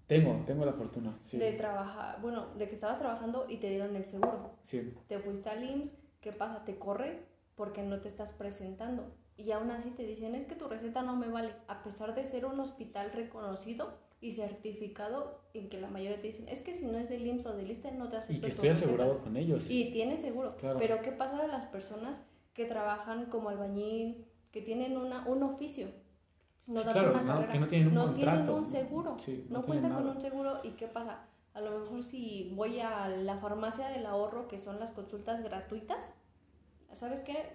Tengo, 0.07 0.41
tengo 0.45 0.63
la 0.65 0.73
fortuna. 0.73 1.17
Sí, 1.25 1.37
de 1.37 1.51
trabajar, 1.53 2.21
bueno, 2.21 2.47
de 2.57 2.69
que 2.69 2.75
estabas 2.75 2.97
trabajando 2.99 3.45
y 3.49 3.57
te 3.57 3.69
dieron 3.69 3.95
el 3.95 4.05
seguro. 4.05 4.51
sí. 4.63 4.93
Te 5.09 5.19
fuiste 5.19 5.49
al 5.49 5.63
IMSS, 5.63 5.97
¿qué 6.21 6.31
pasa? 6.31 6.63
Te 6.63 6.77
corren 6.77 7.19
porque 7.55 7.81
no 7.83 7.99
te 7.99 8.07
estás 8.07 8.31
presentando. 8.31 9.03
Y 9.37 9.51
aún 9.51 9.69
así 9.71 9.89
te 9.91 10.03
dicen, 10.03 10.33
es 10.35 10.45
que 10.47 10.55
tu 10.55 10.67
receta 10.67 11.01
no 11.01 11.15
me 11.15 11.27
vale, 11.27 11.53
a 11.67 11.83
pesar 11.83 12.15
de 12.15 12.23
ser 12.23 12.45
un 12.45 12.59
hospital 12.59 13.11
reconocido 13.11 13.93
y 14.21 14.31
certificado, 14.31 15.41
en 15.53 15.69
que 15.69 15.79
la 15.79 15.89
mayoría 15.89 16.21
te 16.21 16.27
dicen, 16.27 16.47
es 16.47 16.61
que 16.61 16.73
si 16.73 16.85
no 16.85 16.97
es 16.97 17.09
del 17.09 17.27
IMSS 17.27 17.45
o 17.47 17.53
del 17.55 17.69
ISSSTE 17.69 17.91
no 17.91 18.09
te 18.09 18.17
acepto 18.17 18.33
Y 18.37 18.41
que 18.41 18.47
estoy 18.47 18.69
asegurado 18.69 19.09
recetas". 19.11 19.23
con 19.27 19.37
ellos. 19.37 19.69
Y 19.69 19.91
tienes 19.91 20.21
seguro. 20.21 20.55
Claro. 20.57 20.79
Pero 20.79 21.01
¿qué 21.01 21.11
pasa 21.11 21.41
de 21.41 21.47
las 21.49 21.65
personas 21.65 22.21
que 22.53 22.65
trabajan 22.65 23.25
como 23.25 23.49
albañil, 23.49 24.25
que 24.51 24.61
tienen 24.61 24.95
una, 24.97 25.27
un 25.27 25.43
oficio? 25.43 25.87
No 26.65 26.79
Sí, 26.79 26.87
claro, 26.93 27.11
una 27.11 27.21
no, 27.41 27.47
que 27.49 27.59
no 27.59 27.67
tienen 27.67 27.87
un 27.89 27.93
no 27.93 28.05
contrato. 28.05 28.37
tienen 28.43 28.49
un 28.63 28.67
seguro, 28.67 29.19
Sí, 29.19 29.45
no, 29.49 29.59
no 29.59 29.65
cuentan 29.65 29.93
con 29.93 30.07
un 30.07 30.21
seguro 30.21 30.59
y 30.63 30.69
¿qué 30.71 30.87
pasa? 30.87 31.27
A 31.53 31.61
lo 31.61 31.79
mejor 31.79 32.03
si 32.03 32.51
voy 32.55 32.79
a 32.79 33.07
la 33.09 33.37
farmacia 33.37 33.89
del 33.89 34.05
ahorro, 34.05 34.47
que 34.47 34.57
son 34.59 34.79
las 34.79 34.91
consultas 34.91 35.43
gratuitas, 35.43 36.09
¿sabes 36.93 37.21
qué? 37.21 37.53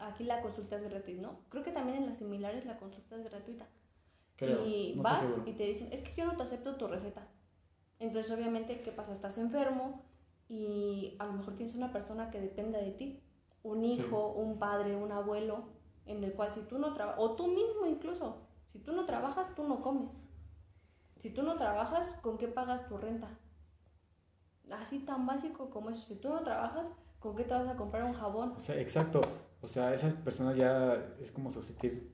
Aquí 0.00 0.24
la 0.24 0.40
consulta 0.42 0.76
es 0.76 0.82
gratis, 0.88 1.18
¿no? 1.18 1.40
Creo 1.48 1.62
que 1.62 1.72
también 1.72 1.98
en 1.98 2.06
las 2.06 2.18
similares 2.18 2.64
la 2.66 2.76
consulta 2.78 3.16
es 3.16 3.24
gratuita. 3.24 3.66
Creo, 4.36 4.66
y 4.66 4.94
no 4.96 5.02
vas 5.02 5.24
y 5.46 5.52
te 5.52 5.64
dicen, 5.64 5.92
es 5.92 6.02
que 6.02 6.14
yo 6.16 6.26
no 6.26 6.36
te 6.36 6.42
acepto 6.42 6.76
tu 6.76 6.86
receta. 6.88 7.28
Entonces, 8.00 8.36
obviamente, 8.36 8.80
¿qué 8.82 8.90
pasa? 8.90 9.12
Estás 9.12 9.38
enfermo 9.38 10.02
y 10.48 11.14
a 11.18 11.26
lo 11.26 11.32
mejor 11.34 11.54
tienes 11.56 11.74
una 11.74 11.92
persona 11.92 12.30
que 12.30 12.40
dependa 12.40 12.78
de 12.78 12.90
ti. 12.90 13.20
Un 13.62 13.82
Sí. 13.82 13.92
hijo, 13.92 14.32
un 14.32 14.58
padre, 14.58 14.96
un 14.96 15.12
abuelo, 15.12 15.64
en 16.06 16.22
el 16.22 16.32
cual 16.34 16.52
si 16.52 16.60
tú 16.62 16.78
no 16.78 16.92
trabajas, 16.92 17.20
o 17.22 17.34
tú 17.36 17.46
mismo 17.46 17.86
incluso, 17.86 18.42
si 18.66 18.78
tú 18.78 18.92
no 18.92 19.06
trabajas, 19.06 19.54
tú 19.54 19.66
no 19.66 19.80
comes. 19.80 20.10
Si 21.16 21.30
tú 21.30 21.42
no 21.42 21.54
trabajas, 21.56 22.08
¿con 22.20 22.36
qué 22.36 22.48
pagas 22.48 22.86
tu 22.88 22.98
renta? 22.98 23.28
Así 24.70 24.98
tan 24.98 25.26
básico 25.26 25.70
como 25.70 25.90
eso. 25.90 26.06
Si 26.06 26.16
tú 26.16 26.28
no 26.28 26.42
trabajas, 26.42 26.90
¿con 27.20 27.36
qué 27.36 27.44
te 27.44 27.54
vas 27.54 27.68
a 27.68 27.76
comprar 27.76 28.04
un 28.04 28.12
jabón? 28.14 28.52
O 28.56 28.60
sea, 28.60 28.78
exacto. 28.78 29.20
O 29.64 29.68
sea, 29.68 29.94
esas 29.94 30.12
personas 30.12 30.56
ya 30.56 31.16
es 31.22 31.32
como 31.32 31.50
subsistir. 31.50 32.12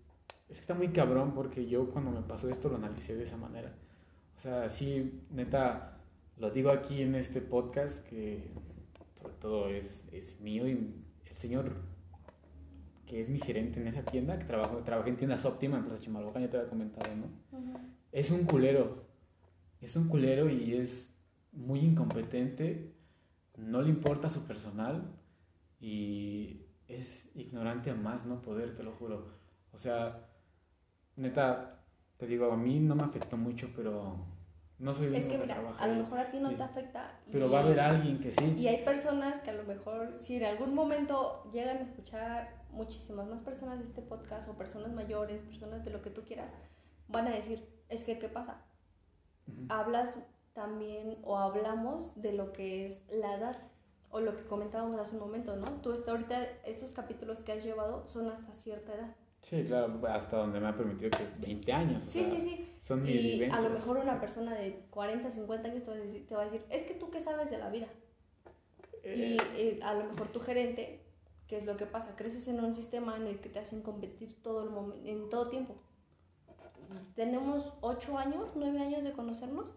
Es 0.48 0.56
que 0.56 0.60
está 0.60 0.74
muy 0.74 0.88
cabrón 0.88 1.34
porque 1.34 1.66
yo 1.66 1.90
cuando 1.90 2.12
me 2.12 2.22
pasó 2.22 2.48
esto 2.48 2.68
lo 2.68 2.76
analicé 2.76 3.16
de 3.16 3.24
esa 3.24 3.36
manera. 3.36 3.74
O 4.36 4.40
sea, 4.40 4.68
sí, 4.68 5.24
neta, 5.30 5.98
lo 6.38 6.50
digo 6.50 6.70
aquí 6.70 7.02
en 7.02 7.16
este 7.16 7.40
podcast 7.40 8.06
que 8.06 8.52
sobre 9.20 9.34
todo 9.34 9.68
es, 9.68 10.04
es 10.12 10.40
mío 10.40 10.68
y 10.68 11.04
el 11.28 11.36
señor 11.36 11.74
que 13.04 13.20
es 13.20 13.28
mi 13.28 13.40
gerente 13.40 13.80
en 13.80 13.88
esa 13.88 14.04
tienda, 14.04 14.38
que 14.38 14.44
trabajo, 14.44 14.78
trabajé 14.84 15.10
en 15.10 15.16
tiendas 15.16 15.44
óptima 15.44 15.78
en 15.78 15.86
Plaza 15.86 16.00
Chimalhuacán, 16.00 16.42
ya 16.42 16.50
te 16.50 16.56
había 16.56 16.70
comentado, 16.70 17.12
¿no? 17.16 17.26
Es 18.12 18.30
un 18.30 18.44
culero. 18.44 19.06
Es 19.80 19.96
un 19.96 20.06
culero 20.06 20.48
y 20.48 20.74
es 20.74 21.12
muy 21.50 21.80
incompetente. 21.80 22.94
No 23.56 23.82
le 23.82 23.90
importa 23.90 24.28
su 24.28 24.44
personal 24.44 25.16
y 25.80 26.66
es 26.90 27.29
ignorante 27.40 27.90
a 27.90 27.94
más 27.94 28.24
no 28.26 28.40
poder, 28.40 28.76
te 28.76 28.82
lo 28.82 28.92
juro. 28.92 29.26
O 29.72 29.78
sea, 29.78 30.26
neta, 31.16 31.82
te 32.16 32.26
digo, 32.26 32.50
a 32.52 32.56
mí 32.56 32.80
no 32.80 32.94
me 32.94 33.04
afectó 33.04 33.36
mucho, 33.36 33.70
pero 33.74 34.16
no 34.78 34.94
soy 34.94 35.14
Es 35.14 35.26
que 35.26 35.38
mira, 35.38 35.56
a 35.78 35.86
lo 35.86 35.94
mejor 35.94 36.18
a 36.18 36.30
ti 36.30 36.40
no 36.40 36.54
te 36.54 36.62
afecta. 36.62 37.20
Pero 37.30 37.50
va 37.50 37.60
a 37.60 37.62
haber 37.62 37.80
alguien 37.80 38.18
que 38.18 38.32
sí. 38.32 38.54
Y 38.56 38.66
hay 38.66 38.84
personas 38.84 39.40
que 39.40 39.50
a 39.50 39.54
lo 39.54 39.64
mejor, 39.64 40.16
si 40.18 40.36
en 40.36 40.44
algún 40.44 40.74
momento 40.74 41.50
llegan 41.52 41.78
a 41.78 41.82
escuchar 41.82 42.64
muchísimas 42.70 43.26
más 43.28 43.42
personas 43.42 43.78
de 43.78 43.84
este 43.84 44.02
podcast 44.02 44.48
o 44.48 44.56
personas 44.56 44.92
mayores, 44.92 45.42
personas 45.42 45.84
de 45.84 45.90
lo 45.90 46.02
que 46.02 46.10
tú 46.10 46.22
quieras, 46.22 46.54
van 47.08 47.26
a 47.26 47.30
decir, 47.30 47.68
es 47.88 48.04
que, 48.04 48.18
¿qué 48.18 48.28
pasa? 48.28 48.64
Hablas 49.68 50.14
también 50.54 51.18
o 51.22 51.38
hablamos 51.38 52.20
de 52.20 52.32
lo 52.32 52.52
que 52.52 52.86
es 52.86 53.02
la 53.10 53.36
edad 53.36 53.69
o 54.10 54.20
lo 54.20 54.36
que 54.36 54.44
comentábamos 54.44 55.00
hace 55.00 55.14
un 55.14 55.20
momento, 55.20 55.56
¿no? 55.56 55.66
Tú 55.82 55.92
hasta 55.92 56.10
ahorita, 56.10 56.42
estos 56.64 56.92
capítulos 56.92 57.40
que 57.40 57.52
has 57.52 57.64
llevado 57.64 58.06
son 58.06 58.28
hasta 58.28 58.52
cierta 58.54 58.94
edad. 58.94 59.16
Sí, 59.42 59.64
claro, 59.64 60.00
hasta 60.08 60.36
donde 60.36 60.60
me 60.60 60.68
ha 60.68 60.76
permitido 60.76 61.10
que 61.10 61.26
20 61.40 61.72
años. 61.72 62.02
Sí, 62.08 62.24
sí, 62.24 62.40
sí. 62.40 62.76
Son 62.82 63.02
mis 63.02 63.14
y 63.14 63.44
a 63.44 63.60
lo 63.60 63.70
mejor 63.70 63.98
una 63.98 64.20
persona 64.20 64.54
de 64.54 64.86
40, 64.90 65.30
50 65.30 65.68
años 65.68 65.84
te 65.84 65.90
va, 65.90 65.96
a 65.96 66.00
decir, 66.00 66.26
te 66.26 66.34
va 66.34 66.42
a 66.42 66.44
decir, 66.44 66.64
es 66.68 66.82
que 66.82 66.94
tú 66.94 67.10
qué 67.10 67.20
sabes 67.20 67.50
de 67.50 67.58
la 67.58 67.70
vida. 67.70 67.86
Y 69.02 69.38
eh, 69.56 69.80
a 69.82 69.94
lo 69.94 70.04
mejor 70.04 70.28
tu 70.28 70.40
gerente 70.40 71.00
¿Qué 71.50 71.58
es 71.58 71.66
lo 71.66 71.76
que 71.76 71.84
pasa? 71.84 72.14
Creces 72.14 72.46
en 72.46 72.62
un 72.62 72.76
sistema 72.76 73.16
en 73.16 73.26
el 73.26 73.40
que 73.40 73.48
te 73.48 73.58
hacen 73.58 73.82
competir 73.82 74.40
todo 74.40 74.62
el 74.62 74.70
momento, 74.70 75.04
en 75.04 75.28
todo 75.28 75.48
tiempo. 75.48 75.74
Tenemos 77.16 77.72
ocho 77.80 78.16
años, 78.18 78.50
nueve 78.54 78.78
años 78.78 79.02
de 79.02 79.10
conocernos 79.10 79.74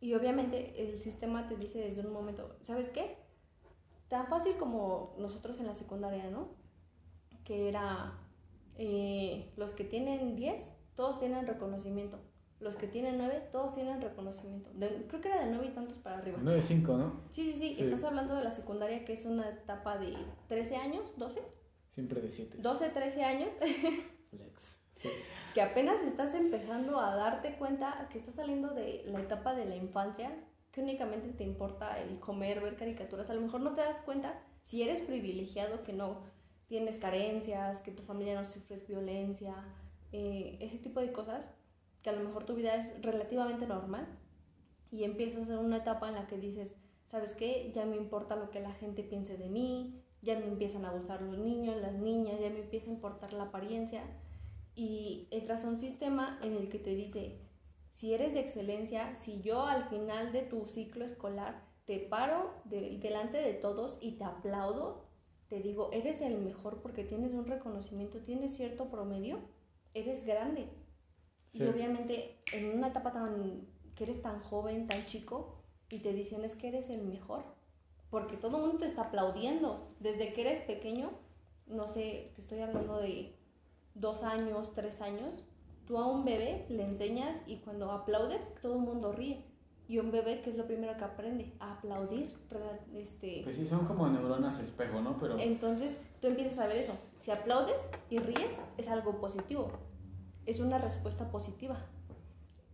y 0.00 0.14
obviamente 0.14 0.72
el 0.84 1.00
sistema 1.00 1.48
te 1.48 1.56
dice 1.56 1.80
desde 1.80 2.06
un 2.06 2.12
momento, 2.12 2.56
¿sabes 2.62 2.90
qué? 2.90 3.16
Tan 4.08 4.26
fácil 4.28 4.56
como 4.56 5.14
nosotros 5.18 5.60
en 5.60 5.66
la 5.66 5.74
secundaria, 5.74 6.30
¿no? 6.30 6.48
Que 7.44 7.68
era 7.68 8.18
eh, 8.76 9.52
los 9.56 9.72
que 9.72 9.84
tienen 9.84 10.36
10, 10.36 10.62
todos 10.94 11.18
tienen 11.18 11.46
reconocimiento 11.46 12.20
los 12.64 12.76
que 12.76 12.86
tienen 12.86 13.18
nueve, 13.18 13.42
todos 13.52 13.74
tienen 13.74 14.00
reconocimiento. 14.00 14.70
creo 14.78 15.20
que 15.20 15.28
era 15.28 15.44
de 15.44 15.50
nueve 15.50 15.66
y 15.66 15.74
tantos 15.74 15.98
para 15.98 16.18
arriba. 16.18 16.38
Nueve, 16.40 16.62
cinco, 16.62 16.96
¿no? 16.96 17.20
Sí, 17.30 17.52
sí, 17.52 17.74
sí, 17.74 17.82
Estás 17.82 18.02
hablando 18.04 18.34
de 18.34 18.42
la 18.42 18.50
secundaria, 18.50 19.04
que 19.04 19.12
es 19.12 19.24
una 19.26 19.48
etapa 19.50 19.98
de 19.98 20.16
13 20.48 20.76
años, 20.76 21.12
12. 21.16 21.42
Siempre 21.92 22.20
de 22.22 22.30
7. 22.30 22.58
12, 22.58 22.88
13 22.88 23.22
años. 23.22 23.54
Flex. 24.30 24.80
Sí. 24.96 25.10
Que 25.52 25.60
apenas 25.60 26.02
estás 26.02 26.34
empezando 26.34 26.98
a 26.98 27.14
darte 27.14 27.56
cuenta 27.56 28.08
que 28.10 28.18
estás 28.18 28.36
saliendo 28.36 28.72
de 28.72 29.02
la 29.06 29.20
etapa 29.20 29.54
de 29.54 29.66
la 29.66 29.76
infancia, 29.76 30.32
que 30.74 30.80
únicamente 30.80 31.28
te 31.28 31.44
importa 31.44 32.02
el 32.02 32.18
comer, 32.18 32.60
ver 32.60 32.76
caricaturas. 32.76 33.30
A 33.30 33.34
lo 33.34 33.40
mejor 33.40 33.60
no 33.60 33.74
te 33.74 33.82
das 33.82 33.98
cuenta 33.98 34.42
si 34.62 34.82
eres 34.82 35.02
privilegiado, 35.02 35.84
que 35.84 35.92
no 35.92 36.22
tienes 36.66 36.98
carencias, 36.98 37.80
que 37.80 37.92
tu 37.92 38.02
familia 38.02 38.34
no 38.34 38.44
sufres 38.44 38.84
violencia, 38.88 39.54
eh, 40.10 40.58
ese 40.60 40.78
tipo 40.78 41.00
de 41.00 41.12
cosas 41.12 41.46
que 42.02 42.10
a 42.10 42.12
lo 42.12 42.24
mejor 42.24 42.44
tu 42.44 42.56
vida 42.56 42.74
es 42.74 42.90
relativamente 43.02 43.66
normal 43.66 44.08
y 44.90 45.04
empiezas 45.04 45.48
en 45.48 45.58
una 45.58 45.76
etapa 45.76 46.08
en 46.08 46.14
la 46.14 46.26
que 46.26 46.38
dices, 46.38 46.74
¿sabes 47.08 47.34
qué? 47.34 47.70
Ya 47.72 47.86
me 47.86 47.96
importa 47.96 48.34
lo 48.34 48.50
que 48.50 48.60
la 48.60 48.72
gente 48.72 49.04
piense 49.04 49.36
de 49.36 49.48
mí, 49.48 50.02
ya 50.22 50.38
me 50.38 50.46
empiezan 50.46 50.84
a 50.86 50.90
gustar 50.90 51.22
los 51.22 51.38
niños, 51.38 51.76
las 51.76 51.94
niñas, 51.94 52.40
ya 52.40 52.50
me 52.50 52.60
empieza 52.60 52.90
a 52.90 52.94
importar 52.94 53.32
la 53.32 53.44
apariencia 53.44 54.02
y 54.74 55.28
entras 55.30 55.64
a 55.64 55.68
un 55.68 55.78
sistema 55.78 56.40
en 56.42 56.56
el 56.56 56.68
que 56.68 56.80
te 56.80 56.96
dice, 56.96 57.43
si 57.94 58.12
eres 58.12 58.34
de 58.34 58.40
excelencia, 58.40 59.14
si 59.14 59.40
yo 59.40 59.62
al 59.62 59.88
final 59.88 60.32
de 60.32 60.42
tu 60.42 60.68
ciclo 60.68 61.04
escolar 61.04 61.64
te 61.86 62.00
paro 62.00 62.52
delante 62.64 63.38
de 63.38 63.54
todos 63.54 63.98
y 64.00 64.18
te 64.18 64.24
aplaudo, 64.24 65.06
te 65.48 65.60
digo, 65.60 65.90
eres 65.92 66.20
el 66.20 66.38
mejor 66.38 66.82
porque 66.82 67.04
tienes 67.04 67.32
un 67.32 67.46
reconocimiento, 67.46 68.18
tienes 68.18 68.56
cierto 68.56 68.90
promedio, 68.90 69.38
eres 69.94 70.24
grande, 70.26 70.68
y 71.52 71.62
obviamente 71.62 72.42
en 72.52 72.76
una 72.76 72.88
etapa 72.88 73.12
tan 73.12 73.68
que 73.94 74.04
eres 74.04 74.20
tan 74.22 74.40
joven, 74.40 74.88
tan 74.88 75.06
chico, 75.06 75.62
y 75.88 76.00
te 76.00 76.12
dicen 76.12 76.44
es 76.44 76.56
que 76.56 76.66
eres 76.66 76.90
el 76.90 77.02
mejor, 77.02 77.44
porque 78.10 78.36
todo 78.36 78.56
el 78.56 78.62
mundo 78.64 78.78
te 78.80 78.86
está 78.86 79.02
aplaudiendo. 79.02 79.94
Desde 80.00 80.32
que 80.32 80.40
eres 80.40 80.60
pequeño, 80.62 81.12
no 81.66 81.86
sé, 81.86 82.32
te 82.34 82.40
estoy 82.40 82.60
hablando 82.60 82.98
de 82.98 83.38
dos 83.94 84.24
años, 84.24 84.74
tres 84.74 85.00
años, 85.00 85.44
tú 85.86 85.98
a 85.98 86.06
un 86.06 86.24
bebé 86.24 86.66
le 86.68 86.84
enseñas 86.84 87.38
y 87.46 87.56
cuando 87.56 87.90
aplaudes, 87.90 88.42
todo 88.60 88.74
el 88.74 88.80
mundo 88.80 89.12
ríe. 89.12 89.44
Y 89.86 89.98
un 89.98 90.10
bebé, 90.10 90.40
que 90.40 90.48
es 90.48 90.56
lo 90.56 90.66
primero 90.66 90.96
que 90.96 91.04
aprende? 91.04 91.52
A 91.60 91.74
aplaudir. 91.74 92.34
Este... 92.94 93.42
Pues 93.44 93.56
sí, 93.56 93.66
son 93.66 93.86
como 93.86 94.08
neuronas 94.08 94.58
espejo, 94.58 95.02
¿no? 95.02 95.18
Pero... 95.18 95.38
Entonces, 95.38 95.94
tú 96.22 96.28
empiezas 96.28 96.58
a 96.58 96.66
ver 96.66 96.78
eso. 96.78 96.94
Si 97.20 97.30
aplaudes 97.30 97.86
y 98.08 98.18
ríes, 98.18 98.56
es 98.78 98.88
algo 98.88 99.20
positivo 99.20 99.70
es 100.46 100.60
una 100.60 100.78
respuesta 100.78 101.30
positiva. 101.30 101.76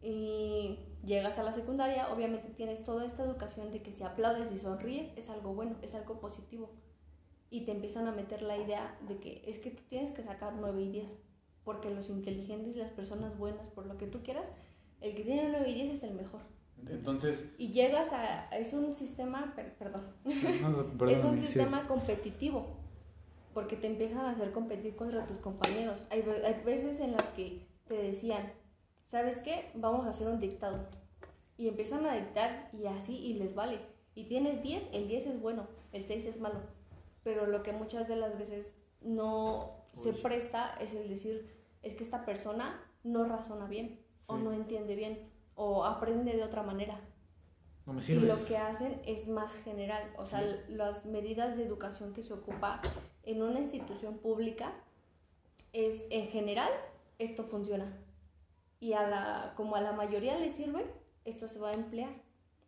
Y 0.02 0.78
llegas 1.04 1.38
a 1.38 1.42
la 1.42 1.52
secundaria, 1.52 2.12
obviamente 2.12 2.48
tienes 2.50 2.84
toda 2.84 3.04
esta 3.04 3.22
educación 3.22 3.70
de 3.70 3.82
que 3.82 3.92
si 3.92 4.02
aplaudes 4.02 4.50
y 4.52 4.58
sonríes 4.58 5.10
es 5.16 5.28
algo 5.28 5.54
bueno, 5.54 5.76
es 5.82 5.94
algo 5.94 6.20
positivo. 6.20 6.70
Y 7.50 7.64
te 7.64 7.72
empiezan 7.72 8.06
a 8.06 8.12
meter 8.12 8.42
la 8.42 8.56
idea 8.56 8.96
de 9.08 9.18
que 9.18 9.42
es 9.44 9.58
que 9.58 9.70
tú 9.70 9.82
tienes 9.88 10.10
que 10.10 10.22
sacar 10.22 10.54
9 10.58 10.82
y 10.82 10.88
10, 10.90 11.18
porque 11.64 11.90
los 11.90 12.08
inteligentes 12.08 12.76
y 12.76 12.78
las 12.78 12.90
personas 12.90 13.36
buenas, 13.38 13.66
por 13.70 13.86
lo 13.86 13.96
que 13.96 14.06
tú 14.06 14.22
quieras, 14.22 14.50
el 15.00 15.14
que 15.14 15.22
tiene 15.22 15.48
9 15.50 15.68
y 15.70 15.74
10 15.74 15.94
es 15.94 16.02
el 16.02 16.14
mejor. 16.14 16.40
Entonces... 16.88 17.44
Y 17.58 17.68
llegas 17.68 18.12
a... 18.12 18.48
Es 18.56 18.72
un 18.72 18.92
sistema... 18.94 19.54
perdón. 19.78 20.02
es 21.08 21.24
un 21.24 21.38
sistema 21.38 21.86
competitivo 21.86 22.80
porque 23.54 23.76
te 23.76 23.86
empiezan 23.86 24.20
a 24.20 24.30
hacer 24.30 24.52
competir 24.52 24.96
contra 24.96 25.26
tus 25.26 25.38
compañeros. 25.38 26.06
Hay, 26.10 26.20
hay 26.20 26.62
veces 26.64 27.00
en 27.00 27.12
las 27.12 27.24
que 27.30 27.66
te 27.88 27.94
decían, 27.94 28.52
¿sabes 29.06 29.38
qué? 29.38 29.70
Vamos 29.74 30.06
a 30.06 30.10
hacer 30.10 30.28
un 30.28 30.40
dictado. 30.40 30.86
Y 31.56 31.68
empiezan 31.68 32.06
a 32.06 32.14
dictar 32.14 32.70
y 32.72 32.86
así 32.86 33.16
y 33.16 33.34
les 33.34 33.54
vale. 33.54 33.80
Y 34.14 34.24
tienes 34.24 34.62
10, 34.62 34.88
el 34.92 35.08
10 35.08 35.26
es 35.26 35.40
bueno, 35.40 35.66
el 35.92 36.06
6 36.06 36.26
es 36.26 36.40
malo. 36.40 36.60
Pero 37.22 37.46
lo 37.46 37.62
que 37.62 37.72
muchas 37.72 38.08
de 38.08 38.16
las 38.16 38.38
veces 38.38 38.72
no 39.02 39.79
se 39.94 40.12
presta 40.12 40.76
es 40.80 40.94
el 40.94 41.08
decir, 41.08 41.50
es 41.82 41.94
que 41.94 42.04
esta 42.04 42.24
persona 42.24 42.80
no 43.02 43.24
razona 43.24 43.66
bien, 43.66 44.00
o 44.26 44.36
no 44.36 44.52
entiende 44.52 44.94
bien, 44.94 45.30
o 45.54 45.84
aprende 45.84 46.32
de 46.36 46.44
otra 46.44 46.62
manera. 46.62 47.00
No 47.86 47.92
me 47.94 48.02
y 48.02 48.14
lo 48.14 48.44
que 48.44 48.56
hacen 48.56 49.00
es 49.04 49.26
más 49.28 49.52
general, 49.54 50.12
o 50.16 50.24
sea, 50.24 50.42
las 50.68 51.06
medidas 51.06 51.56
de 51.56 51.64
educación 51.64 52.12
que 52.12 52.22
se 52.22 52.34
ocupa 52.34 52.80
en 53.24 53.42
una 53.42 53.60
institución 53.60 54.18
pública 54.18 54.72
es 55.72 56.04
en 56.10 56.28
general 56.28 56.70
esto 57.18 57.44
funciona. 57.44 57.96
Y 58.80 58.94
a 58.94 59.06
la 59.06 59.52
como 59.56 59.76
a 59.76 59.80
la 59.80 59.92
mayoría 59.92 60.38
les 60.38 60.54
sirve 60.54 60.84
esto 61.24 61.48
se 61.48 61.58
va 61.58 61.70
a 61.70 61.74
emplear 61.74 62.10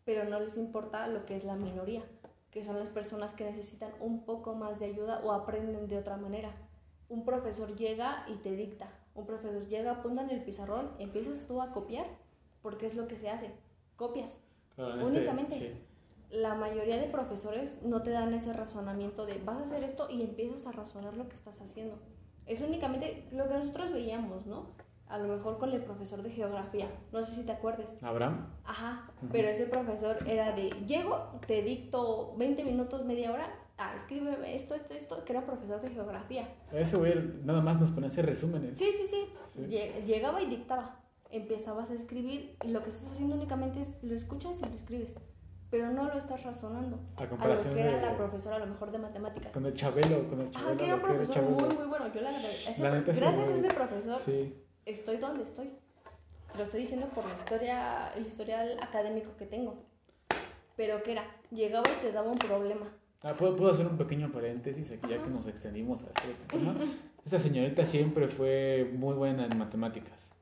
pero 0.05 0.25
no 0.25 0.41
les 0.41 0.57
importa 0.57 1.07
lo 1.07 1.25
que 1.25 1.37
es 1.37 1.45
la 1.45 1.57
minoría 1.57 2.03
que 2.51 2.65
son 2.65 2.79
las 2.79 2.89
personas 2.89 3.33
que 3.33 3.45
necesitan 3.45 3.93
un 3.99 4.27
poco 4.27 4.55
más 4.55 4.79
de 4.79 4.87
ayuda 4.87 5.21
o 5.25 5.33
aprenden 5.33 5.89
de 5.89 5.97
otra 5.97 6.19
manera 6.19 6.55
un 7.13 7.25
profesor 7.25 7.75
llega 7.77 8.25
y 8.29 8.35
te 8.37 8.57
dicta 8.57 8.89
un 9.15 9.27
profesor 9.27 9.67
llega 9.69 9.93
apunta 9.93 10.23
en 10.23 10.31
el 10.31 10.43
pizarrón 10.43 10.91
empiezas 10.99 11.47
tú 11.47 11.61
a 11.63 11.73
copiar 11.73 12.07
porque 12.63 12.87
es 12.87 12.95
lo 12.95 13.07
que 13.07 13.17
se 13.17 13.31
hace 13.31 13.51
copias 13.97 14.37
este, 14.77 15.05
únicamente 15.05 15.77
la 16.33 16.55
mayoría 16.55 16.97
de 16.97 17.09
profesores 17.09 17.83
no 17.83 18.03
te 18.03 18.11
dan 18.11 18.33
ese 18.33 18.53
razonamiento 18.53 19.27
de 19.27 19.39
vas 19.45 19.59
a 19.59 19.65
hacer 19.65 19.83
esto 19.85 20.09
y 20.11 20.23
empiezas 20.23 20.67
a 20.67 20.73
razonar 20.73 21.15
lo 21.15 21.29
que 21.29 21.37
estás 21.37 21.61
haciendo. 21.61 21.99
Es 22.47 22.63
únicamente 22.63 23.29
lo 23.31 23.49
que 23.49 23.55
nosotros 23.55 23.93
veíamos, 23.93 24.47
¿no? 24.47 24.71
A 25.09 25.19
lo 25.19 25.29
mejor 25.29 25.59
con 25.59 25.73
el 25.73 25.85
profesor 25.85 26.23
de 26.23 26.31
geografía, 26.31 26.89
no 27.13 27.23
sé 27.23 27.35
si 27.35 27.43
te 27.43 27.53
acuerdes. 27.53 28.03
Abraham. 28.03 28.49
Ajá, 28.65 29.11
pero 29.31 29.49
ese 29.49 29.67
profesor 29.67 30.17
era 30.27 30.53
de, 30.53 30.71
llego, 30.87 31.39
te 31.47 31.61
dicto 31.63 32.35
20 32.39 32.65
minutos, 32.65 33.05
media 33.05 33.31
hora, 33.31 33.51
ah, 33.79 33.95
escríbeme 33.97 34.55
esto, 34.57 34.75
esto, 34.75 34.95
esto, 34.95 35.25
que 35.25 35.33
era 35.33 35.45
profesor 35.45 35.81
de 35.81 35.91
geografía. 35.91 36.49
Ese 36.73 36.97
güey 36.97 37.15
nada 37.45 37.61
más 37.61 37.81
nos 37.81 37.91
ponía 37.91 38.09
ese 38.09 38.23
resúmenes. 38.23 38.79
Sí, 38.79 38.91
sí, 38.97 39.07
sí, 39.07 39.67
Llegaba 40.07 40.41
y 40.43 40.47
dictaba. 40.47 40.99
empezabas 41.31 41.91
a 41.91 41.95
escribir 41.95 42.57
y 42.63 42.69
lo 42.69 42.83
que 42.83 42.91
estás 42.91 43.11
haciendo 43.13 43.35
únicamente 43.37 43.81
es 43.83 44.03
lo 44.03 44.15
escuchas 44.15 44.59
y 44.61 44.67
lo 44.67 44.75
escribes, 44.77 45.15
pero 45.71 45.91
no 45.91 46.05
lo 46.05 46.19
estás 46.19 46.43
razonando. 46.43 47.01
A 47.17 47.21
A 47.21 47.25
lo 47.25 47.31
comparación 47.31 47.73
que 47.75 47.81
era 47.81 47.97
de- 47.97 48.03
la 48.03 48.17
profesora 48.17 48.57
a 48.57 48.59
lo 48.59 48.67
mejor 48.67 48.91
de 48.91 48.99
matemáticas. 48.99 49.51
Con 49.53 49.65
el 49.65 49.73
Chabelo, 49.75 50.29
con 50.29 50.41
el 50.43 50.51
Chabelo. 50.51 50.69
Ajá, 50.71 50.77
que 50.79 50.85
era 50.85 50.95
un 50.97 51.01
profesor 51.01 51.35
Chabelo. 51.35 51.57
muy, 51.57 51.75
muy 51.75 51.87
bueno. 51.87 52.13
Yo 52.13 52.21
la 52.21 52.29
agradezco. 52.31 52.83
La 52.83 52.91
neta, 52.91 53.15
sí, 53.15 53.21
Gracias 53.21 53.49
a 53.49 53.55
ese 53.57 53.69
profesor 53.69 54.19
Sí, 54.21 54.55
estoy 54.85 55.17
donde 55.17 55.45
estoy. 55.45 55.71
Te 56.53 56.59
lo 56.59 56.65
estoy 56.65 56.81
diciendo 56.83 57.07
por 57.15 57.25
la 57.25 57.35
historia, 57.35 58.13
el 58.15 58.27
historial 58.27 58.77
académico 58.83 59.31
que 59.39 59.47
tengo. 59.47 59.85
Pero 60.77 61.03
que 61.03 61.13
era, 61.13 61.25
llegaba 61.51 61.89
y 61.91 62.05
te 62.05 62.13
daba 62.13 62.31
un 62.31 62.37
problema. 62.39 62.87
Ah, 63.23 63.35
¿puedo, 63.37 63.57
puedo 63.57 63.71
hacer 63.71 63.87
un 63.87 63.97
pequeño 63.97 64.33
paréntesis 64.33 64.91
aquí 64.91 65.09
ya 65.09 65.23
que 65.23 65.31
nos 65.31 65.47
extendimos 65.47 66.03
a 66.03 66.07
este 66.07 66.35
tema. 66.49 66.75
Esta 67.25 67.39
señorita 67.39 67.85
siempre 67.85 68.27
fue 68.29 68.91
muy 68.95 69.15
buena 69.15 69.47
en 69.47 69.57
matemáticas. 69.57 70.33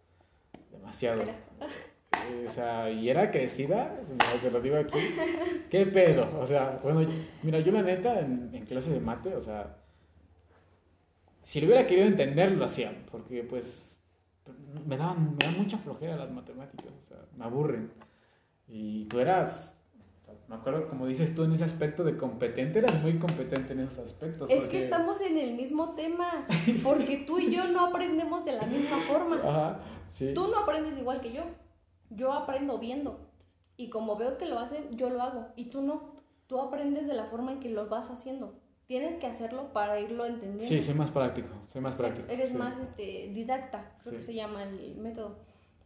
Demasiado. 0.71 1.23
Eh, 1.23 2.47
o 2.49 2.51
sea, 2.51 2.91
y 2.91 3.11
era 3.11 3.31
crecida, 3.31 4.01
como 4.07 4.41
te 4.41 4.51
lo 4.51 4.61
digo 4.61 4.77
aquí. 4.77 4.99
¿Qué 5.71 5.87
pedo? 5.87 6.29
O 6.41 6.47
sea, 6.47 6.79
bueno, 6.83 7.07
mira, 7.43 7.61
yo 7.61 7.73
la 7.73 7.83
neta 7.83 8.21
en, 8.21 8.51
en 8.53 8.65
clase 8.65 8.91
de 8.91 9.01
mate, 9.01 9.35
o 9.35 9.41
sea, 9.41 9.77
si 11.43 11.61
lo 11.61 11.67
hubiera 11.67 11.87
querido 11.87 12.07
entender, 12.07 12.53
lo 12.53 12.65
hacía, 12.65 12.93
porque 13.11 13.43
pues 13.43 13.99
me 14.87 14.97
daban, 14.97 15.37
me 15.37 15.45
dan 15.45 15.59
mucha 15.59 15.79
flojera 15.79 16.17
las 16.17 16.31
matemáticas, 16.31 16.93
o 16.97 17.03
sea, 17.03 17.19
me 17.37 17.45
aburren. 17.45 17.91
Y 18.69 19.07
tú 19.07 19.21
eras, 19.21 19.77
me 20.51 20.57
acuerdo 20.57 20.89
como 20.89 21.07
dices 21.07 21.33
tú 21.35 21.45
en 21.45 21.53
ese 21.53 21.63
aspecto 21.65 22.03
de 22.03 22.17
competente, 22.17 22.81
eras 22.81 23.01
muy 23.03 23.19
competente 23.21 23.73
en 23.73 23.81
esos 23.81 24.05
aspectos. 24.05 24.51
Es 24.51 24.63
porque- 24.63 24.79
que 24.79 24.85
estamos 24.85 25.21
en 25.21 25.39
el 25.39 25.55
mismo 25.55 25.95
tema, 25.95 26.47
porque 26.83 27.19
tú 27.27 27.39
y 27.39 27.55
yo 27.55 27.69
no 27.69 27.87
aprendemos 27.87 28.45
de 28.45 28.53
la 28.55 28.67
misma 28.67 28.99
forma. 29.09 29.37
Ajá, 29.45 29.81
sí. 30.11 30.33
Tú 30.35 30.49
no 30.49 30.59
aprendes 30.59 30.99
igual 30.99 31.21
que 31.21 31.33
yo. 31.33 31.43
Yo 32.11 32.33
aprendo 32.33 32.79
viendo. 32.79 33.31
Y 33.77 33.91
como 33.91 34.17
veo 34.17 34.37
que 34.39 34.47
lo 34.47 34.59
hacen, 34.59 34.91
yo 34.97 35.09
lo 35.09 35.23
hago. 35.23 35.47
Y 35.55 35.67
tú 35.71 35.83
no. 35.83 36.17
Tú 36.49 36.61
aprendes 36.61 37.07
de 37.07 37.15
la 37.15 37.27
forma 37.27 37.53
en 37.53 37.61
que 37.61 37.69
lo 37.71 37.89
vas 37.89 38.11
haciendo. 38.11 38.59
Tienes 38.87 39.15
que 39.15 39.29
hacerlo 39.29 39.73
para 39.73 40.01
irlo 40.01 40.27
entendiendo. 40.27 40.65
Sí, 40.65 40.83
soy 40.83 40.95
más 40.95 41.13
práctico, 41.13 41.49
soy 41.73 41.81
más 41.81 41.95
O 41.95 41.97
sea, 41.99 42.07
práctico. 42.09 42.29
eres 42.33 42.51
sí. 42.51 42.57
más 42.57 42.77
este, 42.81 43.31
didacta, 43.33 43.97
creo 44.03 44.11
Sí. 44.15 44.17
que 44.17 44.23
se 44.25 44.35
llama 44.35 44.65
el 44.65 44.97
método. 44.97 45.39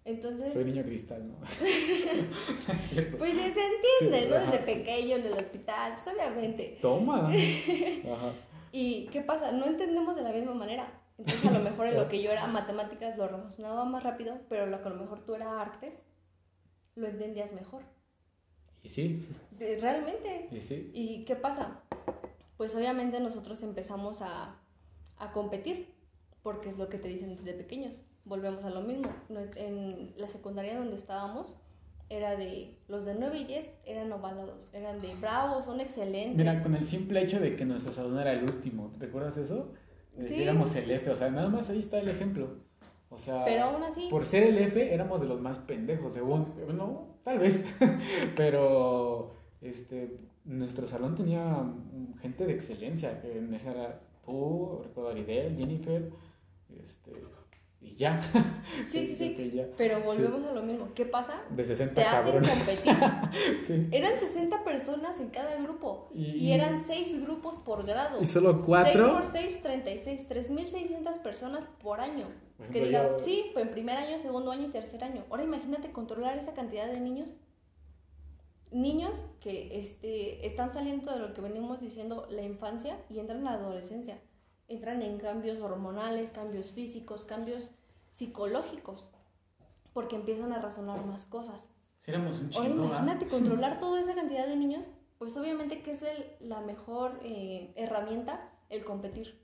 Entonces, 0.05 0.53
Soy 0.53 0.65
niño 0.67 0.83
cristal, 0.83 1.27
¿no? 1.29 1.35
Pues 3.19 3.33
se 3.35 3.47
entiende, 3.47 4.23
Sí, 4.23 4.27
¿no? 4.29 4.37
ajá, 4.37 4.51
Desde 4.51 4.65
sí. 4.65 4.75
pequeño 4.75 5.17
en 5.17 5.27
el 5.27 5.33
hospital, 5.33 5.95
pues 6.03 6.15
obviamente. 6.15 6.79
Toma. 6.83 7.29
Ajá. 8.13 8.33
¿Y 8.73 9.07
qué 9.07 9.21
pasa? 9.23 9.53
No 9.53 9.67
entendemos 9.67 10.15
de 10.17 10.23
la 10.23 10.33
misma 10.33 10.55
manera. 10.55 11.01
Entonces, 11.17 11.47
a 11.47 11.53
lo 11.53 11.61
mejor 11.61 11.87
en 11.87 11.97
lo 11.97 12.09
que 12.09 12.21
yo 12.23 12.31
era 12.33 12.47
matemáticas 12.49 13.17
lo 13.17 13.29
razonaba 13.29 13.85
más 13.85 14.03
rápido, 14.03 14.41
pero 14.49 14.67
lo 14.67 14.83
que 14.83 14.89
a 14.89 14.91
lo 14.91 15.01
mejor 15.01 15.25
tú 15.25 15.35
era 15.37 15.61
artes, 15.61 16.03
lo 16.97 17.07
entendías 17.07 17.53
mejor. 17.53 17.83
Y 18.83 18.89
sí, 18.89 19.25
Sí, 19.57 19.77
Realmente. 19.77 20.49
y 20.51 20.61
sí. 20.61 20.91
¿Y 20.93 21.25
qué 21.25 21.37
pasa? 21.37 21.81
Pues 22.57 22.75
obviamente 22.75 23.21
nosotros 23.21 23.63
empezamos 23.63 24.21
a, 24.23 24.57
a 25.19 25.33
competir, 25.33 25.95
porque 26.43 26.69
es 26.71 26.77
lo 26.77 26.89
que 26.89 26.99
te 26.99 27.09
dicen 27.09 27.37
desde 27.37 27.55
pequeños. 27.55 28.01
Volvemos 28.25 28.65
a 28.65 28.71
lo 28.71 28.81
mismo. 28.83 29.09
No 29.29 29.41
En 29.57 30.15
la 30.17 30.29
secundaria 30.29 30.79
donde 30.79 30.97
estábamos, 30.97 31.55
era 32.09 32.37
de 32.37 32.77
los 32.89 33.05
de 33.05 33.15
9 33.15 33.39
y 33.39 33.45
10 33.45 33.71
eran 33.87 34.13
ovalados, 34.13 34.69
eran 34.73 35.01
de 35.01 35.15
bravos, 35.15 35.65
son 35.65 35.81
excelentes. 35.81 36.37
Mira, 36.37 36.63
con 36.63 36.75
el 36.75 36.85
simple 36.85 37.23
hecho 37.23 37.41
de 37.41 37.57
que 37.57 37.65
nuestro 37.65 37.93
salón 37.93 38.19
era 38.19 38.33
el 38.33 38.43
último, 38.43 38.93
¿recuerdas 38.99 39.37
eso? 39.37 39.73
Eh, 40.17 40.27
Sí. 40.29 40.43
Éramos 40.43 40.75
el 40.77 40.91
F, 40.91 41.11
o 41.11 41.17
sea, 41.17 41.31
nada 41.31 41.49
más 41.49 41.71
ahí 41.71 41.79
está 41.79 41.99
el 41.99 42.09
ejemplo. 42.09 42.49
O 43.11 43.19
sea, 43.19 43.45
Pero 43.45 43.65
aún 43.65 43.83
así, 43.83 44.09
por 44.11 44.27
ser 44.27 44.43
el 44.45 44.59
F 44.59 44.93
éramos 44.93 45.21
de 45.21 45.27
los 45.29 45.41
más 45.41 45.59
pendejos, 45.59 46.13
según, 46.13 46.53
bueno, 46.65 47.19
tal 47.25 47.39
vez, 47.39 47.65
pero 48.37 49.33
este, 49.61 50.19
nuestro 50.45 50.87
salón 50.87 51.15
tenía 51.15 51.65
gente 52.21 52.45
de 52.47 52.53
excelencia, 52.55 53.21
que 53.21 53.39
en 53.39 53.55
esa 53.55 53.71
era 53.71 54.01
tú, 54.25 54.81
recuerdo 54.85 55.11
Aridel, 55.11 55.57
Jennifer, 55.57 56.11
este, 56.83 57.13
y 57.85 57.95
ya. 57.97 58.21
sí, 58.89 59.05
sí, 59.05 59.15
sí. 59.15 59.51
Ya. 59.55 59.67
Pero 59.77 60.01
volvemos 60.01 60.43
a 60.45 60.53
lo 60.53 60.63
mismo. 60.63 60.89
¿Qué 60.95 61.05
pasa? 61.05 61.43
De 61.51 61.65
60 61.65 61.95
Te 61.95 62.03
hacen 62.03 62.33
competir. 62.45 62.97
sí. 63.67 63.89
Eran 63.93 64.19
60 64.19 64.65
personas 64.65 65.21
en 65.21 65.29
cada 65.31 65.61
grupo 65.63 66.09
Y- 66.15 66.25
y, 66.37 66.53
eran 66.53 66.85
6 66.85 67.21
grupos 67.23 67.57
por 67.59 67.85
grado. 67.87 68.23
Y 68.23 68.27
solo 68.27 68.53
6 68.53 68.63
cuatro. 68.67 69.13
por 69.13 69.27
6, 69.27 69.63
36, 69.63 70.29
3.600 70.29 71.19
personas 71.23 71.67
por 71.83 72.01
año. 72.01 72.27
Que 72.57 72.63
ejemplo, 72.65 72.85
diga, 72.87 73.09
yo- 73.11 73.19
sí, 73.19 73.51
pues 73.53 73.67
en 73.67 73.71
primer 73.73 73.97
año, 73.99 74.19
segundo 74.19 74.51
año 74.51 74.69
y 74.69 74.71
tercer 74.71 75.05
año. 75.05 75.25
Ahora 75.31 75.45
imagínate 75.45 75.93
controlar 75.93 76.39
esa 76.39 76.55
cantidad 76.55 76.91
de 76.91 77.01
niños. 77.01 77.29
Niños 78.71 79.15
que 79.41 79.79
este, 79.79 80.45
están 80.47 80.73
saliendo 80.73 81.13
de 81.13 81.21
lo 81.21 81.33
que 81.33 81.41
venimos 81.41 81.81
diciendo 81.81 82.27
la 82.31 82.43
infancia 82.43 82.97
y 83.09 83.21
entran 83.21 83.39
en 83.39 83.45
la 83.45 83.53
adolescencia. 83.53 84.19
Entran 84.69 85.03
en 85.03 85.19
cambios 85.19 85.61
hormonales, 85.61 86.31
cambios 86.31 86.71
físicos, 86.71 87.25
cambios 87.25 87.71
psicológicos. 88.09 89.09
Porque 89.93 90.17
empiezan 90.17 90.53
a 90.53 90.61
razonar 90.61 91.05
más 91.05 91.27
cosas. 91.27 91.65
Sí, 92.03 92.13
un 92.13 92.23
Ahora 92.25 92.69
chingo, 92.69 92.83
¿va? 92.83 92.89
imagínate 92.89 93.27
controlar 93.29 93.79
toda 93.79 94.01
esa 94.01 94.15
cantidad 94.15 94.47
de 94.47 94.57
niños, 94.57 94.85
pues 95.19 95.37
obviamente 95.37 95.83
que 95.83 95.93
es 95.93 96.03
el- 96.03 96.27
la 96.41 96.61
mejor 96.61 97.19
eh, 97.23 97.73
herramienta 97.77 98.51
el 98.69 98.85
competir. 98.85 99.41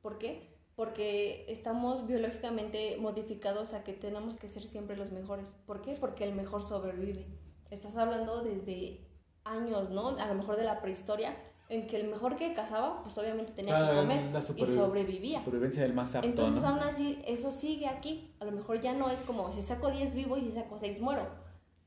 ¿Por 0.00 0.18
qué? 0.18 0.50
Porque 0.74 1.44
estamos 1.48 2.06
biológicamente 2.06 2.96
modificados 2.96 3.72
a 3.74 3.84
que 3.84 3.92
tenemos 3.92 4.36
que 4.36 4.48
ser 4.48 4.64
siempre 4.64 4.96
los 4.96 5.12
mejores. 5.12 5.54
¿Por 5.66 5.82
qué? 5.82 5.94
Porque 6.00 6.24
el 6.24 6.34
mejor 6.34 6.62
sobrevive. 6.66 7.26
Estás 7.70 7.96
hablando 7.96 8.42
desde 8.42 9.06
años, 9.44 9.90
¿no? 9.90 10.08
A 10.08 10.26
lo 10.26 10.34
mejor 10.34 10.56
de 10.56 10.64
la 10.64 10.80
prehistoria, 10.80 11.36
en 11.68 11.86
que 11.86 11.96
el 12.00 12.08
mejor 12.08 12.36
que 12.36 12.52
cazaba, 12.52 13.02
pues 13.02 13.16
obviamente 13.18 13.52
tenía 13.52 13.74
Claro, 13.76 13.92
que 14.08 14.14
es 14.14 14.46
comer 14.46 14.58
y 14.58 14.66
sobrevivía. 14.66 15.38
Supervivencia 15.40 15.82
del 15.82 15.94
más 15.94 16.14
apto, 16.14 16.28
Entonces 16.28 16.62
¿no? 16.62 16.68
aún 16.68 16.80
así 16.80 17.22
eso 17.26 17.50
sigue 17.50 17.86
aquí. 17.86 18.30
A 18.40 18.44
lo 18.44 18.52
mejor 18.52 18.80
ya 18.80 18.92
no 18.92 19.10
es 19.10 19.20
como 19.22 19.50
si 19.52 19.62
saco 19.62 19.90
10 19.90 20.14
vivo 20.14 20.36
y 20.36 20.42
si 20.42 20.50
saco 20.52 20.78
6 20.78 21.00
muero. 21.00 21.26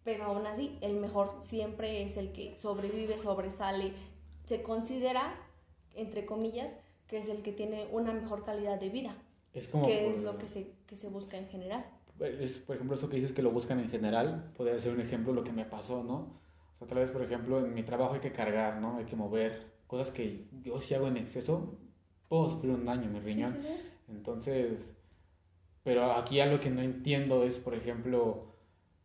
Pero 0.03 0.25
aún 0.25 0.45
así 0.47 0.77
el 0.81 0.95
mejor 0.95 1.37
siempre 1.41 2.03
es 2.03 2.17
el 2.17 2.31
que 2.31 2.57
sobrevive, 2.57 3.19
sobresale. 3.19 3.93
Se 4.45 4.61
considera, 4.63 5.35
entre 5.95 6.25
comillas, 6.25 6.75
que 7.07 7.17
es 7.19 7.29
el 7.29 7.41
que 7.43 7.51
tiene 7.51 7.87
una 7.91 8.11
mejor 8.13 8.43
calidad 8.43 8.79
de 8.79 8.89
vida. 8.89 9.15
Es 9.53 9.67
como. 9.67 9.85
que 9.87 10.09
es 10.09 10.15
por- 10.19 10.23
lo 10.33 10.37
que 10.37 10.47
se, 10.47 10.71
que 10.87 10.95
se 10.95 11.07
busca 11.07 11.37
en 11.37 11.47
general. 11.47 11.85
es, 12.19 12.59
por 12.59 12.75
ejemplo, 12.75 12.95
eso 12.95 13.09
que 13.09 13.15
dices 13.17 13.33
que 13.33 13.41
lo 13.41 13.51
buscan 13.51 13.79
en 13.79 13.89
general, 13.89 14.51
podría 14.57 14.77
ser 14.79 14.93
un 14.93 15.01
ejemplo 15.01 15.31
de 15.33 15.39
lo 15.39 15.43
que 15.43 15.51
me 15.51 15.65
pasó, 15.65 16.03
¿no? 16.03 16.39
O 16.75 16.77
sea, 16.79 16.87
tal 16.87 16.99
vez, 16.99 17.11
por 17.11 17.21
ejemplo, 17.23 17.65
en 17.65 17.73
mi 17.73 17.83
trabajo 17.83 18.13
hay 18.15 18.19
que 18.19 18.31
cargar, 18.31 18.81
¿no? 18.81 18.97
Hay 18.97 19.05
que 19.05 19.15
mover 19.15 19.73
cosas 19.87 20.11
que 20.11 20.45
yo 20.63 20.81
si 20.81 20.93
hago 20.93 21.07
en 21.07 21.17
exceso, 21.17 21.77
puedo 22.27 22.49
sufrir 22.49 22.73
un 22.73 22.85
daño 22.85 23.03
en 23.03 23.13
mi 23.13 23.19
Sí, 23.19 23.25
riñón. 23.25 23.51
sí, 23.53 23.59
sí. 23.61 23.73
Entonces, 24.09 24.91
pero 25.83 26.11
aquí 26.13 26.39
algo 26.39 26.59
que 26.59 26.69
no 26.69 26.81
entiendo 26.81 27.43
es, 27.43 27.59
por 27.59 27.75
ejemplo, 27.75 28.45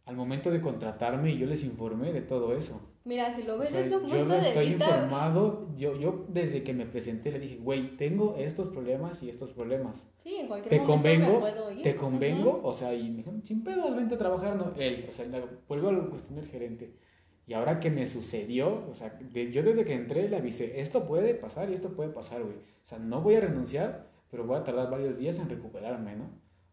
al 0.06 0.16
momento 0.16 0.50
de 0.50 0.60
contratarme, 0.60 1.36
yo 1.36 1.46
les 1.46 1.62
informé 1.64 2.12
de 2.12 2.22
todo 2.22 2.54
eso. 2.56 2.80
Mira, 3.04 3.34
si 3.34 3.44
lo 3.44 3.54
O 3.54 3.58
ves 3.58 3.70
sea, 3.70 3.80
desde 3.82 3.96
un 3.96 4.02
yo 4.08 4.08
punto 4.18 4.24
no 4.26 4.34
de 4.34 4.48
estoy 4.48 4.66
vista... 4.66 4.84
informado, 4.84 5.68
yo, 5.76 5.96
yo 5.96 6.26
desde 6.28 6.62
que 6.62 6.74
me 6.74 6.84
presenté 6.86 7.30
le 7.32 7.38
dije, 7.40 7.56
güey, 7.56 7.96
tengo 7.96 8.34
estos 8.36 8.68
problemas 8.68 9.22
y 9.22 9.30
estos 9.30 9.52
problemas. 9.52 10.06
Sí, 10.22 10.36
en 10.36 10.48
cualquier 10.48 10.70
¿Te 10.70 10.78
momento 10.80 10.92
convengo? 11.02 11.32
me 11.34 11.38
puedo 11.40 11.70
ir. 11.70 11.82
¿Te 11.82 11.94
convengo? 11.96 12.50
Ujú. 12.58 12.66
O 12.68 12.74
sea, 12.74 12.92
y 12.94 13.08
me 13.10 13.18
dijeron, 13.18 13.42
sin 13.42 13.62
pedo, 13.64 13.94
vente 13.94 14.16
a 14.16 14.18
trabajar, 14.18 14.54
no, 14.56 14.72
él, 14.76 15.06
o 15.08 15.12
sea, 15.12 15.26
la- 15.26 15.42
vuelvo 15.66 15.88
a 15.88 15.92
la 15.92 16.04
cuestión 16.06 16.36
del 16.36 16.48
gerente. 16.48 16.94
Y 17.50 17.54
ahora 17.54 17.80
que 17.80 17.90
me 17.90 18.06
sucedió, 18.06 18.86
o 18.88 18.94
sea, 18.94 19.08
de- 19.20 19.50
yo 19.50 19.64
desde 19.64 19.84
que 19.84 19.92
entré 19.92 20.28
le 20.28 20.36
avisé, 20.36 20.78
esto 20.80 21.04
puede 21.04 21.34
pasar 21.34 21.68
y 21.68 21.74
esto 21.74 21.88
puede 21.96 22.10
pasar, 22.10 22.44
güey. 22.44 22.54
O 22.54 22.88
sea, 22.88 23.00
no 23.00 23.22
voy 23.22 23.34
a 23.34 23.40
renunciar, 23.40 24.06
pero 24.30 24.44
voy 24.44 24.56
a 24.56 24.62
tardar 24.62 24.88
varios 24.88 25.18
días 25.18 25.36
en 25.40 25.48
recuperarme, 25.48 26.14
¿no? 26.14 26.26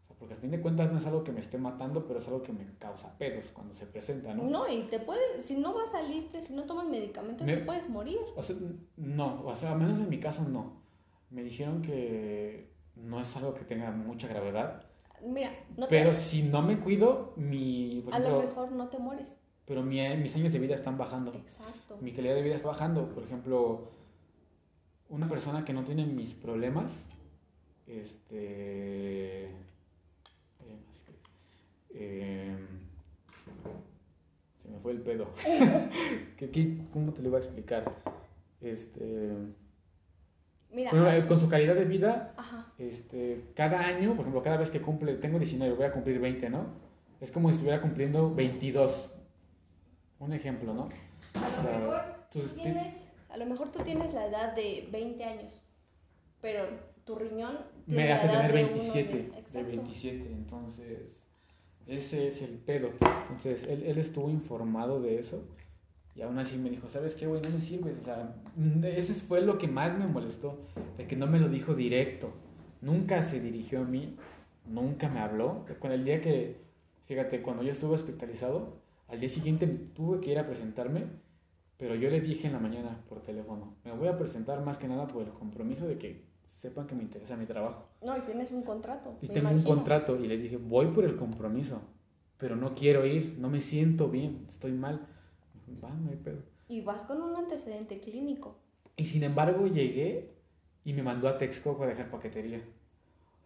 O 0.04 0.06
sea, 0.06 0.16
porque 0.20 0.36
al 0.36 0.40
fin 0.40 0.52
de 0.52 0.62
cuentas 0.62 0.92
no 0.92 1.00
es 1.00 1.06
algo 1.08 1.24
que 1.24 1.32
me 1.32 1.40
esté 1.40 1.58
matando, 1.58 2.06
pero 2.06 2.20
es 2.20 2.28
algo 2.28 2.44
que 2.44 2.54
me 2.54 2.64
causa 2.78 3.18
pedos 3.18 3.46
cuando 3.56 3.74
se 3.74 3.88
presenta, 3.88 4.36
¿no? 4.36 4.44
No, 4.44 4.68
y 4.72 4.84
te 4.84 5.00
puede, 5.00 5.42
si 5.42 5.56
no 5.58 5.74
vas 5.74 5.96
al 5.96 6.12
liste, 6.12 6.44
si 6.44 6.54
no 6.54 6.66
tomas 6.66 6.86
medicamentos, 6.88 7.48
Me- 7.48 7.58
te 7.58 7.66
puedes 7.66 7.90
morir. 7.90 8.20
O 8.36 8.44
sea, 8.44 8.56
no, 8.98 9.42
o 9.48 9.56
sea, 9.56 9.72
al 9.72 9.80
menos 9.80 9.98
en 9.98 10.10
mi 10.10 10.20
caso 10.20 10.44
no. 10.48 10.84
Me 11.32 11.42
dijeron 11.42 11.82
que 11.82 12.70
no 12.96 13.20
es 13.20 13.36
algo 13.36 13.56
que 13.56 13.66
tenga 13.66 13.90
mucha 13.90 14.28
gravedad, 14.28 14.84
Mira, 15.26 15.50
no 15.76 15.88
pero 15.90 16.12
te, 16.12 16.16
si 16.18 16.44
no 16.44 16.62
me 16.62 16.80
cuido, 16.80 17.34
mi, 17.36 18.06
a 18.12 18.20
lo 18.20 18.42
mejor 18.44 18.72
no 18.74 18.88
te 18.90 19.00
mueres. 19.00 19.36
Pero 19.68 19.84
mi- 19.84 20.16
mis 20.18 20.34
años 20.36 20.52
de 20.54 20.60
vida 20.60 20.76
están 20.76 20.98
bajando. 20.98 21.34
Exacto. 21.34 21.98
Mi 22.02 22.14
calidad 22.14 22.36
de 22.36 22.42
vida 22.42 22.56
está 22.56 22.70
bajando. 22.70 23.10
Por 23.10 23.24
ejemplo, 23.24 23.92
una 25.10 25.28
persona 25.30 25.64
que 25.66 25.74
no 25.74 25.84
tiene 25.84 26.06
mis 26.06 26.34
problemas, 26.34 26.92
este... 27.86 29.46
eh, 29.46 29.50
eh, 31.94 32.56
se 34.64 34.70
me 34.70 34.80
fue 34.80 34.92
el 34.94 35.02
pedo. 35.02 35.28
¿Qué, 36.38 36.50
qué- 36.50 36.78
cómo 36.94 37.14
te 37.14 37.22
lo 37.22 37.30
iba 37.30 37.38
a 37.38 37.42
explicar? 37.42 37.94
Este... 38.62 39.34
Mira, 40.72 40.92
Bueno, 40.92 41.10
eh, 41.12 41.26
con 41.28 41.40
su 41.40 41.48
calidad 41.50 41.76
de 41.76 41.86
vida, 41.86 42.34
ajá, 42.36 42.74
este, 42.78 43.42
cada 43.56 43.80
año, 43.80 44.12
por 44.12 44.22
ejemplo, 44.22 44.42
cada 44.44 44.58
vez 44.58 44.70
que 44.70 44.82
cumple, 44.82 45.16
tengo 45.16 45.40
19, 45.40 45.74
voy 45.76 45.86
a 45.86 45.92
cumplir 45.94 46.20
20, 46.20 46.50
¿no? 46.50 46.66
es 47.22 47.32
como 47.32 47.48
si 47.50 47.54
estuviera 47.56 47.82
cumpliendo 47.82 48.34
22. 48.36 49.12
Un 50.28 50.34
ejemplo, 50.34 50.74
¿no? 50.74 50.90
A 51.36 51.40
lo, 51.40 51.60
O 51.60 51.64
sea, 51.64 51.80
mejor 51.80 52.04
tú 52.32 52.42
tienes, 52.56 52.94
a 53.30 53.38
lo 53.38 53.46
mejor 53.46 53.72
tú 53.72 53.80
tienes 53.80 54.14
la 54.14 54.28
edad 54.28 54.54
de 54.56 54.88
20 54.92 55.24
años, 55.24 55.54
pero 56.42 56.66
tu 57.06 57.16
riñón 57.16 57.58
tiene 57.86 58.04
Me 58.04 58.10
la 58.10 58.16
hace 58.16 58.26
edad 58.28 58.48
tener 58.48 58.54
de 58.54 58.64
uno 58.64 58.72
27, 58.74 59.14
de- 59.18 59.24
de, 59.24 59.38
Exacto. 59.40 59.68
27, 59.70 60.32
entonces 60.32 61.00
ese 61.88 62.28
es 62.28 62.42
el 62.42 62.58
pedo. 62.58 62.90
Entonces 63.30 63.64
él, 63.64 63.84
él 63.84 63.98
estuvo 63.98 64.30
informado 64.30 65.02
de 65.02 65.18
eso 65.20 65.48
y 66.14 66.22
aún 66.22 66.38
así 66.40 66.58
me 66.58 66.70
dijo, 66.70 66.90
¿sabes 66.90 67.16
qué, 67.16 67.26
güey? 67.28 67.42
No 67.42 67.50
me 67.52 67.62
sirves. 67.62 67.96
O 68.02 68.04
sea, 68.04 68.36
ese 68.84 69.14
fue 69.14 69.40
lo 69.42 69.58
que 69.58 69.68
más 69.70 69.98
me 69.98 70.08
molestó, 70.08 70.60
de 70.98 71.08
que 71.08 71.16
no 71.16 71.28
me 71.28 71.40
lo 71.40 71.48
dijo 71.48 71.74
directo. 71.74 72.34
Nunca 72.82 73.22
se 73.24 73.40
dirigió 73.40 73.82
a 73.82 73.86
mí, 73.86 74.18
nunca 74.66 75.08
me 75.08 75.20
habló. 75.22 75.66
Con 75.80 75.92
el 75.94 76.04
día 76.04 76.20
que, 76.20 76.58
fíjate, 77.06 77.42
cuando 77.42 77.64
yo 77.64 77.72
estuve 77.72 77.94
hospitalizado, 77.96 78.80
al 79.08 79.20
día 79.20 79.30
siguiente 79.30 79.68
tuve 79.68 80.20
que 80.20 80.32
ir 80.32 80.40
a 80.40 80.46
presentarme, 80.46 81.06
pero 81.78 81.96
yo 81.96 82.10
le 82.10 82.22
dije 82.22 82.48
en 82.48 82.54
la 82.54 82.60
mañana 82.60 83.04
por 83.08 83.22
teléfono, 83.22 83.76
me 83.86 83.92
voy 83.92 84.08
a 84.08 84.18
presentar 84.18 84.62
más 84.64 84.78
que 84.78 84.88
nada 84.88 85.08
por 85.08 85.24
el 85.24 85.32
compromiso 85.32 85.88
de 85.88 85.98
que 85.98 86.26
sepan 86.54 86.88
que 86.88 86.96
me 86.96 87.04
interesa 87.04 87.38
mi 87.38 87.46
trabajo. 87.46 87.88
No, 88.02 88.18
y 88.18 88.22
tienes 88.22 88.52
un 88.52 88.64
contrato. 88.64 89.18
Y 89.22 89.28
tengo 89.28 89.48
un 89.48 89.54
imagino. 89.56 89.76
contrato 89.76 90.18
y 90.18 90.28
les 90.28 90.42
dije, 90.42 90.58
voy 90.58 90.88
por 90.88 91.06
el 91.06 91.16
compromiso, 91.16 91.82
pero 92.38 92.56
no 92.56 92.74
quiero 92.74 93.06
ir, 93.06 93.38
no 93.40 93.50
me 93.50 93.62
siento 93.62 94.10
bien, 94.10 94.46
estoy 94.50 94.72
mal. 94.72 95.08
Va, 95.84 95.90
no 95.90 96.10
hay 96.10 96.18
pedo. 96.18 96.40
Y 96.68 96.82
vas 96.82 97.02
con 97.04 97.22
un 97.22 97.36
antecedente 97.36 98.00
clínico. 98.00 98.60
Y 98.96 99.06
sin 99.06 99.24
embargo 99.24 99.68
llegué 99.68 100.34
y 100.84 100.94
me 100.94 101.04
mandó 101.04 101.28
a 101.28 101.38
Texcoco 101.38 101.84
a 101.84 101.88
dejar 101.88 102.10
paquetería. 102.10 102.62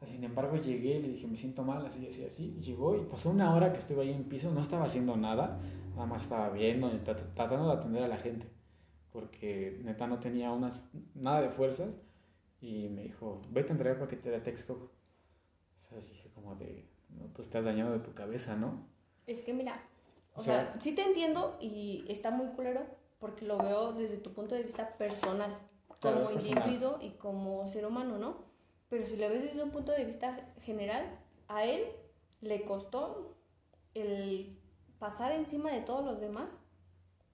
Sin 0.06 0.24
embargo 0.24 0.56
llegué 0.58 0.98
y 0.98 1.02
le 1.02 1.08
dije, 1.10 1.28
me 1.28 1.38
siento 1.38 1.64
mal, 1.64 1.86
así, 1.86 2.08
así, 2.08 2.24
así. 2.26 2.58
Llegó 2.62 2.96
y 2.96 3.02
pasó 3.06 3.30
una 3.30 3.54
hora 3.54 3.72
que 3.72 3.80
estuve 3.80 4.02
ahí 4.02 4.12
en 4.12 4.24
piso, 4.24 4.52
no 4.52 4.62
estaba 4.62 4.86
haciendo 4.86 5.16
nada, 5.16 5.60
nada 5.94 6.06
más 6.08 6.24
estaba 6.24 6.50
viendo, 6.50 6.90
tratando 7.36 7.68
de 7.68 7.74
atender 7.74 8.04
a 8.04 8.08
la 8.08 8.18
gente. 8.18 8.48
Porque 9.12 9.80
neta 9.84 10.08
no 10.08 10.20
tenía 10.20 10.52
unas, 10.52 10.82
nada 11.14 11.42
de 11.42 11.50
fuerzas. 11.50 11.90
Y 12.62 12.90
me 12.90 13.04
dijo, 13.04 13.42
vete 13.52 13.70
a 13.70 13.72
entregar 13.74 14.00
paquetería 14.00 14.40
a 14.40 14.44
Texcoco. 14.44 14.92
O 15.80 15.84
sea, 15.84 15.98
dije 16.00 16.30
como 16.34 16.56
de, 16.56 16.88
no, 17.10 17.26
tú 17.36 17.42
estás 17.42 17.64
dañado 17.64 17.92
de 17.94 18.00
tu 18.00 18.14
cabeza, 18.14 18.56
¿no? 18.56 18.88
Es 19.28 19.42
que 19.42 19.54
mira, 19.54 19.84
o, 20.34 20.40
O 20.40 20.44
sea, 20.44 20.72
sea- 20.72 20.82
sí 20.82 20.94
te 20.94 21.04
entiendo 21.04 21.58
y 21.60 22.06
está 22.08 22.32
muy 22.32 22.48
culero 22.56 22.82
porque 23.20 23.46
lo 23.46 23.58
veo 23.58 23.94
desde 23.94 24.18
tu 24.18 24.34
punto 24.34 24.56
de 24.56 24.64
vista 24.64 24.98
personal, 24.98 25.56
como 26.00 26.28
personal. 26.28 26.48
individuo 26.48 26.98
y 27.02 27.12
como 27.12 27.68
ser 27.68 27.86
humano, 27.86 28.18
¿no? 28.18 28.50
Pero 28.92 29.08
si 29.08 29.16
lo 29.18 29.28
ves 29.30 29.42
desde 29.42 29.64
un 29.64 29.72
punto 29.72 29.92
de 29.94 30.06
vista 30.06 30.38
general, 30.62 31.06
a 31.48 31.64
él 31.66 31.86
le 32.42 32.64
costó 32.64 33.36
el 33.96 34.56
pasar 35.00 35.32
encima 35.32 35.72
de 35.72 35.80
todos 35.82 36.06
los 36.06 36.20
demás 36.22 36.60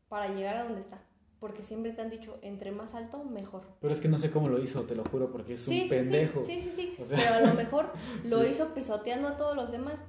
para 0.07 0.29
llegar 0.29 0.55
a 0.55 0.63
donde 0.63 0.79
está. 0.79 1.01
Porque 1.39 1.61
siempre 1.63 1.91
te 1.91 2.01
han 2.01 2.09
dicho, 2.09 2.39
entre 2.41 2.71
más 2.71 2.95
alto, 2.95 3.23
mejor. 3.23 3.63
Pero 3.81 3.93
es 3.93 3.99
que 3.99 4.07
no 4.07 4.17
sé 4.17 4.31
cómo 4.31 4.49
lo 4.49 4.59
hizo, 4.59 4.83
te 4.83 4.95
lo 4.95 5.03
juro, 5.05 5.31
porque 5.31 5.53
es 5.53 5.67
un 5.67 5.73
Sí, 5.73 5.83
sí, 5.83 5.89
pendejo. 5.89 6.43
sí, 6.43 6.59
sí, 6.59 6.69
sí, 6.71 6.93
sí. 6.95 7.01
O 7.01 7.05
sea- 7.05 7.17
Pero 7.17 7.33
a 7.35 7.41
lo 7.41 7.53
mejor 7.55 7.91
lo 8.23 8.45
hizo 8.45 8.73
pisoteando 8.73 9.27
a 9.27 9.37
todos 9.37 9.55
los 9.55 9.71
demás. 9.71 10.01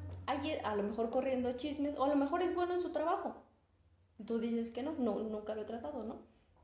A 0.65 0.77
lo 0.77 0.83
mejor 0.83 1.09
corriendo 1.09 1.53
chismes, 1.55 1.97
o 1.99 2.05
a 2.05 2.09
lo 2.09 2.15
mejor 2.17 2.43
es 2.43 2.55
bueno 2.55 2.75
en 2.75 2.81
su 2.83 2.91
trabajo. 2.91 3.35
Tú 4.27 4.39
dices 4.39 4.69
que 4.69 4.83
no, 4.83 4.93
no, 4.99 5.19
nunca 5.21 5.55
lo 5.55 5.63
he 5.63 5.65
tratado, 5.65 6.03
¿no? 6.05 6.17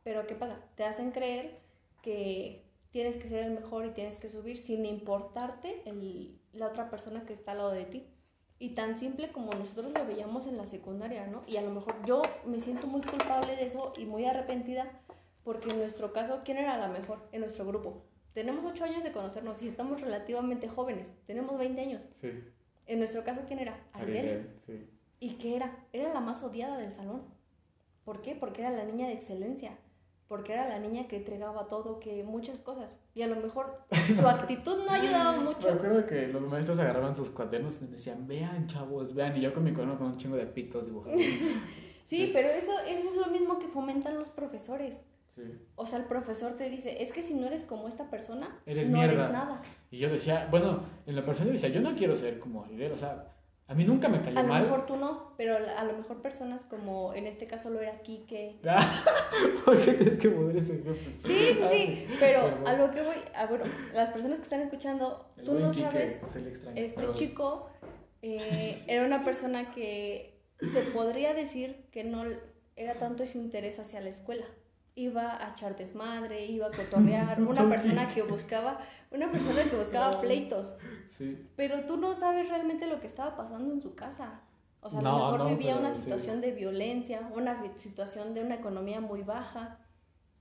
Pero 0.02 0.26
¿qué 0.26 0.34
pasa? 0.34 0.58
Te 0.76 0.84
hacen 0.84 1.12
creer 1.12 1.60
que 2.02 2.63
tienes 2.94 3.16
que 3.16 3.26
ser 3.26 3.42
el 3.44 3.50
mejor 3.50 3.86
y 3.86 3.90
tienes 3.90 4.18
que 4.18 4.28
subir 4.28 4.60
sin 4.60 4.86
importarte 4.86 5.82
el- 5.84 6.38
la 6.52 6.68
otra 6.68 6.90
persona 6.90 7.24
que 7.26 7.32
está 7.32 7.50
al 7.50 7.58
lado 7.58 7.72
de 7.72 7.86
ti. 7.86 8.06
Y 8.60 8.76
tan 8.76 8.96
simple 8.96 9.32
como 9.32 9.50
nosotros 9.52 9.92
lo 9.92 10.06
veíamos 10.06 10.46
en 10.46 10.56
la 10.56 10.68
secundaria, 10.68 11.26
¿no? 11.26 11.42
Y 11.48 11.56
a 11.56 11.62
lo 11.62 11.70
mejor 11.70 11.96
yo 12.06 12.22
me 12.46 12.60
siento 12.60 12.86
muy 12.86 13.00
culpable 13.00 13.56
de 13.56 13.64
eso 13.66 13.92
y 13.98 14.04
muy 14.06 14.24
arrepentida 14.26 15.00
porque 15.42 15.70
en 15.70 15.78
nuestro 15.78 16.12
caso, 16.12 16.42
¿quién 16.44 16.58
era 16.58 16.78
la 16.78 16.86
mejor 16.86 17.18
en 17.32 17.40
nuestro 17.40 17.66
grupo? 17.66 18.04
Tenemos 18.32 18.64
ocho 18.64 18.84
años 18.84 19.02
de 19.02 19.10
conocernos 19.10 19.60
y 19.60 19.66
estamos 19.66 20.00
relativamente 20.00 20.68
jóvenes, 20.68 21.10
tenemos 21.26 21.58
20 21.58 21.80
años. 21.80 22.06
Sí, 22.20 22.30
En 22.86 22.98
nuestro 23.00 23.24
caso, 23.24 23.40
¿quién 23.48 23.58
era? 23.58 23.76
Aridel, 23.92 24.60
sí. 24.66 24.88
¿Y 25.18 25.30
qué 25.38 25.56
era? 25.56 25.84
Era 25.92 26.14
la 26.14 26.20
más 26.20 26.44
odiada 26.44 26.78
del 26.78 26.94
salón. 26.94 27.22
¿Por 28.04 28.22
qué? 28.22 28.36
Porque 28.36 28.60
era 28.62 28.70
la 28.70 28.84
niña 28.84 29.08
de 29.08 29.14
excelencia. 29.14 29.76
Porque 30.28 30.54
era 30.54 30.68
la 30.68 30.78
niña 30.78 31.06
que 31.06 31.16
entregaba 31.16 31.68
todo, 31.68 32.00
que 32.00 32.24
muchas 32.24 32.60
cosas. 32.60 32.98
Y 33.14 33.22
a 33.22 33.26
lo 33.26 33.36
mejor 33.36 33.78
su 34.18 34.26
actitud 34.26 34.84
no 34.86 34.90
ayudaba 34.92 35.32
Me 35.38 35.44
mucho. 35.44 35.70
acuerdo 35.70 36.06
que 36.06 36.28
los 36.28 36.42
maestros 36.42 36.78
agarraban 36.78 37.14
sus 37.14 37.30
cuadernos 37.30 37.80
y 37.80 37.84
me 37.84 37.90
decían, 37.92 38.26
vean, 38.26 38.66
chavos, 38.66 39.14
vean. 39.14 39.36
Y 39.36 39.42
yo 39.42 39.52
con 39.52 39.64
mi 39.64 39.72
cuaderno 39.72 39.98
con 39.98 40.08
un 40.08 40.16
chingo 40.16 40.36
de 40.36 40.46
pitos 40.46 40.86
dibujando. 40.86 41.18
Sí, 42.04 42.26
Sí. 42.26 42.30
pero 42.34 42.48
eso, 42.50 42.70
eso 42.86 43.08
es 43.10 43.16
lo 43.16 43.26
mismo 43.32 43.58
que 43.58 43.66
fomentan 43.66 44.16
los 44.18 44.28
profesores. 44.28 45.00
Sí. 45.34 45.42
O 45.74 45.86
sea, 45.86 45.98
el 45.98 46.04
profesor 46.04 46.52
te 46.52 46.68
dice, 46.68 47.02
es 47.02 47.12
que 47.12 47.22
si 47.22 47.32
no 47.34 47.46
eres 47.46 47.64
como 47.64 47.88
esta 47.88 48.10
persona, 48.10 48.58
Eres 48.66 48.90
no 48.90 48.98
mierda. 48.98 49.14
eres 49.14 49.32
nada. 49.32 49.62
Y 49.90 49.98
yo 49.98 50.10
decía, 50.10 50.46
bueno, 50.50 50.82
en 51.06 51.16
la 51.16 51.24
persona 51.24 51.50
decía, 51.50 51.70
yo 51.70 51.80
no 51.80 51.96
quiero 51.96 52.14
ser 52.14 52.38
como 52.38 52.62
Aridel. 52.64 52.92
O 52.92 52.96
sea, 52.98 53.32
a 53.66 53.74
mí 53.74 53.84
nunca 53.84 54.08
me 54.08 54.20
cayó 54.20 54.38
A 54.38 54.42
lo 54.42 54.48
mal. 54.48 54.62
mejor 54.64 54.86
tú 54.86 54.96
no, 54.96 55.32
pero 55.36 55.56
a 55.56 55.84
lo 55.84 55.92
mejor 55.94 56.20
personas 56.20 56.64
como 56.64 57.14
en 57.14 57.26
este 57.26 57.46
caso 57.46 57.70
lo 57.70 57.80
era 57.80 58.00
Kike. 58.02 58.60
¿Por 59.64 59.82
qué 59.82 59.92
tienes 59.94 60.18
que 60.18 60.28
poner 60.30 60.56
ese 60.56 60.72
ejemplo? 60.74 60.94
Sí, 61.18 61.36
sí, 61.54 61.60
Ah, 61.62 61.68
sí, 61.72 62.06
pero 62.20 62.42
Perdón. 62.44 62.66
a 62.68 62.72
lo 62.76 62.90
que 62.90 63.02
voy, 63.02 63.16
a, 63.34 63.46
bueno, 63.46 63.64
las 63.94 64.10
personas 64.10 64.38
que 64.38 64.44
están 64.44 64.60
escuchando, 64.60 65.30
El 65.38 65.44
tú 65.44 65.54
no 65.54 65.70
Quique, 65.70 65.86
sabes, 65.90 66.14
extraño, 66.36 66.76
este 66.76 66.96
pero- 67.00 67.14
chico 67.14 67.70
eh, 68.22 68.82
era 68.86 69.04
una 69.04 69.24
persona 69.24 69.70
que 69.72 70.38
se 70.72 70.80
podría 70.82 71.34
decir 71.34 71.86
que 71.90 72.04
no 72.04 72.24
era 72.76 72.94
tanto 72.94 73.26
su 73.26 73.38
interés 73.38 73.78
hacia 73.78 74.00
la 74.00 74.08
escuela. 74.10 74.44
Iba 74.96 75.44
a 75.44 75.50
echar 75.52 75.76
desmadre, 75.76 76.46
iba 76.46 76.68
a 76.68 76.70
cotorrear, 76.70 77.40
una 77.42 77.68
persona 77.68 78.08
que 78.14 78.22
buscaba, 78.22 78.78
una 79.10 79.30
persona 79.30 79.64
que 79.64 79.76
buscaba 79.76 80.20
pleitos. 80.20 80.74
Sí. 81.10 81.48
Pero 81.56 81.80
tú 81.86 81.96
no 81.96 82.14
sabes 82.14 82.48
realmente 82.48 82.86
lo 82.86 83.00
que 83.00 83.06
estaba 83.08 83.36
pasando 83.36 83.72
en 83.74 83.80
su 83.80 83.94
casa. 83.94 84.40
O 84.80 84.90
sea, 84.90 85.00
a 85.00 85.02
No, 85.02 85.10
lo 85.18 85.24
mejor 85.24 85.38
no, 85.40 85.48
vivía 85.56 85.74
pero 85.74 85.80
una 85.86 85.92
sí. 85.92 86.02
situación 86.02 86.40
de 86.40 86.52
violencia, 86.52 87.28
una 87.34 87.60
situación 87.76 88.34
de 88.34 88.42
una 88.44 88.56
economía 88.56 89.00
muy 89.00 89.22
baja. 89.22 89.78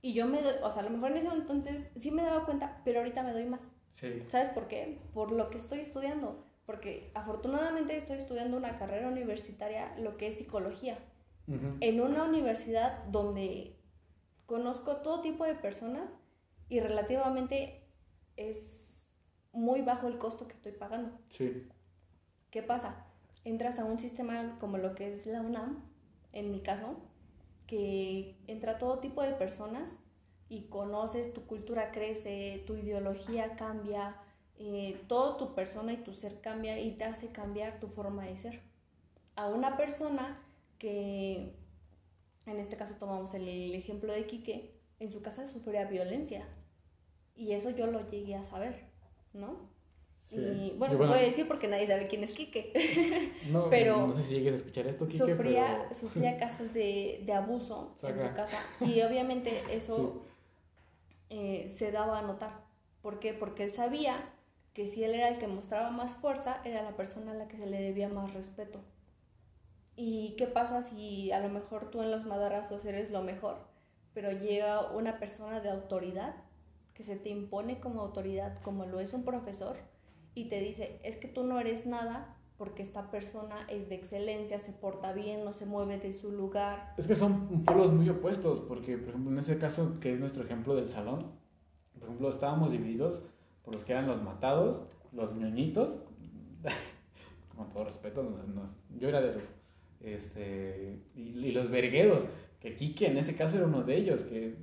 Y 0.02 0.12
yo 0.12 0.26
me 0.26 0.42
doy, 0.42 0.52
o 0.62 0.70
sea, 0.70 0.82
a 0.82 0.84
lo 0.84 0.90
mejor 0.90 1.12
en 1.12 1.16
ese 1.16 1.28
entonces 1.28 1.88
sí 1.96 2.10
me 2.10 2.22
daba 2.22 2.44
cuenta, 2.44 2.80
pero 2.84 2.98
ahorita 3.00 3.22
me 3.22 3.32
doy 3.32 3.46
más. 3.46 3.66
Sí. 3.94 4.22
¿Sabes 4.28 4.50
por 4.50 4.68
qué? 4.68 5.00
Por 5.14 5.32
lo 5.32 5.48
que 5.50 5.56
estoy 5.56 5.80
estudiando. 5.80 6.44
Porque 6.66 7.10
afortunadamente 7.14 7.96
estoy 7.96 8.18
estudiando 8.18 8.56
una 8.56 8.78
carrera 8.78 9.08
universitaria, 9.08 9.94
lo 9.98 10.16
que 10.16 10.28
es 10.28 10.36
psicología, 10.38 10.98
Ujú. 11.46 11.76
en 11.80 12.00
una 12.00 12.24
universidad 12.24 13.04
donde 13.06 13.76
conozco 14.46 14.96
todo 14.98 15.20
tipo 15.20 15.44
de 15.44 15.54
personas 15.54 16.14
y 16.68 16.80
relativamente 16.80 17.82
es 18.36 19.04
muy 19.52 19.82
bajo 19.82 20.08
el 20.08 20.18
costo 20.18 20.46
que 20.46 20.54
estoy 20.54 20.72
pagando. 20.72 21.16
Sí. 21.28 21.68
¿Qué 22.50 22.62
pasa? 22.62 23.06
Entras 23.44 23.78
a 23.78 23.84
un 23.84 23.98
sistema 23.98 24.58
como 24.58 24.78
lo 24.78 24.94
que 24.94 25.12
es 25.12 25.26
la 25.26 25.40
UNAM, 25.40 25.84
en 26.32 26.50
mi 26.50 26.62
caso, 26.62 26.96
que 27.66 28.36
entra 28.46 28.78
todo 28.78 28.98
tipo 28.98 29.22
de 29.22 29.32
personas 29.32 29.94
y 30.48 30.68
conoces, 30.68 31.32
tu 31.32 31.46
cultura 31.46 31.90
crece, 31.90 32.62
tu 32.66 32.76
ideología 32.76 33.56
cambia, 33.56 34.16
eh, 34.56 35.02
todo 35.08 35.36
tu 35.36 35.54
persona 35.54 35.92
y 35.92 35.98
tu 35.98 36.12
ser 36.12 36.40
cambia 36.40 36.78
y 36.78 36.92
te 36.92 37.04
hace 37.04 37.32
cambiar 37.32 37.80
tu 37.80 37.88
forma 37.88 38.24
de 38.24 38.38
ser. 38.38 38.62
A 39.36 39.46
una 39.48 39.76
persona 39.76 40.40
que, 40.78 41.54
en 42.46 42.58
este 42.58 42.76
caso 42.76 42.94
tomamos 42.94 43.34
el, 43.34 43.48
el 43.48 43.74
ejemplo 43.74 44.12
de 44.12 44.26
Quique, 44.26 44.74
en 45.00 45.10
su 45.10 45.22
casa 45.22 45.46
sufría 45.46 45.84
violencia 45.86 46.46
y 47.34 47.52
eso 47.52 47.70
yo 47.70 47.86
lo 47.86 48.08
llegué 48.08 48.36
a 48.36 48.42
saber, 48.42 48.84
¿no? 49.32 49.74
sí. 50.28 50.36
Y 50.36 50.76
bueno, 50.78 50.94
Y 50.94 50.96
se 50.96 51.06
puede 51.06 51.24
decir 51.24 51.48
porque 51.48 51.68
nadie 51.68 51.86
sabe 51.86 52.06
quién 52.08 52.24
es 52.24 52.32
Quique. 52.32 53.32
no, 53.50 53.68
pero 53.70 54.06
no 54.06 54.12
sé 54.12 54.22
si 54.22 54.34
llegues 54.34 54.52
a 54.52 54.56
escuchar 54.56 54.86
esto, 54.86 55.06
Kike, 55.06 55.18
sufría, 55.18 55.84
pero... 55.88 55.94
sufría 55.94 56.38
casos 56.38 56.72
de, 56.72 57.22
de 57.24 57.32
abuso 57.32 57.96
en 58.02 58.18
su 58.18 58.34
casa 58.34 58.58
y 58.80 59.00
obviamente 59.02 59.62
eso 59.70 60.22
eh, 61.30 61.68
se 61.68 61.90
daba 61.92 62.18
a 62.18 62.22
notar. 62.22 62.64
¿Por 63.02 63.18
qué? 63.18 63.34
Porque 63.34 63.64
él 63.64 63.72
sabía 63.72 64.30
que 64.72 64.86
si 64.86 65.04
él 65.04 65.14
era 65.14 65.28
el 65.28 65.38
que 65.38 65.46
mostraba 65.46 65.90
más 65.90 66.12
fuerza, 66.12 66.60
era 66.64 66.82
la 66.82 66.96
persona 66.96 67.32
a 67.32 67.34
la 67.34 67.48
que 67.48 67.56
se 67.56 67.66
le 67.66 67.80
debía 67.80 68.08
más 68.08 68.32
respeto. 68.34 68.80
¿Y 69.96 70.34
qué 70.36 70.46
pasa 70.46 70.82
si 70.82 71.30
a 71.32 71.40
lo 71.40 71.48
mejor 71.48 71.90
tú 71.90 72.02
en 72.02 72.10
los 72.10 72.24
madrazos 72.24 72.84
eres 72.84 73.10
lo 73.10 73.22
mejor, 73.22 73.58
pero 74.12 74.32
llega 74.32 74.90
una 74.92 75.18
persona 75.18 75.60
de 75.60 75.70
autoridad 75.70 76.34
que 76.94 77.02
se 77.02 77.16
te 77.16 77.28
impone 77.28 77.80
como 77.80 78.00
autoridad, 78.00 78.60
como 78.62 78.86
lo 78.86 79.00
es 79.00 79.12
un 79.12 79.24
profesor, 79.24 79.76
y 80.34 80.48
te 80.48 80.60
dice, 80.60 81.00
es 81.02 81.16
que 81.16 81.28
tú 81.28 81.44
no 81.44 81.60
eres 81.60 81.86
nada 81.86 82.36
porque 82.56 82.82
esta 82.82 83.10
persona 83.10 83.66
es 83.68 83.88
de 83.88 83.96
excelencia, 83.96 84.58
se 84.58 84.72
porta 84.72 85.12
bien, 85.12 85.44
no 85.44 85.52
se 85.52 85.66
mueve 85.66 85.98
de 85.98 86.12
su 86.12 86.30
lugar. 86.30 86.94
Es 86.96 87.06
que 87.06 87.16
son 87.16 87.64
polos 87.64 87.92
muy 87.92 88.08
opuestos, 88.08 88.60
porque, 88.60 88.96
por 88.96 89.08
ejemplo, 89.10 89.32
en 89.32 89.38
ese 89.38 89.58
caso, 89.58 89.98
que 90.00 90.14
es 90.14 90.20
nuestro 90.20 90.44
ejemplo 90.44 90.76
del 90.76 90.88
salón, 90.88 91.32
por 91.98 92.04
ejemplo, 92.04 92.30
estábamos 92.30 92.70
divididos 92.70 93.22
por 93.64 93.74
los 93.74 93.84
que 93.84 93.92
eran 93.92 94.06
los 94.06 94.22
matados, 94.22 94.86
los 95.12 95.34
ñoñitos, 95.34 95.96
con 97.56 97.70
todo 97.70 97.84
respeto, 97.84 98.24
yo 98.98 99.08
era 99.08 99.20
de 99.20 99.30
esos. 99.30 99.42
Este, 100.04 101.00
y, 101.14 101.52
los 101.52 101.70
vergueros, 101.70 102.26
que 102.60 102.76
Kike 102.76 103.06
en 103.06 103.16
ese 103.16 103.34
caso 103.34 103.56
era 103.56 103.66
uno 103.66 103.82
de 103.82 103.96
ellos, 103.96 104.22
que 104.22 104.56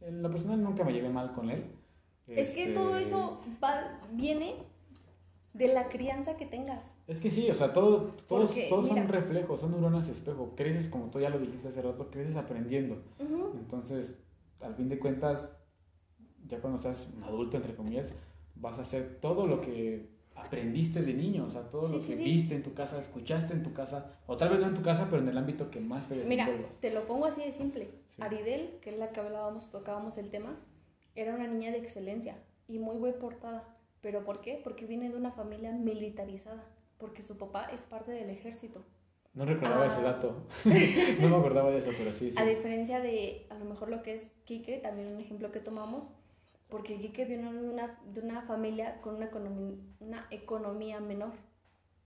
en 0.00 0.22
lo 0.22 0.30
personal 0.30 0.62
nunca 0.62 0.84
me 0.84 0.92
llevé 0.92 1.08
mal 1.08 1.32
con 1.32 1.50
él. 1.50 1.64
Es 2.26 2.50
que 2.50 2.68
todo 2.68 2.96
este, 2.96 3.08
eso 3.08 3.40
viene 4.12 4.54
de 5.54 5.68
la 5.68 5.88
crianza 5.88 6.36
que 6.36 6.46
tengas. 6.46 6.84
Es 7.06 7.20
que 7.20 7.30
sí, 7.30 7.50
o 7.50 7.54
sea, 7.54 7.72
todo, 7.72 8.12
todos, 8.28 8.54
todos 8.68 8.88
son 8.88 9.08
reflejos, 9.08 9.60
son 9.60 9.72
neuronas 9.72 10.08
espejo. 10.08 10.54
Creces, 10.56 10.88
como 10.88 11.06
tú 11.06 11.20
ya 11.20 11.30
lo 11.30 11.38
dijiste 11.38 11.68
hace 11.68 11.82
rato, 11.82 12.10
creces 12.10 12.36
aprendiendo. 12.36 13.02
Entonces, 13.18 14.14
al 14.60 14.74
fin 14.74 14.88
de 14.88 14.98
cuentas, 14.98 15.50
ya 16.46 16.60
cuando 16.60 16.78
seas 16.78 17.08
un 17.16 17.24
adulto, 17.24 17.56
entre 17.56 17.74
comillas, 17.74 18.14
vas 18.54 18.78
a 18.78 18.82
hacer 18.82 19.18
todo 19.20 19.46
lo 19.46 19.60
que 19.60 20.11
aprendiste 20.34 21.02
de 21.02 21.14
niño, 21.14 21.44
o 21.44 21.50
sea, 21.50 21.62
todo 21.62 21.88
lo 21.88 22.04
que 22.04 22.16
viste 22.16 22.54
en 22.54 22.62
tu 22.62 22.74
casa, 22.74 22.98
escuchaste 22.98 23.52
en 23.52 23.62
tu 23.62 23.72
casa, 23.72 24.12
o 24.26 24.36
tal 24.36 24.50
vez 24.50 24.60
no 24.60 24.68
en 24.68 24.74
tu 24.74 24.82
casa, 24.82 25.06
pero 25.10 25.22
en 25.22 25.28
el 25.28 25.38
ámbito 25.38 25.70
que 25.70 25.80
más 25.80 26.08
te 26.08 26.16
Mira, 26.24 26.48
te 26.80 26.92
lo 26.92 27.06
pongo 27.06 27.26
así 27.26 27.42
de 27.42 27.52
simple. 27.52 27.90
Aridel, 28.18 28.78
que 28.80 28.90
es 28.90 28.98
la 28.98 29.10
que 29.10 29.20
hablábamos, 29.20 29.70
tocábamos 29.70 30.18
el 30.18 30.30
tema, 30.30 30.56
era 31.14 31.34
una 31.34 31.46
niña 31.46 31.70
de 31.70 31.78
excelencia 31.78 32.36
y 32.68 32.78
muy 32.78 32.96
buena 32.96 33.18
portada. 33.18 33.64
¿Pero 34.00 34.24
por 34.24 34.40
qué? 34.40 34.60
Porque 34.62 34.86
viene 34.86 35.10
de 35.10 35.16
una 35.16 35.30
familia 35.30 35.72
militarizada, 35.72 36.64
porque 36.98 37.22
su 37.22 37.36
papá 37.36 37.70
es 37.72 37.82
parte 37.82 38.12
del 38.12 38.30
ejército. 38.30 38.84
No 39.34 39.46
recordaba 39.46 39.86
ese 39.86 40.00
ah. 40.00 40.12
dato. 40.12 40.46
no 40.64 41.28
me 41.28 41.36
acordaba 41.36 41.70
de 41.70 41.78
eso, 41.78 41.90
pero 41.96 42.12
sí, 42.12 42.30
sí. 42.30 42.38
A 42.38 42.44
diferencia 42.44 43.00
de, 43.00 43.46
a 43.48 43.54
lo 43.54 43.64
mejor 43.64 43.88
lo 43.88 44.02
que 44.02 44.16
es 44.16 44.22
Quique, 44.44 44.78
también 44.78 45.08
un 45.08 45.20
ejemplo 45.20 45.50
que 45.52 45.60
tomamos, 45.60 46.10
porque 46.72 46.96
Quique 46.96 47.26
viene 47.26 47.52
de 47.52 47.68
una, 47.68 47.98
de 48.06 48.20
una 48.22 48.40
familia 48.40 48.98
con 49.02 49.16
una 49.16 49.26
economía, 49.26 49.76
una 50.00 50.26
economía 50.30 51.00
menor, 51.00 51.34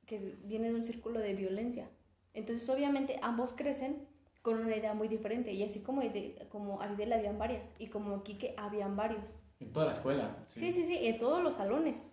que 0.07 0.19
viene 0.43 0.71
de 0.71 0.75
un 0.75 0.85
círculo 0.85 1.21
de 1.21 1.35
violencia. 1.35 1.89
Entonces, 2.35 2.69
obviamente, 2.69 3.21
ambos 3.23 3.53
crecen 3.53 4.09
con 4.43 4.59
una 4.59 4.77
idea 4.77 4.93
muy 4.93 5.07
diferente. 5.07 5.53
Y 5.53 5.63
así 5.63 5.83
como, 5.83 6.03
como 6.49 6.81
Aridel 6.81 7.13
habían 7.13 7.39
varias, 7.39 7.71
y 7.79 7.87
como 7.87 8.25
Quique 8.25 8.55
habían 8.59 8.97
varios. 8.97 9.37
En 9.61 9.73
toda 9.73 9.87
la 9.87 9.93
escuela. 9.93 10.37
Sí, 10.49 10.73
sí, 10.73 10.85
sí, 10.85 10.99
en 11.01 11.21
todos 11.21 11.41
los 11.45 11.55
salones. 11.55 12.05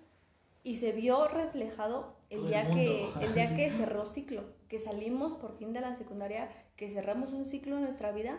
Y 0.63 0.77
se 0.77 0.91
vio 0.91 1.27
reflejado 1.27 2.17
el 2.29 2.45
día, 2.45 2.69
que, 2.69 3.09
el 3.19 3.33
día 3.33 3.55
que 3.55 3.71
cerró 3.71 4.05
ciclo, 4.05 4.43
que 4.69 4.77
salimos 4.77 5.33
por 5.33 5.57
fin 5.57 5.73
de 5.73 5.81
la 5.81 5.95
secundaria, 5.95 6.51
que 6.75 6.91
cerramos 6.91 7.33
un 7.33 7.47
ciclo 7.47 7.77
en 7.77 7.81
nuestra 7.81 8.11
vida, 8.11 8.37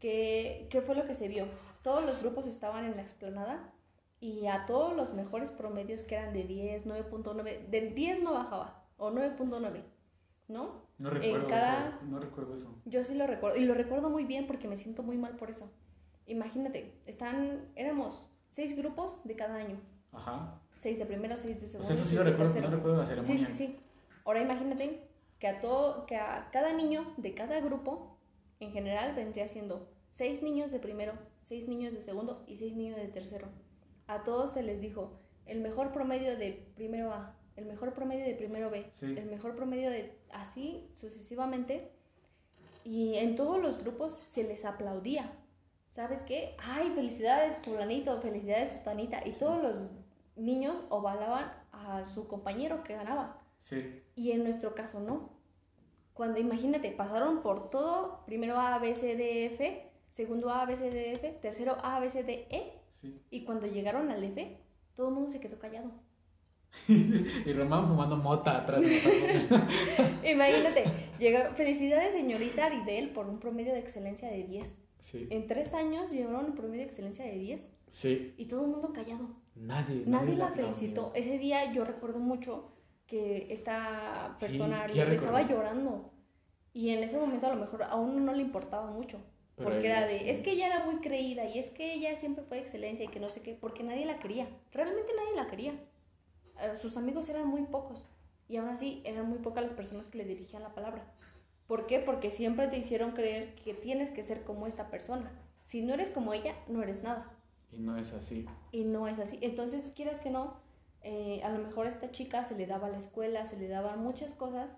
que, 0.00 0.68
¿qué 0.70 0.80
fue 0.80 0.94
lo 0.94 1.04
que 1.04 1.14
se 1.14 1.28
vio? 1.28 1.46
Todos 1.86 2.04
los 2.04 2.20
grupos 2.20 2.48
estaban 2.48 2.84
en 2.84 2.96
la 2.96 3.02
explanada 3.02 3.72
y 4.18 4.48
a 4.48 4.66
todos 4.66 4.96
los 4.96 5.14
mejores 5.14 5.50
promedios 5.50 6.02
que 6.02 6.16
eran 6.16 6.32
de 6.32 6.42
10, 6.42 6.84
9.9, 6.84 7.68
del 7.68 7.94
10 7.94 8.24
no 8.24 8.32
bajaba, 8.32 8.82
o 8.96 9.12
9.9, 9.12 9.82
¿no? 10.48 10.82
No 10.98 11.10
recuerdo, 11.10 11.46
eso, 11.46 11.92
no 12.08 12.18
recuerdo 12.18 12.56
eso. 12.56 12.74
Yo 12.86 13.04
sí 13.04 13.14
lo 13.14 13.28
recuerdo, 13.28 13.56
y 13.56 13.64
lo 13.64 13.74
recuerdo 13.74 14.10
muy 14.10 14.24
bien 14.24 14.48
porque 14.48 14.66
me 14.66 14.76
siento 14.76 15.04
muy 15.04 15.16
mal 15.16 15.36
por 15.36 15.50
eso 15.50 15.70
imagínate, 16.26 16.92
están, 17.06 17.68
éramos 17.76 18.28
seis 18.50 18.76
grupos 18.76 19.22
de 19.24 19.36
cada 19.36 19.56
año. 19.56 19.78
Ajá. 20.12 20.60
Seis 20.78 20.98
de 20.98 21.06
primero, 21.06 21.36
seis 21.38 21.60
de 21.60 21.68
segundo. 21.68 21.88
Pues 21.88 22.00
eso 22.00 22.08
sí 22.08 22.16
lo 22.16 22.24
recuerdo, 22.24 22.60
no 22.60 22.70
recuerdo 22.70 22.98
la 22.98 23.06
ceremonia. 23.06 23.38
Sí, 23.38 23.44
sí, 23.44 23.54
sí. 23.54 23.76
Ahora 24.24 24.42
imagínate 24.42 25.08
que 25.38 25.48
a 25.48 25.60
todo, 25.60 26.06
que 26.06 26.16
a 26.16 26.50
cada 26.50 26.72
niño 26.72 27.14
de 27.16 27.34
cada 27.34 27.60
grupo, 27.60 28.18
en 28.60 28.72
general, 28.72 29.14
vendría 29.14 29.48
siendo 29.48 29.88
seis 30.10 30.42
niños 30.42 30.70
de 30.70 30.80
primero, 30.80 31.12
seis 31.48 31.68
niños 31.68 31.92
de 31.92 32.02
segundo 32.02 32.44
y 32.46 32.56
seis 32.56 32.74
niños 32.74 32.96
de 32.96 33.08
tercero. 33.08 33.48
A 34.06 34.22
todos 34.24 34.52
se 34.52 34.62
les 34.62 34.80
dijo 34.80 35.18
el 35.46 35.60
mejor 35.60 35.92
promedio 35.92 36.36
de 36.36 36.66
primero 36.74 37.12
A, 37.12 37.36
el 37.56 37.66
mejor 37.66 37.92
promedio 37.94 38.24
de 38.24 38.34
primero 38.34 38.70
B, 38.70 38.90
el 39.00 39.26
mejor 39.26 39.56
promedio 39.56 39.90
de 39.90 40.18
así 40.32 40.88
sucesivamente. 40.94 41.90
Y 42.84 43.16
en 43.16 43.34
todos 43.34 43.60
los 43.60 43.78
grupos 43.78 44.20
se 44.30 44.44
les 44.44 44.64
aplaudía. 44.64 45.32
¿sabes 45.96 46.20
qué? 46.22 46.54
Ay, 46.58 46.92
felicidades 46.94 47.56
fulanito, 47.64 48.20
felicidades 48.20 48.72
sutanita. 48.72 49.26
Y 49.26 49.32
todos 49.32 49.62
los 49.62 49.90
niños 50.36 50.84
ovalaban 50.90 51.50
a 51.72 52.06
su 52.14 52.28
compañero 52.28 52.84
que 52.84 52.94
ganaba. 52.94 53.40
Sí. 53.62 54.02
Y 54.14 54.32
en 54.32 54.44
nuestro 54.44 54.74
caso 54.74 55.00
no. 55.00 55.30
Cuando 56.12 56.38
imagínate, 56.38 56.90
pasaron 56.92 57.42
por 57.42 57.70
todo, 57.70 58.22
primero 58.26 58.60
A, 58.60 58.78
B, 58.78 58.94
C, 58.94 59.16
D, 59.16 59.46
F, 59.46 59.85
segundo 60.16 60.50
A, 60.50 60.64
B, 60.64 60.76
C, 60.76 60.90
D, 60.90 61.12
F, 61.12 61.38
tercero 61.42 61.76
A, 61.82 62.00
B, 62.00 62.08
C, 62.08 62.24
D, 62.24 62.46
E. 62.48 62.72
Sí. 62.94 63.20
Y 63.30 63.44
cuando 63.44 63.66
llegaron 63.66 64.10
al 64.10 64.24
F, 64.24 64.56
todo 64.94 65.08
el 65.08 65.14
mundo 65.14 65.30
se 65.30 65.40
quedó 65.40 65.58
callado. 65.58 65.90
y 66.88 67.52
Román 67.52 67.86
fumando 67.86 68.16
mota 68.16 68.62
atrás 68.62 68.82
de 68.82 68.94
nosotros. 68.94 69.60
Imagínate, 70.24 70.84
llegaron, 71.18 71.54
felicidades 71.54 72.12
señorita 72.12 72.64
Aridel 72.64 73.10
por 73.10 73.28
un 73.28 73.38
promedio 73.38 73.74
de 73.74 73.80
excelencia 73.80 74.30
de 74.30 74.44
10. 74.44 74.74
En 75.30 75.46
tres 75.46 75.72
años 75.72 76.10
llevaron 76.10 76.46
un 76.46 76.54
promedio 76.54 76.80
de 76.80 76.86
excelencia 76.86 77.24
de 77.24 77.38
10. 77.38 77.72
Sí. 77.90 78.34
Y 78.36 78.46
todo 78.46 78.64
el 78.64 78.70
mundo 78.70 78.92
callado. 78.92 79.36
Nadie. 79.54 80.02
Nadie, 80.06 80.34
la 80.34 80.48
felicitó. 80.48 81.12
Ese 81.14 81.38
día 81.38 81.72
yo 81.72 81.84
recuerdo 81.84 82.18
mucho 82.18 82.72
que 83.06 83.52
esta 83.52 84.36
persona 84.40 84.88
le 84.88 85.14
estaba 85.14 85.42
llorando. 85.42 86.10
Y 86.72 86.90
en 86.90 87.04
ese 87.04 87.18
momento 87.18 87.46
a 87.46 87.54
lo 87.54 87.60
mejor 87.60 87.84
a 87.84 87.94
uno 87.94 88.18
no 88.20 88.32
le 88.32 88.42
importaba 88.42 88.90
mucho. 88.90 89.20
Porque 89.56 89.86
era 89.86 90.06
de, 90.06 90.30
es 90.30 90.38
que 90.40 90.52
ella 90.52 90.66
era 90.66 90.84
muy 90.84 90.96
creída 90.96 91.46
y 91.46 91.58
es 91.58 91.70
que 91.70 91.94
ella 91.94 92.16
siempre 92.16 92.44
fue 92.44 92.58
de 92.58 92.64
excelencia 92.64 93.04
y 93.04 93.08
que 93.08 93.20
no 93.20 93.30
sé 93.30 93.40
qué, 93.40 93.54
porque 93.54 93.82
nadie 93.82 94.04
la 94.04 94.18
quería. 94.18 94.48
Realmente 94.72 95.12
nadie 95.16 95.34
la 95.34 95.46
quería. 95.48 95.72
Eh, 96.60 96.76
sus 96.80 96.96
amigos 96.96 97.28
eran 97.28 97.46
muy 97.46 97.62
pocos. 97.62 98.06
Y 98.48 98.58
aún 98.58 98.68
así 98.68 99.02
eran 99.04 99.28
muy 99.28 99.38
pocas 99.38 99.64
las 99.64 99.72
personas 99.72 100.08
que 100.08 100.18
le 100.18 100.24
dirigían 100.24 100.62
la 100.62 100.74
palabra. 100.74 101.04
¿Por 101.66 101.86
qué? 101.86 101.98
Porque 101.98 102.30
siempre 102.30 102.68
te 102.68 102.78
hicieron 102.78 103.12
creer 103.12 103.54
que 103.56 103.74
tienes 103.74 104.10
que 104.10 104.22
ser 104.22 104.44
como 104.44 104.66
esta 104.66 104.90
persona. 104.90 105.32
Si 105.64 105.82
no 105.82 105.94
eres 105.94 106.10
como 106.10 106.32
ella, 106.32 106.54
no 106.68 106.82
eres 106.82 107.02
nada. 107.02 107.24
Y 107.72 107.80
no 107.80 107.96
es 107.96 108.12
así. 108.12 108.46
Y 108.70 108.84
no 108.84 109.08
es 109.08 109.18
así. 109.18 109.38
Entonces, 109.40 109.90
quieras 109.96 110.20
que 110.20 110.30
no, 110.30 110.54
eh, 111.02 111.40
a 111.42 111.50
lo 111.50 111.58
mejor 111.58 111.86
a 111.86 111.90
esta 111.90 112.10
chica 112.10 112.44
se 112.44 112.56
le 112.56 112.66
daba 112.66 112.88
la 112.88 112.98
escuela, 112.98 113.46
se 113.46 113.56
le 113.56 113.68
daban 113.68 114.02
muchas 114.02 114.32
cosas, 114.34 114.70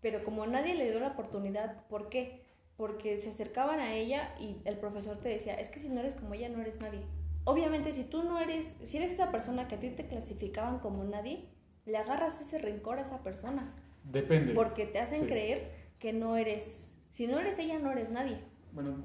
pero 0.00 0.24
como 0.24 0.46
nadie 0.46 0.74
le 0.74 0.90
dio 0.90 1.00
la 1.00 1.08
oportunidad, 1.08 1.86
¿por 1.88 2.08
qué? 2.08 2.45
Porque 2.76 3.18
se 3.18 3.30
acercaban 3.30 3.80
a 3.80 3.94
ella 3.94 4.34
y 4.38 4.56
el 4.64 4.76
profesor 4.76 5.16
te 5.18 5.28
decía, 5.28 5.54
es 5.54 5.68
que 5.68 5.80
si 5.80 5.88
no 5.88 6.00
eres 6.00 6.14
como 6.14 6.34
ella, 6.34 6.48
no 6.48 6.60
eres 6.60 6.78
nadie. 6.80 7.00
Obviamente, 7.44 7.92
si 7.92 8.04
tú 8.04 8.22
no 8.24 8.40
eres, 8.40 8.72
si 8.84 8.96
eres 8.96 9.12
esa 9.12 9.30
persona 9.30 9.68
que 9.68 9.76
a 9.76 9.80
ti 9.80 9.90
te 9.90 10.06
clasificaban 10.06 10.80
como 10.80 11.04
nadie, 11.04 11.44
le 11.86 11.96
agarras 11.96 12.40
ese 12.40 12.58
rencor 12.58 12.98
a 12.98 13.02
esa 13.02 13.22
persona. 13.22 13.72
Depende. 14.04 14.52
Porque 14.52 14.84
te 14.86 14.98
hacen 14.98 15.26
creer 15.26 15.70
que 15.98 16.12
no 16.12 16.36
eres, 16.36 16.92
si 17.10 17.26
no 17.26 17.38
eres 17.38 17.58
ella, 17.58 17.78
no 17.78 17.92
eres 17.92 18.10
nadie. 18.10 18.38
Bueno, 18.72 18.96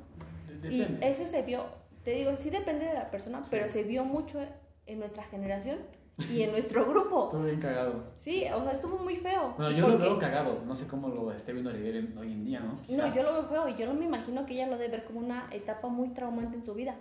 depende. 0.47 0.76
Y 0.76 0.97
eso 1.01 1.26
se 1.26 1.43
vio, 1.43 1.65
te 2.03 2.11
digo, 2.11 2.36
sí 2.36 2.49
depende 2.49 2.86
de 2.86 2.93
la 2.93 3.09
persona, 3.09 3.43
pero 3.49 3.69
se 3.69 3.84
vio 3.84 4.03
mucho 4.03 4.39
en 4.86 4.99
nuestra 4.99 5.24
generación 5.24 5.80
y 6.17 6.41
en 6.41 6.51
nuestro 6.51 6.86
grupo. 6.86 7.26
Estuvo 7.26 7.43
bien 7.43 7.59
cagado. 7.59 8.03
Sí, 8.19 8.45
o 8.53 8.63
sea, 8.63 8.74
estuvo 8.74 8.97
muy 8.97 9.17
feo. 9.17 9.53
Bueno, 9.55 9.72
yo 9.72 9.88
lo 9.88 9.97
veo 9.97 10.19
cagado, 10.19 10.63
no 10.65 10.76
sé 10.76 10.88
cómo 10.88 11.07
lo 11.07 11.32
esté 11.32 11.53
viendo 11.53 11.69
hoy 11.69 12.32
en 12.32 12.43
día, 12.43 12.51
¿no? 12.72 12.97
No, 12.97 13.15
yo 13.15 13.24
lo 13.24 13.34
veo 13.34 13.43
feo 13.45 13.69
y 13.69 13.76
yo 13.76 13.88
no 13.88 13.93
me 13.93 14.05
imagino 14.05 14.45
que 14.45 14.53
ella 14.53 14.67
lo 14.67 14.78
debe 14.78 14.97
ver 14.97 15.05
como 15.05 15.19
una 15.19 15.47
etapa 15.51 15.88
muy 15.88 16.09
traumante 16.09 16.55
en 16.57 16.65
su 16.65 16.74
vida. 16.74 16.95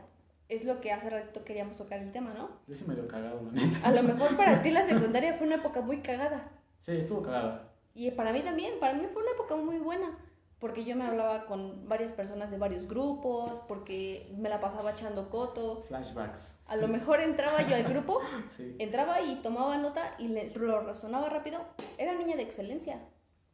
Es 0.49 0.65
lo 0.65 0.81
que 0.81 0.93
hace 0.93 1.09
ratito 1.11 1.45
queríamos 1.45 1.77
tocar 1.77 2.01
el 2.01 2.11
tema, 2.11 2.35
¿no? 2.37 2.49
Yo 2.67 2.75
sí 2.75 2.85
me 2.87 2.95
lo 2.95 3.07
cagado, 3.07 3.41
la 3.43 3.53
neta. 3.53 3.87
A 3.87 3.93
lo 3.93 4.03
mejor 4.03 4.37
para 4.37 4.63
ti 4.63 4.71
la 4.71 4.83
secundaria 4.89 5.35
fue 5.35 5.47
una 5.47 5.57
época 5.57 5.81
muy 5.81 5.99
cagada. 5.99 6.51
Sí, 6.81 6.93
estuvo 6.93 7.23
cagada. 7.23 7.71
Y 7.95 8.11
para 8.13 8.33
mí 8.33 8.43
también, 8.43 8.75
para 8.81 8.95
mí 8.95 9.07
fue 9.13 9.23
una 9.23 9.33
época 9.33 9.57
muy 9.57 9.79
buena, 9.79 10.17
porque 10.59 10.85
yo 10.85 10.97
me 10.97 11.05
hablaba 11.05 11.47
con 11.47 11.89
varias 11.89 12.13
personas 12.13 12.51
de 12.51 12.59
varios 12.59 12.87
grupos, 12.87 13.61
porque 13.67 14.33
me 14.37 14.49
la 14.49 14.61
pasaba 14.61 14.93
echando 14.93 15.31
coto. 15.31 15.83
Flashbacks. 15.89 16.55
A 16.67 16.77
lo 16.77 16.87
mejor 16.89 17.21
entraba 17.21 17.63
yo 17.63 17.75
al 17.75 17.85
grupo, 17.85 18.21
entraba 18.79 19.21
y 19.21 19.37
tomaba 19.43 19.77
nota 19.77 20.15
y 20.19 20.29
lo 20.29 20.81
razonaba 20.81 21.29
rápido. 21.29 21.61
Era 21.99 22.15
niña 22.15 22.37
de 22.37 22.43
excelencia, 22.43 23.01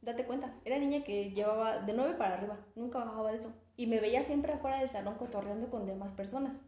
date 0.06 0.24
cuenta. 0.24 0.54
Era 0.64 0.78
niña 0.78 1.04
que 1.04 1.32
llevaba 1.32 1.80
de 1.80 1.92
9 1.92 2.14
para 2.16 2.36
arriba, 2.36 2.58
nunca 2.74 3.00
bajaba 3.00 3.32
de 3.32 3.36
eso. 3.36 3.52
Y 3.76 3.86
me 3.88 4.00
veía 4.00 4.22
siempre 4.22 4.54
afuera 4.54 4.80
del 4.80 4.88
salón 4.88 5.16
cotorreando 5.16 5.68
con 5.68 5.84
demás 5.84 6.12
personas. 6.12 6.58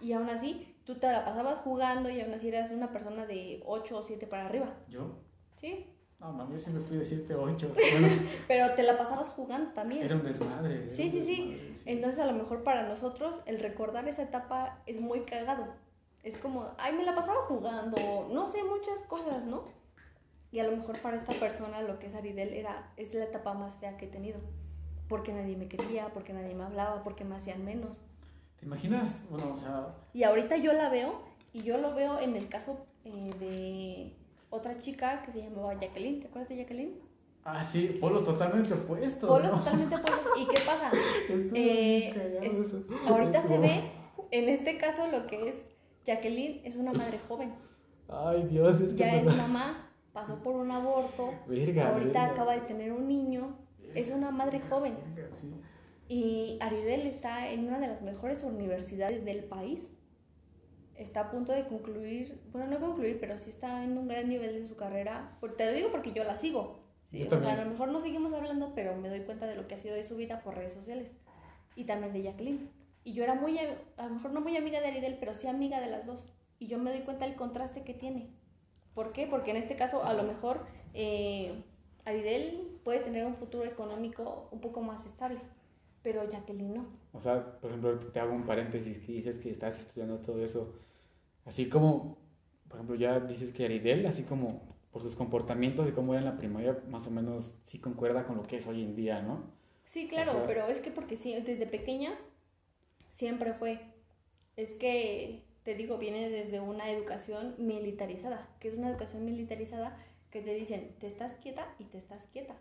Y 0.00 0.12
aún 0.12 0.30
así, 0.30 0.76
tú 0.84 0.94
te 0.94 1.08
la 1.08 1.24
pasabas 1.24 1.58
jugando 1.58 2.08
y 2.08 2.20
aún 2.20 2.32
así 2.32 2.48
eras 2.48 2.70
una 2.70 2.92
persona 2.92 3.26
de 3.26 3.60
8 3.66 3.98
o 3.98 4.02
7 4.02 4.26
para 4.28 4.46
arriba. 4.46 4.72
¿Yo? 4.88 5.18
Sí. 5.60 5.86
No, 6.20 6.32
mami, 6.32 6.54
yo 6.54 6.60
siempre 6.60 6.82
fui 6.82 6.96
de 6.96 7.04
7, 7.04 7.34
8. 7.34 7.74
Pero 8.48 8.74
te 8.74 8.82
la 8.84 8.96
pasabas 8.96 9.28
jugando 9.30 9.72
también. 9.72 10.04
Era 10.04 10.16
un 10.16 10.24
desmadre. 10.24 10.88
sí, 10.90 11.10
sí, 11.10 11.24
sí, 11.24 11.74
Entonces, 11.84 12.20
a 12.20 12.26
lo 12.26 12.32
mejor 12.32 12.62
para 12.62 12.88
nosotros, 12.88 13.40
el 13.46 13.58
recordar 13.58 14.08
esa 14.08 14.22
etapa 14.22 14.82
es 14.86 15.00
muy 15.00 15.20
cagado. 15.22 15.66
Es 16.22 16.36
como, 16.36 16.70
ay, 16.78 16.94
me 16.94 17.04
la 17.04 17.14
pasaba 17.14 17.42
jugando, 17.42 18.28
no 18.32 18.46
sé, 18.46 18.62
muchas 18.64 19.02
cosas, 19.02 19.44
¿no? 19.44 19.64
Y 20.50 20.60
a 20.60 20.64
lo 20.64 20.76
mejor 20.76 20.98
para 20.98 21.16
esta 21.16 21.32
persona, 21.34 21.82
lo 21.82 21.98
que 21.98 22.06
es 22.06 22.14
Aridel, 22.14 22.54
era, 22.54 22.90
es 22.96 23.12
la 23.14 23.24
etapa 23.24 23.52
más 23.54 23.76
fea 23.76 23.96
que 23.96 24.06
he 24.06 24.08
tenido. 24.08 24.40
Porque 25.08 25.32
nadie 25.32 25.56
me 25.56 25.68
quería, 25.68 26.08
porque 26.14 26.32
nadie 26.32 26.54
me 26.54 26.64
hablaba, 26.64 27.02
porque 27.04 27.24
me 27.24 27.36
hacían 27.36 27.64
menos. 27.64 28.00
¿Te 28.58 28.66
imaginas? 28.66 29.24
Bueno, 29.30 29.54
o 29.54 29.58
sea... 29.58 29.94
Y 30.14 30.22
ahorita 30.24 30.56
yo 30.56 30.72
la 30.72 30.88
veo, 30.88 31.20
y 31.52 31.62
yo 31.62 31.76
lo 31.78 31.94
veo 31.94 32.18
en 32.20 32.34
el 32.36 32.48
caso 32.48 32.78
eh, 33.04 33.30
de 33.38 34.12
otra 34.50 34.76
chica 34.78 35.22
que 35.22 35.32
se 35.32 35.42
llamaba 35.42 35.74
Jacqueline. 35.74 36.20
¿Te 36.20 36.26
acuerdas 36.28 36.48
de 36.48 36.56
Jacqueline? 36.56 36.94
Ah, 37.44 37.64
sí, 37.64 37.96
polos 38.00 38.24
totalmente 38.24 38.74
opuestos. 38.74 39.28
Polos 39.28 39.52
¿no? 39.52 39.58
totalmente 39.58 39.94
opuestos. 39.96 40.32
¿Y 40.38 40.46
qué 40.46 40.60
pasa? 40.66 40.90
Eh, 41.54 42.40
es- 42.42 43.06
ahorita 43.06 43.42
se 43.42 43.58
ve, 43.58 43.90
en 44.30 44.48
este 44.48 44.76
caso, 44.78 45.06
lo 45.08 45.26
que 45.26 45.48
es 45.48 45.56
Jacqueline 46.06 46.60
es 46.64 46.76
una 46.76 46.92
madre 46.92 47.18
joven. 47.28 47.52
Ay, 48.08 48.44
Dios, 48.50 48.80
es 48.80 48.92
que 48.92 48.98
Ya 48.98 49.16
es 49.16 49.24
mamá, 49.36 49.87
pasó 50.20 50.42
por 50.42 50.56
un 50.56 50.70
aborto, 50.70 51.32
Verga, 51.46 51.90
ahorita 51.90 52.20
verga. 52.20 52.32
acaba 52.32 52.54
de 52.54 52.62
tener 52.62 52.92
un 52.92 53.06
niño, 53.06 53.56
es 53.94 54.10
una 54.10 54.30
madre 54.30 54.60
joven. 54.60 54.94
Sí. 55.30 55.54
Y 56.08 56.58
Aridel 56.60 57.06
está 57.06 57.50
en 57.52 57.66
una 57.66 57.78
de 57.78 57.86
las 57.86 58.02
mejores 58.02 58.42
universidades 58.42 59.24
del 59.24 59.44
país. 59.44 59.94
Está 60.96 61.20
a 61.20 61.30
punto 61.30 61.52
de 61.52 61.66
concluir, 61.68 62.40
bueno, 62.50 62.66
no 62.66 62.80
concluir, 62.80 63.20
pero 63.20 63.38
sí 63.38 63.50
está 63.50 63.84
en 63.84 63.96
un 63.96 64.08
gran 64.08 64.28
nivel 64.28 64.54
de 64.54 64.66
su 64.66 64.74
carrera. 64.74 65.38
Te 65.56 65.66
lo 65.66 65.72
digo 65.72 65.90
porque 65.92 66.12
yo 66.12 66.24
la 66.24 66.34
sigo. 66.34 66.80
¿sí? 67.10 67.18
Yo 67.18 67.36
O 67.36 67.40
sea, 67.40 67.52
a 67.52 67.64
lo 67.64 67.70
mejor 67.70 67.90
no 67.90 68.00
seguimos 68.00 68.32
hablando, 68.32 68.72
pero 68.74 68.96
me 68.96 69.08
doy 69.08 69.20
cuenta 69.20 69.46
de 69.46 69.54
lo 69.54 69.68
que 69.68 69.76
ha 69.76 69.78
sido 69.78 69.94
de 69.94 70.02
su 70.02 70.16
vida 70.16 70.40
por 70.42 70.56
redes 70.56 70.72
sociales. 70.74 71.12
Y 71.76 71.84
también 71.84 72.12
de 72.12 72.22
Jacqueline. 72.22 72.70
Y 73.04 73.12
yo 73.12 73.22
era 73.22 73.34
muy, 73.34 73.56
a 73.58 74.06
lo 74.08 74.14
mejor 74.14 74.32
no 74.32 74.40
muy 74.40 74.56
amiga 74.56 74.80
de 74.80 74.88
Aridel, 74.88 75.18
pero 75.20 75.34
sí 75.34 75.46
amiga 75.46 75.80
de 75.80 75.90
las 75.90 76.06
dos. 76.06 76.26
Y 76.58 76.66
yo 76.66 76.78
me 76.78 76.90
doy 76.90 77.02
cuenta 77.02 77.26
del 77.26 77.36
contraste 77.36 77.84
que 77.84 77.94
tiene. 77.94 78.30
¿Por 78.98 79.12
qué? 79.12 79.28
Porque 79.28 79.52
en 79.52 79.58
este 79.58 79.76
caso, 79.76 80.02
a 80.04 80.12
lo 80.12 80.24
mejor, 80.24 80.66
eh, 80.92 81.62
Aridel 82.04 82.80
puede 82.82 82.98
tener 82.98 83.24
un 83.24 83.36
futuro 83.36 83.64
económico 83.64 84.48
un 84.50 84.60
poco 84.60 84.82
más 84.82 85.06
estable, 85.06 85.38
pero 86.02 86.28
Jacqueline 86.28 86.74
no. 86.74 86.86
O 87.12 87.20
sea, 87.20 87.60
por 87.60 87.70
ejemplo, 87.70 87.96
te 87.96 88.18
hago 88.18 88.34
un 88.34 88.42
paréntesis 88.44 88.98
que 88.98 89.12
dices 89.12 89.38
que 89.38 89.50
estás 89.52 89.78
estudiando 89.78 90.18
todo 90.18 90.42
eso. 90.42 90.74
Así 91.44 91.68
como, 91.68 92.18
por 92.66 92.78
ejemplo, 92.78 92.96
ya 92.96 93.20
dices 93.20 93.52
que 93.52 93.66
Aridel, 93.66 94.04
así 94.04 94.24
como 94.24 94.62
por 94.90 95.02
sus 95.02 95.14
comportamientos 95.14 95.86
de 95.86 95.92
cómo 95.92 96.14
era 96.14 96.22
en 96.22 96.28
la 96.34 96.36
primaria, 96.36 96.76
más 96.90 97.06
o 97.06 97.12
menos 97.12 97.44
sí 97.66 97.78
concuerda 97.78 98.26
con 98.26 98.36
lo 98.36 98.42
que 98.42 98.56
es 98.56 98.66
hoy 98.66 98.82
en 98.82 98.96
día, 98.96 99.22
¿no? 99.22 99.44
Sí, 99.84 100.08
claro, 100.08 100.32
O 100.32 100.34
sea- 100.34 100.46
pero 100.48 100.66
es 100.66 100.80
que 100.80 100.90
porque 100.90 101.14
sí, 101.14 101.32
desde 101.46 101.66
pequeña 101.68 102.18
siempre 103.10 103.52
fue. 103.54 103.78
Es 104.56 104.74
que, 104.74 105.44
te 105.68 105.74
digo, 105.74 105.98
viene 105.98 106.30
desde 106.30 106.60
una 106.60 106.90
educación 106.90 107.54
militarizada, 107.58 108.48
que 108.58 108.68
es 108.68 108.74
una 108.74 108.88
educación 108.88 109.26
militarizada 109.26 109.98
que 110.30 110.40
te 110.40 110.54
dicen, 110.54 110.94
te 110.98 111.06
estás 111.06 111.34
quieta 111.34 111.66
y 111.78 111.84
te 111.84 111.98
estás 111.98 112.24
quieta, 112.32 112.54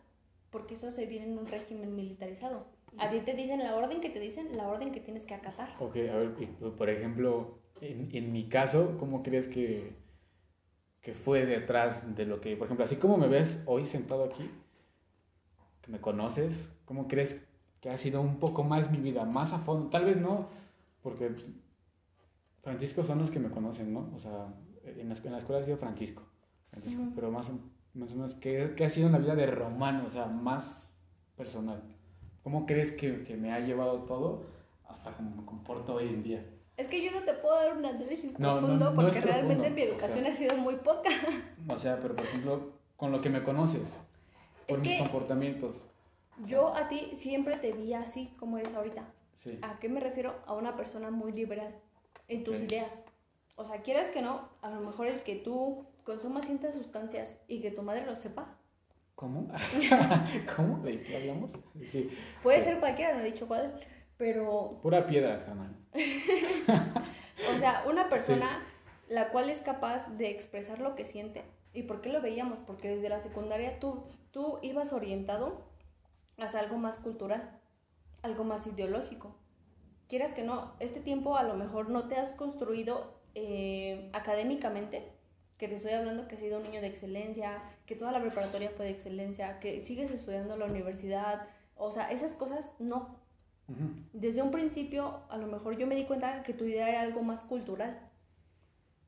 porque 0.50 0.74
eso 0.74 0.92
se 0.92 1.06
viene 1.06 1.28
en 1.28 1.38
un 1.38 1.48
régimen 1.48 1.96
militarizado. 1.96 2.66
A 2.98 3.10
ti 3.10 3.22
te 3.22 3.34
dicen 3.34 3.60
la 3.60 3.78
orden 3.78 4.02
que 4.02 4.10
te 4.10 4.20
dicen, 4.20 4.58
la 4.58 4.68
orden 4.68 4.92
que 4.92 5.00
tienes 5.00 5.24
que 5.24 5.36
acatar. 5.36 5.70
Ok, 5.80 5.96
a 5.96 6.18
ver, 6.18 6.34
pues, 6.34 6.50
por 6.74 6.90
ejemplo, 6.90 7.60
en, 7.80 8.10
en 8.12 8.34
mi 8.34 8.50
caso, 8.50 8.98
¿cómo 9.00 9.24
crees 9.24 9.48
que, 9.48 9.94
que 11.00 11.14
fue 11.14 11.46
detrás 11.46 12.14
de 12.14 12.26
lo 12.26 12.42
que, 12.42 12.58
por 12.58 12.68
ejemplo, 12.68 12.84
así 12.84 12.98
como 12.98 13.16
me 13.16 13.30
ves 13.30 13.64
hoy 13.68 13.86
sentado 13.86 14.26
aquí, 14.26 14.52
que 15.82 15.92
me 15.94 16.02
conoces, 16.02 16.70
¿cómo 16.84 17.08
crees 17.08 17.42
que 17.80 17.90
ha 17.90 17.98
sido 17.98 18.20
un 18.20 18.38
poco 18.38 18.66
más 18.66 18.92
mi 18.92 18.98
vida, 18.98 19.24
más 19.24 19.54
a 19.54 19.60
fondo? 19.60 19.90
Tal 19.90 20.04
vez 20.04 20.18
no, 20.18 20.50
porque 21.02 21.32
Francisco 22.68 23.02
son 23.02 23.20
los 23.20 23.32
que 23.32 23.40
me 23.40 23.50
conocen, 23.50 23.94
¿no? 23.94 24.12
O 24.14 24.20
sea, 24.20 24.48
en 24.84 25.08
la, 25.08 25.16
en 25.16 25.32
la 25.32 25.38
escuela 25.38 25.62
ha 25.62 25.64
sido 25.64 25.78
Francisco, 25.78 26.24
Francisco, 26.70 27.02
Ujú. 27.02 27.12
pero 27.16 27.32
más, 27.32 27.50
o- 27.50 27.60
más 27.94 28.12
o 28.12 28.16
menos, 28.16 28.36
¿qué, 28.36 28.74
qué 28.76 28.84
ha 28.84 28.90
sido 28.90 29.08
en 29.08 29.14
la 29.14 29.20
vida 29.20 29.36
de 29.36 29.46
Román? 29.48 30.02
O 30.02 30.10
sea, 30.10 30.26
más 30.26 30.84
personal. 31.38 31.82
¿Cómo 32.44 32.66
crees 32.66 32.92
que, 32.92 33.24
que 33.24 33.38
me 33.38 33.54
ha 33.54 33.60
llevado 33.62 34.04
todo 34.04 34.44
hasta 34.86 35.14
como 35.14 35.34
me 35.34 35.46
comporto 35.46 35.94
hoy 35.96 36.10
en 36.10 36.24
día? 36.24 36.46
Es 36.76 36.88
que 36.90 37.02
yo 37.04 37.12
no 37.18 37.24
te 37.24 37.34
puedo 37.36 37.56
dar 37.56 37.78
un 37.78 37.86
análisis 37.86 38.38
No, 38.38 38.56
no, 38.56 38.60
profundo 38.60 38.92
no 38.94 39.02
es 39.02 39.06
porque 39.08 39.22
realmente 39.22 39.56
profundo, 39.56 39.76
mi 39.76 39.82
o 39.82 39.86
educación 39.94 40.24
sea. 40.26 40.32
ha 40.34 40.36
sido 40.36 40.58
muy 40.58 40.76
poca. 40.76 41.10
O 41.70 41.78
sea, 41.80 42.00
pero 42.02 42.16
por 42.18 42.26
ejemplo, 42.26 42.72
con 42.98 43.12
lo 43.14 43.22
que 43.22 43.30
me 43.30 43.44
conoces, 43.44 43.82
por 44.68 44.78
Es 44.78 44.84
mis 44.84 44.92
que- 44.94 45.00
comportamientos. 45.00 45.82
Yo 46.46 46.76
a 46.76 46.88
ti 46.90 47.12
siempre 47.16 47.58
te 47.58 47.72
vi 47.72 47.94
así 47.94 48.34
como 48.38 48.58
eres 48.58 48.74
ahorita. 48.76 49.06
Sí. 49.36 49.58
¿A 49.62 49.80
qué 49.80 49.88
me 49.90 50.00
refiero? 50.00 50.36
A 50.46 50.54
una 50.54 50.76
persona 50.76 51.10
muy 51.12 51.32
liberal 51.32 51.74
en 52.28 52.44
tus 52.44 52.60
ideas. 52.60 52.94
O 53.56 53.66
sea, 53.66 53.82
quieras 53.82 54.10
que 54.10 54.22
no, 54.22 54.50
a 54.62 54.70
lo 54.70 54.82
mejor 54.82 55.08
el 55.08 55.22
que 55.22 55.36
tú 55.36 55.86
consumas 56.04 56.46
ciertas 56.46 56.76
sustancias 56.76 57.38
y 57.48 57.60
que 57.62 57.72
tu 57.72 57.82
madre 57.82 58.06
lo 58.06 58.16
sepa, 58.16 58.56
¿Cómo? 59.16 59.52
¿Cómo? 60.56 60.78
¿De 60.84 61.02
qué 61.02 61.18
hablamos? 61.18 61.54
Sí. 61.86 62.10
puede 62.44 62.60
Sí. 62.60 62.66
ser 62.66 62.80
cualquiera, 62.80 63.16
no 63.16 63.22
he 63.22 63.32
dicho 63.32 63.48
cuál, 63.48 63.80
pero, 64.16 64.80
Pura 64.84 65.08
piedra, 65.08 65.44
carnal. 65.44 65.76
o 67.56 67.58
sea, 67.58 67.84
una 67.90 68.10
persona 68.10 68.64
la 69.10 69.30
cual 69.30 69.50
es 69.50 69.62
capaz 69.62 70.08
de 70.18 70.30
expresar 70.30 70.80
lo 70.80 70.96
que 70.96 71.06
siente. 71.06 71.44
¿Y 71.74 71.84
por 71.84 72.02
qué 72.02 72.10
lo 72.10 72.22
veíamos? 72.22 72.60
Porque 72.66 72.90
desde 72.90 73.10
la 73.10 73.20
secundaria 73.20 73.80
tú, 73.80 74.04
tú 74.32 74.60
ibas 74.62 74.94
orientado 74.94 75.66
hacia 76.38 76.60
algo 76.60 76.78
más 76.78 76.98
cultural, 77.00 77.60
algo 78.22 78.44
más 78.44 78.68
ideológico. 78.68 79.36
Quieras 80.08 80.34
que 80.34 80.44
no, 80.44 80.74
este 80.80 81.00
tiempo 81.00 81.38
a 81.38 81.44
lo 81.44 81.56
mejor 81.56 81.90
no 81.90 82.08
te 82.08 82.16
has 82.16 82.32
construido 82.32 83.14
eh, 83.36 84.10
académicamente, 84.14 85.12
que 85.58 85.68
te 85.68 85.76
estoy 85.76 85.92
hablando 85.92 86.28
que 86.28 86.36
has 86.36 86.42
sido 86.42 86.58
un 86.58 86.64
niño 86.64 86.82
de 86.82 86.88
excelencia, 86.88 87.62
que 87.86 87.96
toda 87.96 88.12
la 88.12 88.22
preparatoria 88.22 88.70
fue 88.70 88.86
de 88.86 88.92
excelencia, 88.92 89.60
que 89.60 89.82
sigues 89.82 90.10
estudiando 90.12 90.54
en 90.54 90.60
la 90.60 90.66
universidad, 90.66 91.48
o 91.76 91.92
sea, 91.92 92.12
esas 92.12 92.34
cosas 92.34 92.72
no. 92.80 93.20
Desde 94.14 94.42
un 94.42 94.52
principio, 94.52 95.20
a 95.28 95.38
lo 95.38 95.46
mejor 95.48 95.78
yo 95.78 95.88
me 95.88 95.96
di 95.96 96.06
cuenta 96.06 96.42
que 96.44 96.54
tu 96.54 96.64
idea 96.64 96.88
era 96.88 97.02
algo 97.02 97.22
más 97.22 97.44
cultural. 97.44 98.00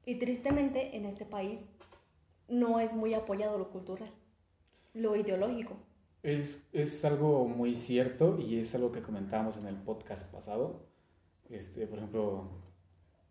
Y 0.06 0.16
tristemente, 0.16 0.98
en 0.98 1.06
este 1.06 1.26
país 1.26 1.62
no 2.50 2.82
es 2.82 2.94
muy 2.94 3.14
apoyado 3.14 3.58
lo 3.58 3.70
cultural, 3.70 4.12
lo 4.94 5.16
ideológico. 5.16 5.78
Es, 6.24 6.62
es 6.74 7.06
algo 7.06 7.48
muy 7.48 7.74
cierto 7.74 8.38
y 8.38 8.60
es 8.60 8.76
algo 8.76 8.92
que 8.92 9.02
comentábamos 9.02 9.56
en 9.56 9.68
el 9.68 9.76
podcast 9.76 10.30
pasado. 10.30 10.89
Este, 11.50 11.88
por 11.88 11.98
ejemplo, 11.98 12.50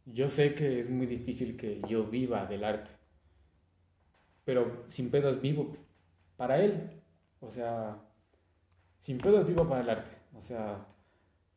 yo 0.06 0.28
sé 0.28 0.54
que 0.54 0.80
es 0.80 0.90
muy 0.90 1.06
difícil 1.06 1.56
que 1.56 1.80
yo 1.88 2.04
viva 2.04 2.46
del 2.46 2.64
arte, 2.64 2.90
pero 4.44 4.84
sin 4.88 5.10
pedos 5.10 5.40
vivo 5.40 5.76
para 6.36 6.62
él. 6.62 6.90
O 7.40 7.50
sea, 7.50 7.98
sin 9.00 9.18
pedos 9.18 9.46
vivo 9.46 9.68
para 9.68 9.82
el 9.82 9.90
arte. 9.90 10.16
O 10.36 10.42
sea, 10.42 10.86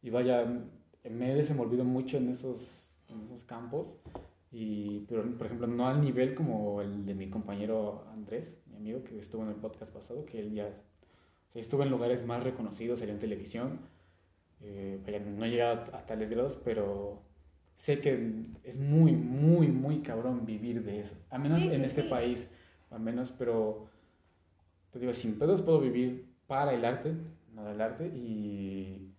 y 0.01 0.09
vaya, 0.09 0.45
me 1.09 1.32
he 1.32 1.36
desenvolvido 1.36 1.84
mucho 1.84 2.18
en 2.18 2.30
esos, 2.30 2.89
en 3.09 3.22
esos 3.24 3.43
campos, 3.43 3.97
y, 4.51 4.99
pero 5.07 5.24
por 5.38 5.47
ejemplo, 5.47 5.68
no 5.68 5.88
al 5.88 6.01
nivel 6.01 6.36
como 6.36 6.82
el 6.82 7.05
de 7.05 7.16
mi 7.16 7.30
compañero 7.30 8.05
Andrés, 8.12 8.62
mi 8.68 8.78
amigo 8.78 9.03
que 9.03 9.18
estuvo 9.18 9.43
en 9.43 9.49
el 9.49 9.55
podcast 9.55 9.93
pasado, 9.93 10.26
que 10.26 10.39
él 10.39 10.53
ya 10.53 10.68
o 11.49 11.53
sea, 11.53 11.62
estuve 11.62 11.84
en 11.84 11.91
lugares 11.91 12.26
más 12.26 12.43
reconocidos, 12.43 12.99
salió 12.99 13.14
en 13.14 13.20
televisión. 13.20 13.80
Eh, 14.64 15.24
no 15.38 15.45
he 15.45 15.49
llegado 15.49 15.95
a 15.95 16.05
tales 16.05 16.30
grados, 16.30 16.57
pero 16.64 17.22
sé 17.78 17.99
que 17.99 18.45
es 18.64 18.78
muy, 18.78 19.12
muy, 19.14 19.68
muy 19.68 20.01
cabrón 20.01 20.45
vivir 20.45 20.84
de 20.84 20.99
eso. 21.01 21.16
A 21.30 21.38
menos 21.38 21.62
Sí, 21.62 21.68
en 21.70 21.80
sí, 21.80 21.86
este 21.86 22.03
sí. 22.03 22.09
país, 22.09 22.49
al 22.91 22.99
menos, 22.99 23.32
pero 23.32 23.88
te 24.91 24.99
digo, 24.99 25.14
sin 25.14 25.39
pedos 25.39 25.62
puedo 25.62 25.80
vivir 25.80 26.26
para 26.47 26.74
el 26.74 26.84
arte, 26.86 27.14
no 27.53 27.66
del 27.66 27.82
arte, 27.82 28.07
y. 28.07 29.14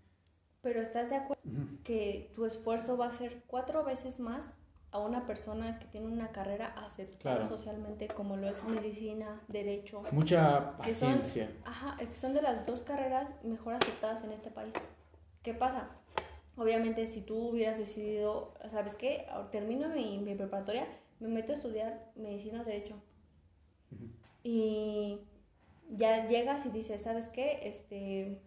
Pero 0.60 0.80
¿estás 0.80 1.10
de 1.10 1.16
acuerdo 1.16 1.42
que 1.82 2.30
tu 2.36 2.44
esfuerzo 2.46 2.96
va 2.96 3.06
a 3.08 3.12
ser 3.12 3.42
cuatro 3.48 3.82
veces 3.84 4.20
más 4.20 4.54
a 4.92 4.98
una 5.00 5.26
persona 5.26 5.78
que 5.80 5.86
tiene 5.86 6.06
una 6.06 6.28
carrera 6.28 6.66
aceptada 6.76 7.38
Claro. 7.38 7.48
socialmente 7.48 8.06
como 8.08 8.36
lo 8.36 8.48
es 8.48 8.62
medicina, 8.62 9.40
derecho? 9.48 10.02
Mucha 10.12 10.76
Que 10.84 10.92
son- 10.92 11.14
paciencia. 11.14 11.50
Ajá, 11.64 11.96
que 11.96 12.14
son 12.14 12.34
de 12.34 12.42
las 12.42 12.64
dos 12.66 12.82
carreras 12.82 13.28
mejor 13.42 13.74
aceptadas 13.74 14.22
en 14.22 14.32
este 14.32 14.50
país. 14.50 14.72
¿Qué 15.42 15.54
pasa? 15.54 15.90
Obviamente, 16.56 17.06
si 17.06 17.22
tú 17.22 17.48
hubieras 17.48 17.78
decidido, 17.78 18.54
¿sabes 18.70 18.94
qué? 18.94 19.26
Termino 19.50 19.88
mi, 19.88 20.18
mi 20.18 20.34
preparatoria, 20.34 20.86
me 21.18 21.28
meto 21.28 21.52
a 21.52 21.56
estudiar 21.56 22.12
medicina 22.14 22.60
o 22.60 22.64
derecho. 22.64 22.94
Ujú. 23.90 24.10
Y 24.44 25.20
ya 25.90 26.28
llegas 26.28 26.66
y 26.66 26.70
dices, 26.70 27.02
¿sabes 27.02 27.28
qué? 27.28 27.60
Este, 27.62 28.40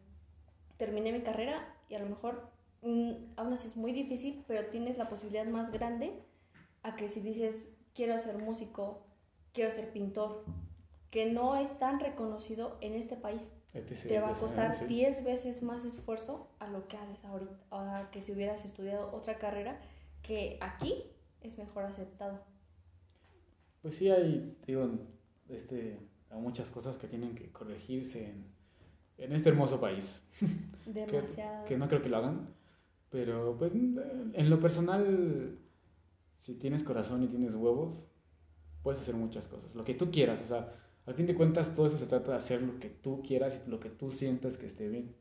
terminé 0.77 1.11
mi 1.11 1.21
carrera 1.21 1.73
y 1.89 1.95
a 1.95 1.99
lo 1.99 2.07
mejor 2.07 2.49
mm, 2.81 3.11
aún 3.37 3.53
así 3.53 3.67
es 3.67 3.77
muy 3.77 3.91
difícil, 3.91 4.43
pero 4.47 4.67
tienes 4.67 4.97
la 4.97 5.09
posibilidad 5.09 5.45
más 5.45 5.71
grande 5.71 6.13
a 6.83 6.95
que 6.95 7.09
si 7.09 7.19
dices, 7.21 7.69
quiero 7.93 8.19
ser 8.19 8.37
músico, 8.37 9.05
quiero 9.53 9.71
ser 9.71 9.91
pintor, 9.91 10.45
que 11.09 11.31
no 11.31 11.55
es 11.55 11.77
tan 11.79 11.99
reconocido 11.99 12.77
en 12.81 12.93
este 12.93 13.15
país 13.15 13.49
etc, 13.75 14.07
te 14.07 14.19
va 14.19 14.29
a 14.29 14.33
costar 14.33 14.75
sí. 14.75 14.85
10 14.85 15.23
veces 15.23 15.61
más 15.61 15.85
esfuerzo 15.85 16.47
a 16.59 16.67
lo 16.67 16.87
que 16.87 16.97
haces 16.97 17.23
ahorita, 17.25 17.55
a 17.71 18.09
que 18.11 18.21
si 18.21 18.31
hubieras 18.31 18.63
estudiado 18.65 19.11
otra 19.13 19.37
carrera 19.37 19.79
que 20.23 20.57
aquí 20.61 21.03
es 21.41 21.57
mejor 21.57 21.83
aceptado. 21.83 22.39
Pues 23.81 23.95
sí, 23.95 24.09
hay, 24.09 24.57
digo, 24.65 24.89
este, 25.49 25.99
hay 26.31 26.39
muchas 26.39 26.69
cosas 26.69 26.97
que 26.97 27.07
tienen 27.07 27.35
que 27.35 27.51
corregirse 27.51 28.25
en, 28.25 28.45
en 29.17 29.33
este 29.33 29.49
hermoso 29.49 29.79
país. 29.79 30.23
que, 30.85 30.91
Demasiadas. 30.91 31.67
que 31.67 31.77
no 31.77 31.87
creo 31.87 32.01
que 32.01 32.09
lo 32.09 32.17
hagan, 32.17 32.55
pero 33.09 33.55
pues 33.57 33.71
en 33.73 34.49
lo 34.49 34.59
personal, 34.59 35.59
si 36.39 36.55
tienes 36.55 36.83
corazón 36.83 37.23
y 37.23 37.27
tienes 37.27 37.53
huevos, 37.53 38.07
puedes 38.81 39.01
hacer 39.01 39.15
muchas 39.15 39.47
cosas, 39.47 39.73
lo 39.75 39.83
que 39.83 39.93
tú 39.93 40.11
quieras, 40.11 40.41
o 40.43 40.47
sea, 40.47 40.73
al 41.05 41.13
fin 41.13 41.27
de 41.27 41.35
cuentas 41.35 41.73
todo 41.75 41.87
eso 41.87 41.97
se 41.97 42.07
trata 42.07 42.31
de 42.31 42.37
hacer 42.37 42.61
lo 42.61 42.79
que 42.79 42.89
tú 42.89 43.21
quieras 43.21 43.61
y 43.65 43.69
lo 43.69 43.79
que 43.79 43.89
tú 43.89 44.11
sientas 44.11 44.57
que 44.57 44.65
esté 44.65 44.87
bien, 44.89 45.15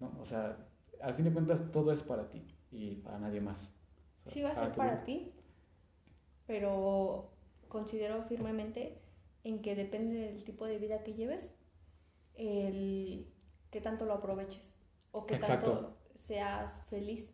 ¿no? 0.00 0.16
O 0.20 0.24
sea, 0.24 0.68
al 1.00 1.14
fin 1.14 1.24
de 1.24 1.32
cuentas 1.32 1.70
todo 1.72 1.92
es 1.92 2.02
para 2.02 2.28
ti 2.30 2.44
y 2.70 2.96
para 2.96 3.18
nadie 3.18 3.40
más. 3.40 3.70
O 4.24 4.30
sea, 4.30 4.32
Sí 4.32 4.42
va 4.42 4.50
a 4.50 4.54
ser 4.54 4.72
para 4.72 5.04
ti, 5.04 5.32
pero 6.46 7.30
considero 7.68 8.24
firmemente 8.24 9.00
en 9.44 9.62
que 9.62 9.74
depende 9.74 10.16
del 10.16 10.44
tipo 10.44 10.66
de 10.66 10.78
vida 10.78 11.02
que 11.02 11.14
lleves, 11.14 11.54
el 12.34 13.26
que 13.70 13.80
tanto 13.80 14.04
lo 14.04 14.14
aproveches 14.14 14.74
o 15.12 15.26
que 15.26 15.36
Exacto. 15.36 15.72
tanto 15.72 15.96
seas 16.16 16.82
feliz. 16.90 17.32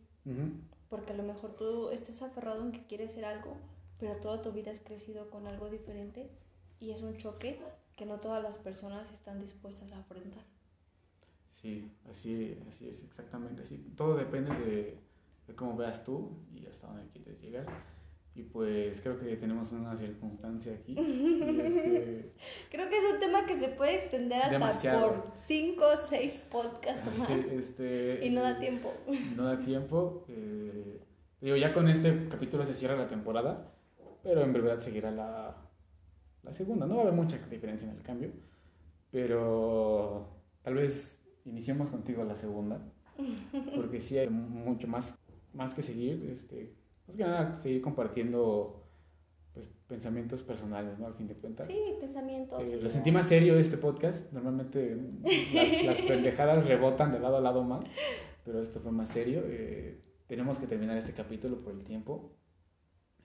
Porque 0.89 1.13
a 1.13 1.15
lo 1.15 1.23
mejor 1.23 1.55
tú 1.55 1.89
estés 1.89 2.21
aferrado 2.21 2.61
en 2.63 2.71
que 2.71 2.85
quieres 2.85 3.13
ser 3.13 3.25
algo, 3.25 3.55
pero 3.97 4.17
toda 4.17 4.41
tu 4.41 4.51
vida 4.51 4.71
has 4.71 4.81
crecido 4.81 5.29
con 5.29 5.47
algo 5.47 5.69
diferente 5.69 6.29
y 6.79 6.91
es 6.91 7.01
un 7.01 7.17
choque 7.17 7.59
que 7.97 8.05
no 8.05 8.19
todas 8.19 8.41
las 8.41 8.55
personas 8.57 9.11
están 9.11 9.41
dispuestas 9.41 9.91
a 9.91 9.99
afrontar. 9.99 10.43
Sí, 11.51 11.91
así, 12.09 12.57
así 12.69 12.87
es, 12.87 13.03
exactamente 13.03 13.63
así. 13.63 13.77
Todo 13.97 14.15
depende 14.15 14.51
de, 14.59 14.97
de 15.47 15.55
cómo 15.55 15.75
veas 15.75 16.03
tú 16.05 16.37
y 16.53 16.65
hasta 16.67 16.87
dónde 16.87 17.07
quieres 17.11 17.41
llegar. 17.41 17.65
Y 18.35 18.43
pues 18.43 19.01
creo 19.01 19.19
que 19.19 19.35
tenemos 19.37 19.71
una 19.71 19.97
circunstancia 19.97 20.73
aquí. 20.75 20.93
y 20.95 21.59
es 21.59 21.73
que- 21.73 22.31
Creo 22.71 22.87
que 22.87 22.97
es 22.99 23.13
un 23.15 23.19
tema 23.19 23.47
que 23.47 23.55
se 23.59 23.69
puede 23.69 23.95
extender 23.95 24.37
hasta 24.43 24.51
Demasiado. 24.53 25.07
por 25.23 25.31
5 25.47 25.83
o 25.83 25.97
6 25.97 26.47
podcasts 26.51 27.17
más 27.17 27.27
sí, 27.27 27.33
este, 27.51 28.23
y 28.23 28.29
no 28.29 28.43
da 28.43 28.59
tiempo. 28.59 28.93
No 29.35 29.43
da 29.45 29.59
tiempo. 29.59 30.23
eh, 30.29 31.01
digo, 31.41 31.55
ya 31.55 31.73
con 31.73 31.89
este 31.89 32.29
capítulo 32.29 32.63
se 32.63 32.75
cierra 32.75 32.95
la 32.95 33.07
temporada, 33.07 33.73
pero 34.21 34.41
en 34.43 34.53
verdad 34.53 34.77
seguirá 34.77 35.09
la, 35.09 35.57
la 36.43 36.53
segunda. 36.53 36.85
No 36.85 36.95
va 36.95 37.01
a 37.01 37.03
haber 37.03 37.15
mucha 37.15 37.37
diferencia 37.49 37.89
en 37.89 37.95
el 37.95 38.03
cambio, 38.03 38.31
pero 39.11 40.29
tal 40.63 40.75
vez 40.75 41.19
iniciemos 41.45 41.89
contigo 41.89 42.23
la 42.23 42.35
segunda, 42.35 42.81
porque 43.75 43.99
sí 43.99 44.17
hay 44.17 44.29
mucho 44.29 44.87
más, 44.87 45.15
más 45.53 45.73
que 45.73 45.83
seguir. 45.83 46.29
Este, 46.31 46.73
más 47.07 47.17
que 47.17 47.23
nada, 47.23 47.59
seguir 47.61 47.81
compartiendo 47.81 48.83
pues, 49.53 49.67
pensamientos 49.87 50.43
personales, 50.43 50.99
¿no? 50.99 51.07
Al 51.07 51.13
fin 51.13 51.27
de 51.27 51.35
cuentas. 51.35 51.67
Sí, 51.67 51.95
pensamientos. 51.99 52.61
Eh, 52.61 52.79
lo 52.81 52.89
sentí 52.89 53.11
más 53.11 53.27
serio 53.27 53.57
este 53.57 53.77
podcast. 53.77 54.31
Normalmente 54.31 54.97
las, 55.53 55.83
las 55.83 55.97
pendejadas 56.01 56.67
rebotan 56.67 57.11
de 57.11 57.19
lado 57.19 57.37
a 57.37 57.41
lado 57.41 57.63
más, 57.63 57.85
pero 58.43 58.61
esto 58.61 58.79
fue 58.79 58.91
más 58.91 59.09
serio. 59.09 59.43
Eh, 59.45 60.01
tenemos 60.27 60.57
que 60.59 60.67
terminar 60.67 60.97
este 60.97 61.13
capítulo 61.13 61.61
por 61.61 61.73
el 61.73 61.83
tiempo. 61.83 62.33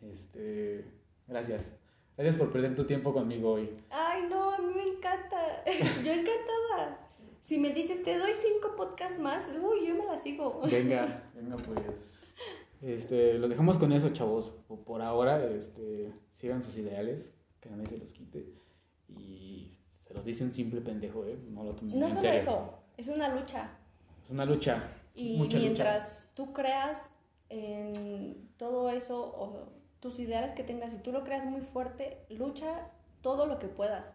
Este, 0.01 0.85
gracias. 1.27 1.82
Gracias 2.17 2.37
por 2.37 2.53
perder 2.53 2.75
tu 2.75 2.85
tiempo 2.85 3.13
conmigo 3.13 3.53
hoy. 3.53 3.71
Ay, 3.91 4.25
no, 4.29 4.51
a 4.53 4.59
mí 4.59 4.73
me 4.75 4.83
encanta. 4.83 5.65
Yo 6.05 6.13
encantada. 6.13 6.99
Si 7.43 7.59
me 7.59 7.71
dices, 7.73 8.03
te 8.03 8.19
doy 8.19 8.31
5 8.35 8.77
podcasts 8.77 9.19
más, 9.19 9.45
uy, 9.61 9.87
yo 9.89 9.95
me 9.97 10.05
la 10.07 10.19
sigo. 10.19 10.61
Venga, 10.71 11.29
venga 11.35 11.57
pues. 11.57 12.35
Este, 12.81 13.35
los 13.35 13.51
dejamos 13.51 13.79
con 13.79 13.93
eso, 13.93 14.11
chavos. 14.11 14.53
Por- 14.87 15.03
ahora, 15.03 15.45
este, 15.47 16.13
sigan 16.35 16.63
sus 16.63 16.77
ideales, 16.79 17.35
que 17.61 17.69
nadie 17.69 17.87
se 17.87 17.99
los 17.99 18.13
quite. 18.13 18.55
Y 19.09 19.77
se 20.07 20.15
los 20.15 20.25
dice 20.25 20.45
un 20.45 20.53
simple 20.53 20.81
pendejo, 20.81 21.27
¿eh? 21.27 21.37
No 21.51 21.65
lo 21.65 21.75
tomen 21.75 21.99
No 21.99 22.07
en 22.07 22.13
solo 22.13 22.21
serio. 22.23 22.39
eso, 22.39 22.75
es 22.97 23.09
una 23.09 23.29
lucha. 23.35 23.71
Es 24.25 24.31
una 24.31 24.45
lucha. 24.45 24.89
Y 25.15 25.37
mucha 25.37 25.57
lucha. 25.59 25.59
mientras 25.59 26.31
tú 26.35 26.53
creas 26.53 27.01
en 27.49 28.49
todo 28.57 28.89
eso 28.91 29.21
o 29.21 29.73
tus 30.03 30.19
ideales 30.19 30.53
que 30.53 30.65
tengas, 30.65 30.91
si 30.93 30.99
tú 30.99 31.13
lo 31.13 31.23
creas 31.23 31.47
muy 31.47 31.61
fuerte, 31.61 32.19
lucha 32.29 32.89
todo 33.23 33.47
lo 33.47 33.59
que 33.61 33.69
puedas. 33.69 34.13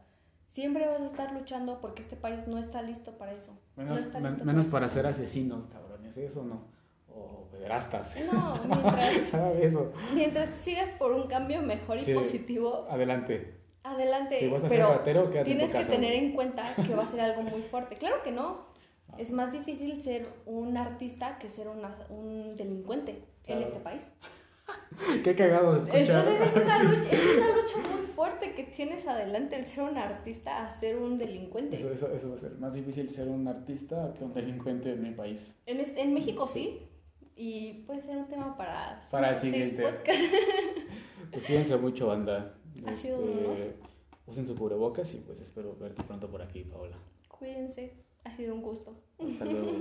Siempre 0.49 0.85
vas 0.87 0.99
a 1.01 1.05
estar 1.05 1.31
luchando 1.31 1.79
porque 1.79 2.01
este 2.01 2.15
país 2.17 2.45
no 2.47 2.57
está 2.57 2.81
listo 2.81 3.17
para 3.17 3.31
eso. 3.31 3.57
Menos, 3.77 3.93
no 3.95 3.99
está 4.05 4.19
men- 4.19 4.31
listo 4.33 4.45
menos 4.45 4.65
eso. 4.65 4.71
para 4.73 4.89
ser 4.89 5.07
asesinos, 5.07 5.65
cabrones, 5.71 6.17
eso 6.17 6.43
no. 6.43 6.61
O 7.09 7.47
pederastas. 7.51 8.15
No, 8.31 8.55
mientras, 8.67 9.15
eso. 9.61 9.91
mientras 10.13 10.55
sigas 10.55 10.89
por 10.89 11.13
un 11.13 11.27
cambio 11.27 11.61
mejor 11.61 11.97
y 11.99 12.03
Sí. 12.03 12.13
positivo, 12.13 12.85
Adelante. 12.89 13.55
adelante. 13.83 14.39
Si 14.39 14.49
vas 14.49 14.63
a 14.65 14.67
pero 14.67 14.87
ser 15.03 15.03
quédate 15.03 15.37
en 15.39 15.45
tienes 15.45 15.71
que 15.71 15.85
tener 15.85 16.11
güey. 16.13 16.25
en 16.25 16.31
cuenta 16.33 16.73
que 16.75 16.93
va 16.95 17.03
a 17.03 17.07
ser 17.07 17.21
algo 17.21 17.43
muy 17.43 17.61
fuerte. 17.61 17.95
Claro 17.97 18.21
que 18.23 18.31
no. 18.33 18.65
Ah. 19.09 19.15
Es 19.17 19.31
más 19.31 19.53
difícil 19.53 20.01
ser 20.01 20.27
un 20.45 20.75
artista 20.75 21.37
que 21.39 21.49
ser 21.49 21.69
una- 21.69 21.95
un 22.09 22.55
delincuente 22.57 23.23
Claro. 23.45 23.61
en 23.61 23.67
este 23.67 23.79
país. 23.79 24.11
Qué 25.23 25.35
cagado 25.35 25.73
se 25.79 25.79
escucha. 25.89 26.19
Entonces 26.19 26.55
es 26.55 26.63
una, 26.63 26.83
lucha, 26.83 27.09
es 27.11 27.37
una 27.37 27.55
lucha 27.55 27.77
muy 27.77 28.05
fuerte 28.07 28.53
que 28.55 28.63
tienes 28.63 29.07
adelante 29.07 29.55
el 29.55 29.65
ser 29.65 29.83
un 29.83 29.97
artista 29.97 30.65
a 30.65 30.71
ser 30.71 30.97
un 30.97 31.17
delincuente. 31.17 31.75
Eso, 31.77 31.91
eso, 31.91 32.11
eso 32.11 32.29
va 32.29 32.35
a 32.35 32.39
ser 32.39 32.51
más 32.57 32.73
difícil 32.73 33.09
ser 33.09 33.27
un 33.27 33.47
artista 33.47 34.13
que 34.17 34.23
un 34.23 34.33
delincuente 34.33 34.91
en 34.93 35.01
mi 35.03 35.11
país. 35.11 35.53
En, 35.65 35.79
este- 35.79 36.01
en 36.01 36.13
México 36.13 36.47
sí. 36.47 36.87
Y 37.35 37.83
puede 37.85 38.01
ser 38.01 38.17
un 38.17 38.27
tema 38.27 38.57
para, 38.57 39.01
Para 39.11 39.31
el 39.33 39.39
siguiente. 39.39 39.83
Pues 41.31 41.43
cuídense 41.43 41.75
mucho, 41.77 42.07
banda. 42.07 42.55
Ha 42.85 42.95
sido 42.95 43.19
un 43.19 43.37
honor. 43.45 43.57
usen 44.27 44.47
su 44.47 44.55
cubrebocas 44.55 45.13
y 45.13 45.17
pues 45.17 45.41
espero 45.41 45.75
verte 45.75 46.01
pronto 46.03 46.29
por 46.29 46.41
aquí, 46.41 46.63
Paola. 46.63 46.95
Cuídense. 47.27 47.93
Ha 48.23 48.35
sido 48.35 48.55
un 48.55 48.61
gusto. 48.61 48.95
Hasta 49.19 49.45
luego. 49.45 49.71